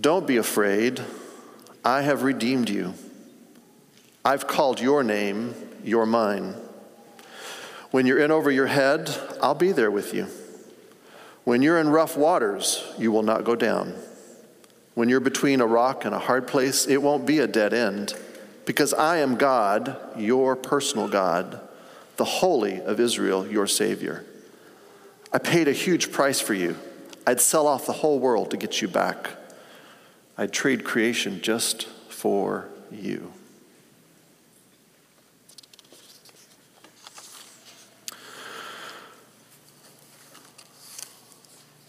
Don't 0.00 0.26
be 0.26 0.36
afraid. 0.36 1.00
I 1.84 2.00
have 2.00 2.22
redeemed 2.22 2.70
you. 2.70 2.94
I've 4.24 4.46
called 4.46 4.80
your 4.80 5.04
name, 5.04 5.54
you're 5.84 6.06
mine. 6.06 6.54
When 7.90 8.06
you're 8.06 8.20
in 8.20 8.30
over 8.30 8.50
your 8.50 8.68
head, 8.68 9.14
I'll 9.42 9.54
be 9.54 9.70
there 9.70 9.90
with 9.90 10.14
you. 10.14 10.28
When 11.44 11.60
you're 11.60 11.78
in 11.78 11.90
rough 11.90 12.16
waters, 12.16 12.82
you 12.98 13.12
will 13.12 13.22
not 13.22 13.44
go 13.44 13.54
down. 13.54 13.92
When 14.94 15.10
you're 15.10 15.20
between 15.20 15.60
a 15.60 15.66
rock 15.66 16.06
and 16.06 16.14
a 16.14 16.18
hard 16.18 16.48
place, 16.48 16.86
it 16.86 17.02
won't 17.02 17.26
be 17.26 17.38
a 17.40 17.46
dead 17.46 17.74
end, 17.74 18.14
because 18.64 18.94
I 18.94 19.18
am 19.18 19.36
God, 19.36 19.98
your 20.16 20.56
personal 20.56 21.06
God, 21.06 21.60
the 22.16 22.24
Holy 22.24 22.80
of 22.80 22.98
Israel, 22.98 23.46
your 23.46 23.66
Savior. 23.66 24.24
I 25.32 25.38
paid 25.38 25.68
a 25.68 25.72
huge 25.72 26.12
price 26.12 26.40
for 26.40 26.54
you. 26.54 26.76
I'd 27.26 27.42
sell 27.42 27.66
off 27.66 27.84
the 27.84 27.92
whole 27.92 28.18
world 28.18 28.52
to 28.52 28.56
get 28.56 28.80
you 28.80 28.88
back. 28.88 29.30
I'd 30.36 30.52
trade 30.52 30.84
creation 30.84 31.40
just 31.40 31.86
for 32.08 32.68
you. 32.90 33.32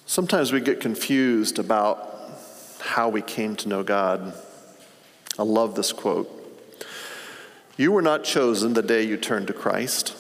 Sometimes 0.05 0.53
we 0.53 0.61
get 0.61 0.79
confused 0.79 1.59
about 1.59 2.11
how 2.79 3.09
we 3.09 3.21
came 3.21 3.55
to 3.57 3.67
know 3.67 3.83
God. 3.83 4.33
I 5.37 5.43
love 5.43 5.75
this 5.75 5.91
quote. 5.91 6.31
You 7.75 7.91
were 7.91 8.01
not 8.01 8.23
chosen 8.23 8.73
the 8.73 8.81
day 8.81 9.03
you 9.03 9.17
turned 9.17 9.47
to 9.47 9.53
Christ. 9.53 10.15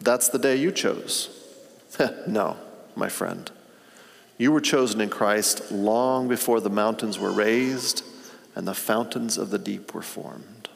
That's 0.00 0.28
the 0.28 0.38
day 0.38 0.56
you 0.56 0.72
chose. 0.72 1.28
no, 2.26 2.56
my 2.96 3.10
friend. 3.10 3.50
You 4.42 4.50
were 4.50 4.60
chosen 4.60 5.00
in 5.00 5.08
Christ 5.08 5.70
long 5.70 6.26
before 6.26 6.58
the 6.58 6.68
mountains 6.68 7.16
were 7.16 7.30
raised 7.30 8.04
and 8.56 8.66
the 8.66 8.74
fountains 8.74 9.38
of 9.38 9.50
the 9.50 9.58
deep 9.58 9.94
were 9.94 10.02
formed. 10.02 10.68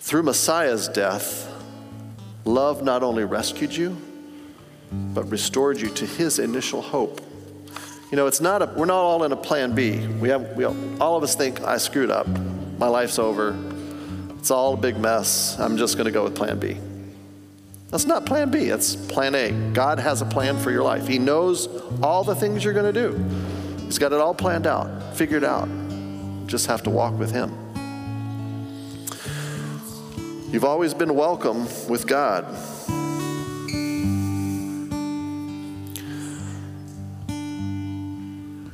Through 0.00 0.24
Messiah's 0.24 0.88
death, 0.88 1.48
love 2.44 2.82
not 2.82 3.04
only 3.04 3.22
rescued 3.22 3.72
you, 3.72 3.96
but 4.90 5.30
restored 5.30 5.80
you 5.80 5.90
to 5.90 6.04
his 6.04 6.40
initial 6.40 6.82
hope. 6.82 7.20
You 8.10 8.16
know, 8.16 8.26
it's 8.26 8.40
not 8.40 8.60
a, 8.60 8.66
we're 8.76 8.86
not 8.86 9.02
all 9.02 9.22
in 9.22 9.30
a 9.30 9.36
plan 9.36 9.72
B. 9.72 10.04
We 10.04 10.30
have, 10.30 10.56
we 10.56 10.64
all 10.64 11.16
of 11.16 11.22
us 11.22 11.36
think, 11.36 11.60
I 11.60 11.76
screwed 11.76 12.10
up. 12.10 12.26
My 12.76 12.88
life's 12.88 13.20
over. 13.20 13.56
It's 14.40 14.50
all 14.50 14.74
a 14.74 14.76
big 14.76 14.98
mess. 14.98 15.56
I'm 15.60 15.76
just 15.76 15.96
going 15.96 16.06
to 16.06 16.10
go 16.10 16.24
with 16.24 16.34
plan 16.34 16.58
B. 16.58 16.76
That's 17.92 18.06
not 18.06 18.24
plan 18.24 18.50
B, 18.50 18.70
that's 18.70 18.96
plan 18.96 19.34
A. 19.34 19.52
God 19.74 19.98
has 19.98 20.22
a 20.22 20.24
plan 20.24 20.58
for 20.58 20.70
your 20.70 20.82
life. 20.82 21.06
He 21.06 21.18
knows 21.18 21.68
all 22.02 22.24
the 22.24 22.34
things 22.34 22.64
you're 22.64 22.72
going 22.72 22.92
to 22.92 23.08
do, 23.08 23.22
He's 23.84 23.98
got 23.98 24.14
it 24.14 24.18
all 24.18 24.34
planned 24.34 24.66
out, 24.66 25.14
figured 25.14 25.44
out. 25.44 25.68
Just 26.46 26.66
have 26.68 26.82
to 26.84 26.90
walk 26.90 27.18
with 27.18 27.30
Him. 27.30 27.50
You've 30.50 30.64
always 30.64 30.94
been 30.94 31.14
welcome 31.14 31.64
with 31.86 32.06
God. 32.06 32.44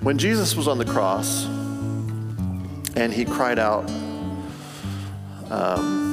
When 0.00 0.16
Jesus 0.16 0.54
was 0.54 0.68
on 0.68 0.78
the 0.78 0.84
cross 0.84 1.44
and 2.96 3.12
he 3.12 3.24
cried 3.24 3.58
out, 3.58 3.90
um, 5.50 6.07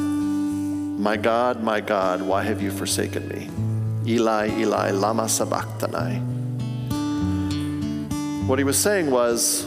my 0.98 1.18
God, 1.18 1.62
my 1.62 1.82
God, 1.82 2.22
why 2.22 2.44
have 2.44 2.62
you 2.62 2.72
forsaken 2.72 3.28
me? 3.28 3.50
Eli, 4.08 4.50
Eli, 4.60 4.92
lama 4.92 5.28
sabachthani. 5.28 6.20
What 8.48 8.60
he 8.60 8.64
was 8.64 8.78
saying 8.78 9.12
was 9.12 9.66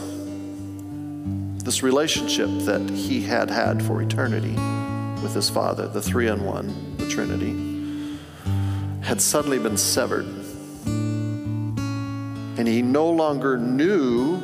this 1.63 1.83
relationship 1.83 2.49
that 2.65 2.89
he 2.89 3.21
had 3.21 3.51
had 3.51 3.83
for 3.83 4.01
eternity 4.01 4.55
with 5.21 5.35
his 5.35 5.49
Father, 5.49 5.87
the 5.87 6.01
three 6.01 6.27
in 6.27 6.43
one, 6.43 6.97
the 6.97 7.07
Trinity, 7.09 8.17
had 9.01 9.21
suddenly 9.21 9.59
been 9.59 9.77
severed. 9.77 10.25
And 12.57 12.67
he 12.67 12.81
no 12.81 13.09
longer 13.09 13.57
knew 13.57 14.37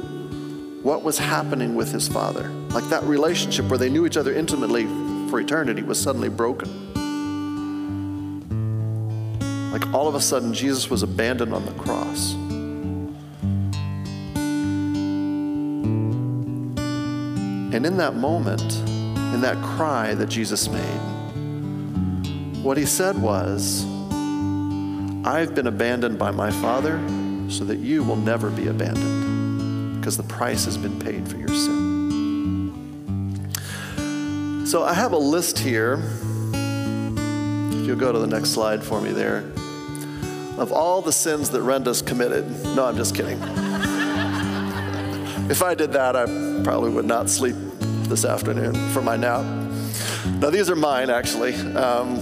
what 0.84 1.04
was 1.04 1.18
happening 1.18 1.74
with 1.74 1.92
his 1.92 2.08
Father. 2.08 2.48
Like 2.70 2.88
that 2.90 3.04
relationship 3.04 3.70
where 3.70 3.80
they 3.80 3.90
knew 3.90 4.06
each 4.06 4.18
other 4.18 4.34
intimately 4.34 4.86
for 5.30 5.40
eternity 5.40 5.82
was 5.84 6.02
suddenly 6.02 6.30
broken. 6.30 6.86
Like 9.72 9.94
all 9.94 10.08
of 10.08 10.16
a 10.16 10.22
sudden, 10.22 10.54
Jesus 10.54 10.90
was 10.90 11.04
abandoned 11.04 11.54
on 11.54 11.66
the 11.66 11.74
cross. 11.74 12.34
And 17.76 17.86
in 17.86 17.98
that 17.98 18.16
moment, 18.16 18.62
in 18.62 19.42
that 19.42 19.62
cry 19.76 20.14
that 20.14 20.30
Jesus 20.30 20.70
made, 20.70 21.02
what 22.64 22.78
he 22.78 22.86
said 22.86 23.22
was, 23.22 23.86
I've 25.26 25.54
been 25.54 25.68
abandoned 25.68 26.18
by 26.18 26.32
my 26.32 26.52
Father 26.52 27.02
so 27.50 27.66
that 27.66 27.80
you 27.80 28.04
will 28.04 28.16
never 28.16 28.50
be 28.50 28.68
abandoned 28.68 30.00
because 30.00 30.16
the 30.16 30.24
price 30.24 30.64
has 30.66 30.78
been 30.78 30.98
paid 31.00 31.28
for 31.28 31.36
your 31.36 31.50
sin. 31.50 31.95
So 34.66 34.84
I 34.84 34.94
have 34.94 35.12
a 35.12 35.18
list 35.18 35.60
here. 35.60 36.02
If 36.52 37.86
you'll 37.86 37.96
go 37.96 38.12
to 38.12 38.18
the 38.18 38.26
next 38.26 38.50
slide 38.50 38.84
for 38.84 39.00
me 39.00 39.12
there, 39.12 39.44
of 40.58 40.72
all 40.72 41.04
the 41.04 41.12
sins 41.12 41.52
that 41.52 41.62
Renda's 41.62 42.02
committed. 42.02 42.50
No, 42.76 42.86
I'm 42.86 42.98
just 42.98 43.14
kidding. 43.14 43.38
if 45.52 45.62
I 45.62 45.76
did 45.76 45.94
that, 45.94 46.16
I 46.16 46.26
probably 46.64 46.90
would 46.90 47.06
not 47.06 47.30
sleep 47.30 47.56
this 48.10 48.26
afternoon 48.26 48.74
for 48.90 49.04
my 49.04 49.16
nap. 49.16 49.46
Now, 50.40 50.50
these 50.50 50.68
are 50.72 50.76
mine, 50.76 51.12
actually. 51.12 51.54
Um, 51.76 52.18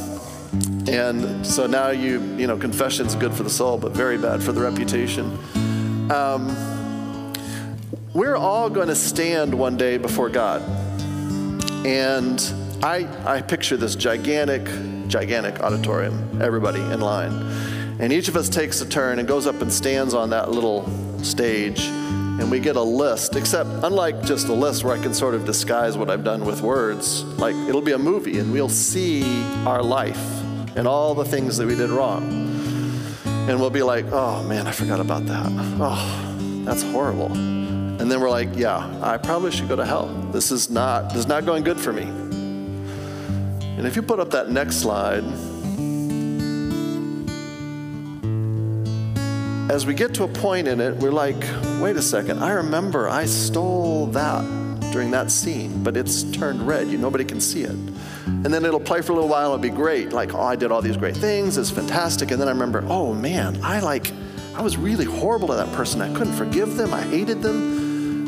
and 0.89 1.47
so 1.47 1.65
now 1.65 1.91
you, 1.91 2.21
you 2.35 2.45
know, 2.45 2.57
confession's 2.57 3.15
good 3.15 3.33
for 3.33 3.43
the 3.43 3.49
soul, 3.49 3.77
but 3.77 3.93
very 3.93 4.17
bad 4.17 4.43
for 4.43 4.51
the 4.51 4.59
reputation. 4.59 5.39
Um, 6.11 6.53
we're 8.13 8.35
all 8.35 8.69
going 8.69 8.89
to 8.89 8.95
stand 8.95 9.57
one 9.57 9.77
day 9.77 9.97
before 9.97 10.27
God. 10.27 10.82
And 11.85 12.41
I, 12.81 13.07
I 13.25 13.41
picture 13.41 13.77
this 13.77 13.95
gigantic, 13.95 14.63
gigantic 15.07 15.59
auditorium, 15.61 16.41
everybody 16.41 16.81
in 16.81 17.01
line. 17.01 17.33
And 17.99 18.11
each 18.11 18.27
of 18.27 18.35
us 18.35 18.49
takes 18.49 18.81
a 18.81 18.89
turn 18.89 19.19
and 19.19 19.27
goes 19.27 19.47
up 19.47 19.61
and 19.61 19.71
stands 19.71 20.13
on 20.13 20.29
that 20.31 20.51
little 20.51 20.89
stage. 21.23 21.89
and 22.39 22.49
we 22.49 22.59
get 22.59 22.75
a 22.75 22.81
list, 22.81 23.35
except 23.35 23.69
unlike 23.83 24.23
just 24.23 24.47
a 24.47 24.53
list 24.53 24.83
where 24.83 24.97
I 24.97 25.01
can 25.01 25.13
sort 25.13 25.35
of 25.35 25.45
disguise 25.45 25.95
what 25.97 26.09
I've 26.09 26.23
done 26.23 26.45
with 26.45 26.61
words, 26.61 27.23
like 27.37 27.55
it'll 27.55 27.81
be 27.81 27.91
a 27.91 27.97
movie 27.97 28.39
and 28.39 28.51
we'll 28.51 28.69
see 28.69 29.23
our 29.65 29.83
life 29.83 30.41
and 30.75 30.87
all 30.87 31.13
the 31.13 31.25
things 31.25 31.57
that 31.57 31.67
we 31.67 31.75
did 31.75 31.91
wrong. 31.91 32.23
And 33.25 33.59
we'll 33.59 33.69
be 33.69 33.83
like, 33.83 34.05
oh 34.11 34.41
man, 34.43 34.65
I 34.65 34.71
forgot 34.71 34.99
about 34.99 35.27
that. 35.27 35.45
Oh, 35.79 36.63
that's 36.65 36.81
horrible. 36.81 37.62
And 37.99 38.11
then 38.11 38.19
we're 38.19 38.29
like, 38.29 38.49
yeah, 38.55 38.99
I 39.01 39.17
probably 39.17 39.51
should 39.51 39.67
go 39.67 39.75
to 39.75 39.85
hell. 39.85 40.07
This 40.31 40.51
is 40.51 40.69
not, 40.69 41.09
this 41.09 41.19
is 41.19 41.27
not 41.27 41.45
going 41.45 41.63
good 41.63 41.79
for 41.79 41.93
me. 41.93 42.03
And 42.03 43.87
if 43.87 43.95
you 43.95 44.01
put 44.01 44.19
up 44.19 44.31
that 44.31 44.49
next 44.49 44.77
slide, 44.77 45.23
as 49.71 49.85
we 49.85 49.93
get 49.93 50.13
to 50.15 50.23
a 50.23 50.27
point 50.27 50.67
in 50.67 50.79
it, 50.79 50.95
we're 50.97 51.11
like, 51.11 51.41
wait 51.81 51.95
a 51.95 52.01
second, 52.01 52.39
I 52.39 52.51
remember 52.51 53.09
I 53.09 53.25
stole 53.25 54.07
that 54.07 54.43
during 54.91 55.11
that 55.11 55.31
scene, 55.31 55.83
but 55.83 55.97
it's 55.97 56.23
turned 56.23 56.67
red. 56.67 56.87
You 56.87 56.97
nobody 56.97 57.25
can 57.25 57.41
see 57.41 57.63
it. 57.63 57.71
And 58.25 58.45
then 58.45 58.63
it'll 58.65 58.79
play 58.79 59.01
for 59.01 59.13
a 59.13 59.15
little 59.15 59.29
while, 59.29 59.47
it'll 59.47 59.57
be 59.57 59.69
great. 59.69 60.13
Like, 60.13 60.33
oh, 60.33 60.41
I 60.41 60.55
did 60.55 60.71
all 60.71 60.81
these 60.81 60.97
great 60.97 61.17
things, 61.17 61.57
it's 61.57 61.71
fantastic. 61.71 62.31
And 62.31 62.39
then 62.39 62.47
I 62.47 62.51
remember, 62.51 62.83
oh 62.87 63.13
man, 63.13 63.59
I 63.63 63.79
like, 63.79 64.11
I 64.53 64.61
was 64.61 64.77
really 64.77 65.05
horrible 65.05 65.47
to 65.47 65.55
that 65.55 65.71
person. 65.73 66.01
I 66.01 66.13
couldn't 66.13 66.33
forgive 66.33 66.75
them, 66.75 66.93
I 66.93 67.01
hated 67.01 67.41
them. 67.41 67.82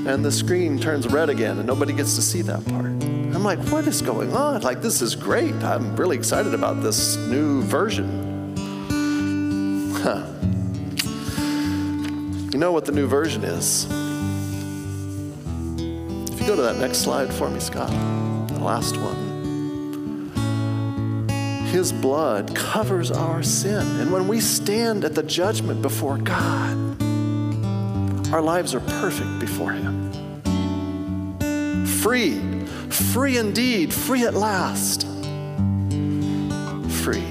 And 0.07 0.23
the 0.23 0.31
screen 0.31 0.79
turns 0.79 1.07
red 1.07 1.29
again, 1.29 1.57
and 1.57 1.65
nobody 1.65 1.91
gets 1.91 2.15
to 2.15 2.21
see 2.21 2.43
that 2.43 2.63
part. 2.65 2.85
I'm 2.85 3.43
like, 3.43 3.59
what 3.69 3.87
is 3.87 4.01
going 4.03 4.35
on? 4.35 4.61
Like, 4.61 4.81
this 4.81 5.01
is 5.01 5.15
great. 5.15 5.55
I'm 5.55 5.95
really 5.95 6.15
excited 6.15 6.53
about 6.53 6.83
this 6.83 7.17
new 7.17 7.63
version. 7.63 8.55
Huh. 9.95 10.27
You 12.51 12.59
know 12.59 12.71
what 12.71 12.85
the 12.85 12.91
new 12.91 13.07
version 13.07 13.43
is? 13.43 13.85
If 16.31 16.39
you 16.39 16.47
go 16.47 16.55
to 16.55 16.61
that 16.61 16.77
next 16.77 16.99
slide 16.99 17.33
for 17.33 17.49
me, 17.49 17.59
Scott, 17.59 17.89
the 17.89 18.59
last 18.59 18.95
one. 18.97 19.25
His 21.65 21.91
blood 21.91 22.55
covers 22.55 23.09
our 23.11 23.41
sin. 23.41 23.99
And 23.99 24.13
when 24.13 24.27
we 24.27 24.39
stand 24.39 25.03
at 25.03 25.15
the 25.15 25.23
judgment 25.23 25.81
before 25.81 26.19
God, 26.19 26.84
our 28.35 28.41
lives 28.41 28.75
are 28.75 28.81
perfect 28.81 29.39
before 29.39 29.71
Him. 29.71 30.11
Free, 31.85 32.37
free 32.89 33.37
indeed, 33.37 33.93
free 33.93 34.25
at 34.25 34.33
last. 34.33 35.07
Free. 37.01 37.23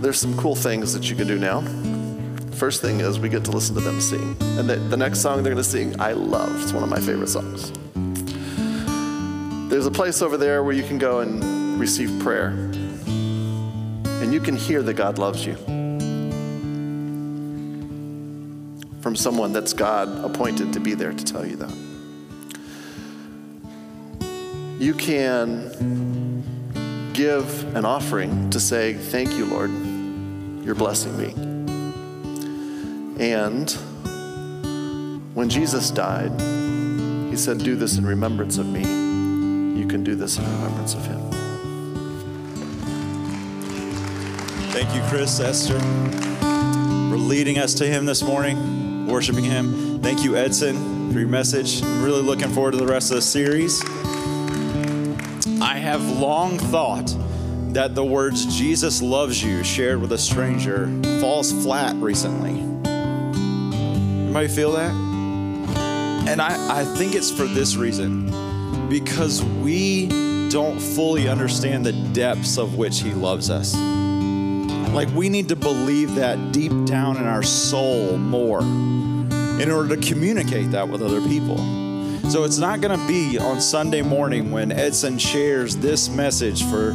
there's 0.00 0.20
some 0.20 0.36
cool 0.36 0.54
things 0.54 0.92
that 0.92 1.10
you 1.10 1.16
can 1.16 1.26
do 1.26 1.38
now. 1.38 1.60
First 2.56 2.80
thing 2.80 3.00
is 3.00 3.18
we 3.18 3.28
get 3.28 3.44
to 3.46 3.50
listen 3.50 3.74
to 3.74 3.80
them 3.80 4.00
sing. 4.00 4.36
And 4.40 4.70
the, 4.70 4.76
the 4.76 4.96
next 4.96 5.22
song 5.22 5.42
they're 5.42 5.52
going 5.52 5.56
to 5.56 5.68
sing, 5.68 6.00
I 6.00 6.12
love. 6.12 6.62
It's 6.62 6.72
one 6.72 6.84
of 6.84 6.88
my 6.88 7.00
favorite 7.00 7.28
songs. 7.28 7.72
There's 9.68 9.86
a 9.86 9.90
place 9.90 10.22
over 10.22 10.36
there 10.36 10.62
where 10.62 10.74
you 10.74 10.84
can 10.84 10.98
go 10.98 11.18
and 11.18 11.80
receive 11.80 12.16
prayer. 12.20 12.71
And 14.32 14.40
you 14.40 14.46
can 14.46 14.56
hear 14.56 14.82
that 14.82 14.94
God 14.94 15.18
loves 15.18 15.44
you 15.44 15.56
from 19.02 19.14
someone 19.14 19.52
that's 19.52 19.74
God 19.74 20.08
appointed 20.24 20.72
to 20.72 20.80
be 20.80 20.94
there 20.94 21.12
to 21.12 21.22
tell 21.22 21.44
you 21.44 21.56
that. 21.56 21.74
You 24.80 24.94
can 24.94 26.42
give 27.12 27.76
an 27.76 27.84
offering 27.84 28.48
to 28.48 28.58
say, 28.58 28.94
Thank 28.94 29.32
you, 29.32 29.44
Lord 29.44 29.70
you're 30.64 30.74
blessing 30.74 31.14
me. 31.18 31.34
And 33.22 33.70
when 35.34 35.50
Jesus 35.50 35.90
died, 35.90 36.40
he 37.30 37.36
said, 37.36 37.58
Do 37.58 37.76
this 37.76 37.98
in 37.98 38.06
remembrance 38.06 38.56
of 38.56 38.66
me. 38.66 38.80
You 38.80 39.86
can 39.86 40.02
do 40.02 40.14
this 40.14 40.38
in 40.38 40.44
remembrance 40.44 40.94
of 40.94 41.04
him. 41.04 41.41
Thank 44.82 44.96
you, 44.96 45.02
Chris, 45.08 45.38
Esther, 45.38 45.78
for 45.78 47.16
leading 47.16 47.56
us 47.56 47.72
to 47.74 47.86
him 47.86 48.04
this 48.04 48.20
morning, 48.20 49.06
worshiping 49.06 49.44
him. 49.44 50.02
Thank 50.02 50.24
you, 50.24 50.36
Edson, 50.36 51.12
for 51.12 51.20
your 51.20 51.28
message. 51.28 51.84
I'm 51.84 52.02
really 52.02 52.20
looking 52.20 52.48
forward 52.48 52.72
to 52.72 52.78
the 52.78 52.86
rest 52.88 53.12
of 53.12 53.14
the 53.14 53.22
series. 53.22 53.80
I 55.62 55.76
have 55.76 56.04
long 56.18 56.58
thought 56.58 57.14
that 57.74 57.94
the 57.94 58.04
words 58.04 58.58
Jesus 58.58 59.00
loves 59.00 59.40
you 59.40 59.62
shared 59.62 60.00
with 60.00 60.10
a 60.10 60.18
stranger 60.18 60.88
falls 61.20 61.52
flat 61.52 61.94
recently. 61.94 62.58
Anybody 62.90 64.48
feel 64.48 64.72
that? 64.72 64.92
And 66.26 66.42
I, 66.42 66.80
I 66.80 66.84
think 66.96 67.14
it's 67.14 67.30
for 67.30 67.44
this 67.44 67.76
reason 67.76 68.88
because 68.88 69.44
we 69.44 70.48
don't 70.48 70.80
fully 70.80 71.28
understand 71.28 71.86
the 71.86 71.92
depths 71.92 72.58
of 72.58 72.76
which 72.76 73.00
He 73.00 73.12
loves 73.12 73.48
us. 73.48 73.76
Like, 74.92 75.08
we 75.14 75.28
need 75.28 75.48
to 75.48 75.56
believe 75.56 76.16
that 76.16 76.52
deep 76.52 76.72
down 76.84 77.16
in 77.16 77.26
our 77.26 77.42
soul 77.42 78.18
more 78.18 78.60
in 78.60 79.70
order 79.70 79.96
to 79.96 80.06
communicate 80.06 80.70
that 80.72 80.88
with 80.88 81.02
other 81.02 81.20
people. 81.22 81.56
So, 82.30 82.44
it's 82.44 82.58
not 82.58 82.80
going 82.80 82.98
to 82.98 83.06
be 83.08 83.38
on 83.38 83.60
Sunday 83.60 84.02
morning 84.02 84.50
when 84.50 84.70
Edson 84.70 85.18
shares 85.18 85.76
this 85.76 86.10
message 86.10 86.62
for 86.64 86.92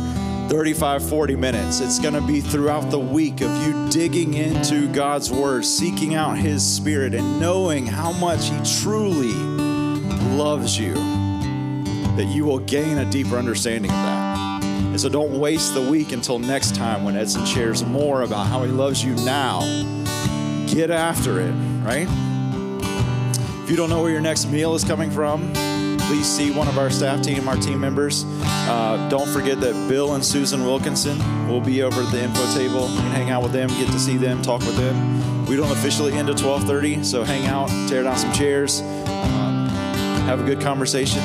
35, 0.49 1.09
40 1.09 1.35
minutes. 1.35 1.81
It's 1.81 1.99
going 1.99 2.13
to 2.13 2.21
be 2.21 2.39
throughout 2.39 2.89
the 2.89 2.99
week 2.99 3.41
of 3.41 3.67
you 3.67 3.89
digging 3.89 4.35
into 4.35 4.87
God's 4.93 5.29
Word, 5.29 5.65
seeking 5.65 6.15
out 6.15 6.37
His 6.37 6.65
Spirit, 6.65 7.13
and 7.13 7.39
knowing 7.39 7.85
how 7.85 8.13
much 8.13 8.47
He 8.47 8.81
truly 8.81 9.33
loves 10.37 10.79
you, 10.79 10.93
that 12.15 12.27
you 12.29 12.45
will 12.45 12.59
gain 12.59 12.99
a 12.99 13.09
deeper 13.09 13.37
understanding 13.37 13.91
of 13.91 13.97
that. 13.97 14.26
And 14.97 15.01
so 15.03 15.09
don't 15.09 15.39
waste 15.39 15.75
the 15.75 15.81
week 15.91 16.11
until 16.11 16.39
next 16.39 16.73
time 16.73 17.03
when 17.03 17.15
Edson 17.15 17.45
shares 17.45 17.85
more 17.85 18.23
about 18.23 18.47
how 18.47 18.63
He 18.63 18.71
loves 18.71 19.05
you 19.05 19.13
now. 19.17 19.59
Get 20.65 20.89
after 20.89 21.39
it, 21.39 21.51
right? 21.83 22.07
If 23.63 23.69
you 23.69 23.75
don't 23.77 23.91
know 23.91 24.01
where 24.01 24.09
your 24.09 24.21
next 24.21 24.47
meal 24.47 24.73
is 24.73 24.83
coming 24.83 25.11
from, 25.11 25.53
please 25.99 26.25
see 26.25 26.49
one 26.49 26.67
of 26.67 26.79
our 26.79 26.89
staff 26.89 27.21
team, 27.21 27.47
our 27.47 27.57
team 27.57 27.79
members. 27.79 28.25
Uh, 28.25 29.07
don't 29.07 29.29
forget 29.29 29.61
that 29.61 29.87
Bill 29.87 30.15
and 30.15 30.25
Susan 30.25 30.63
Wilkinson 30.63 31.19
will 31.47 31.61
be 31.61 31.83
over 31.83 32.01
at 32.01 32.11
the 32.11 32.23
info 32.23 32.51
table. 32.55 32.89
You 32.89 32.97
can 32.97 33.11
hang 33.11 33.29
out 33.29 33.43
with 33.43 33.51
them, 33.51 33.69
get 33.69 33.91
to 33.91 33.99
see 33.99 34.17
them, 34.17 34.41
talk 34.41 34.61
with 34.61 34.77
them. 34.77 35.45
We 35.45 35.57
don't 35.57 35.71
officially 35.71 36.13
end 36.13 36.31
at 36.31 36.37
12:30, 36.37 37.05
so 37.05 37.23
hang 37.23 37.45
out, 37.45 37.69
tear 37.87 38.01
down 38.01 38.17
some 38.17 38.33
chairs, 38.33 38.81
um, 38.81 39.69
have 40.25 40.39
a 40.39 40.43
good 40.43 40.59
conversation. 40.59 41.21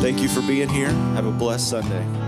Thank 0.00 0.22
you 0.22 0.30
for 0.30 0.40
being 0.40 0.70
here. 0.70 0.88
Have 0.88 1.26
a 1.26 1.30
blessed 1.30 1.68
Sunday. 1.68 2.25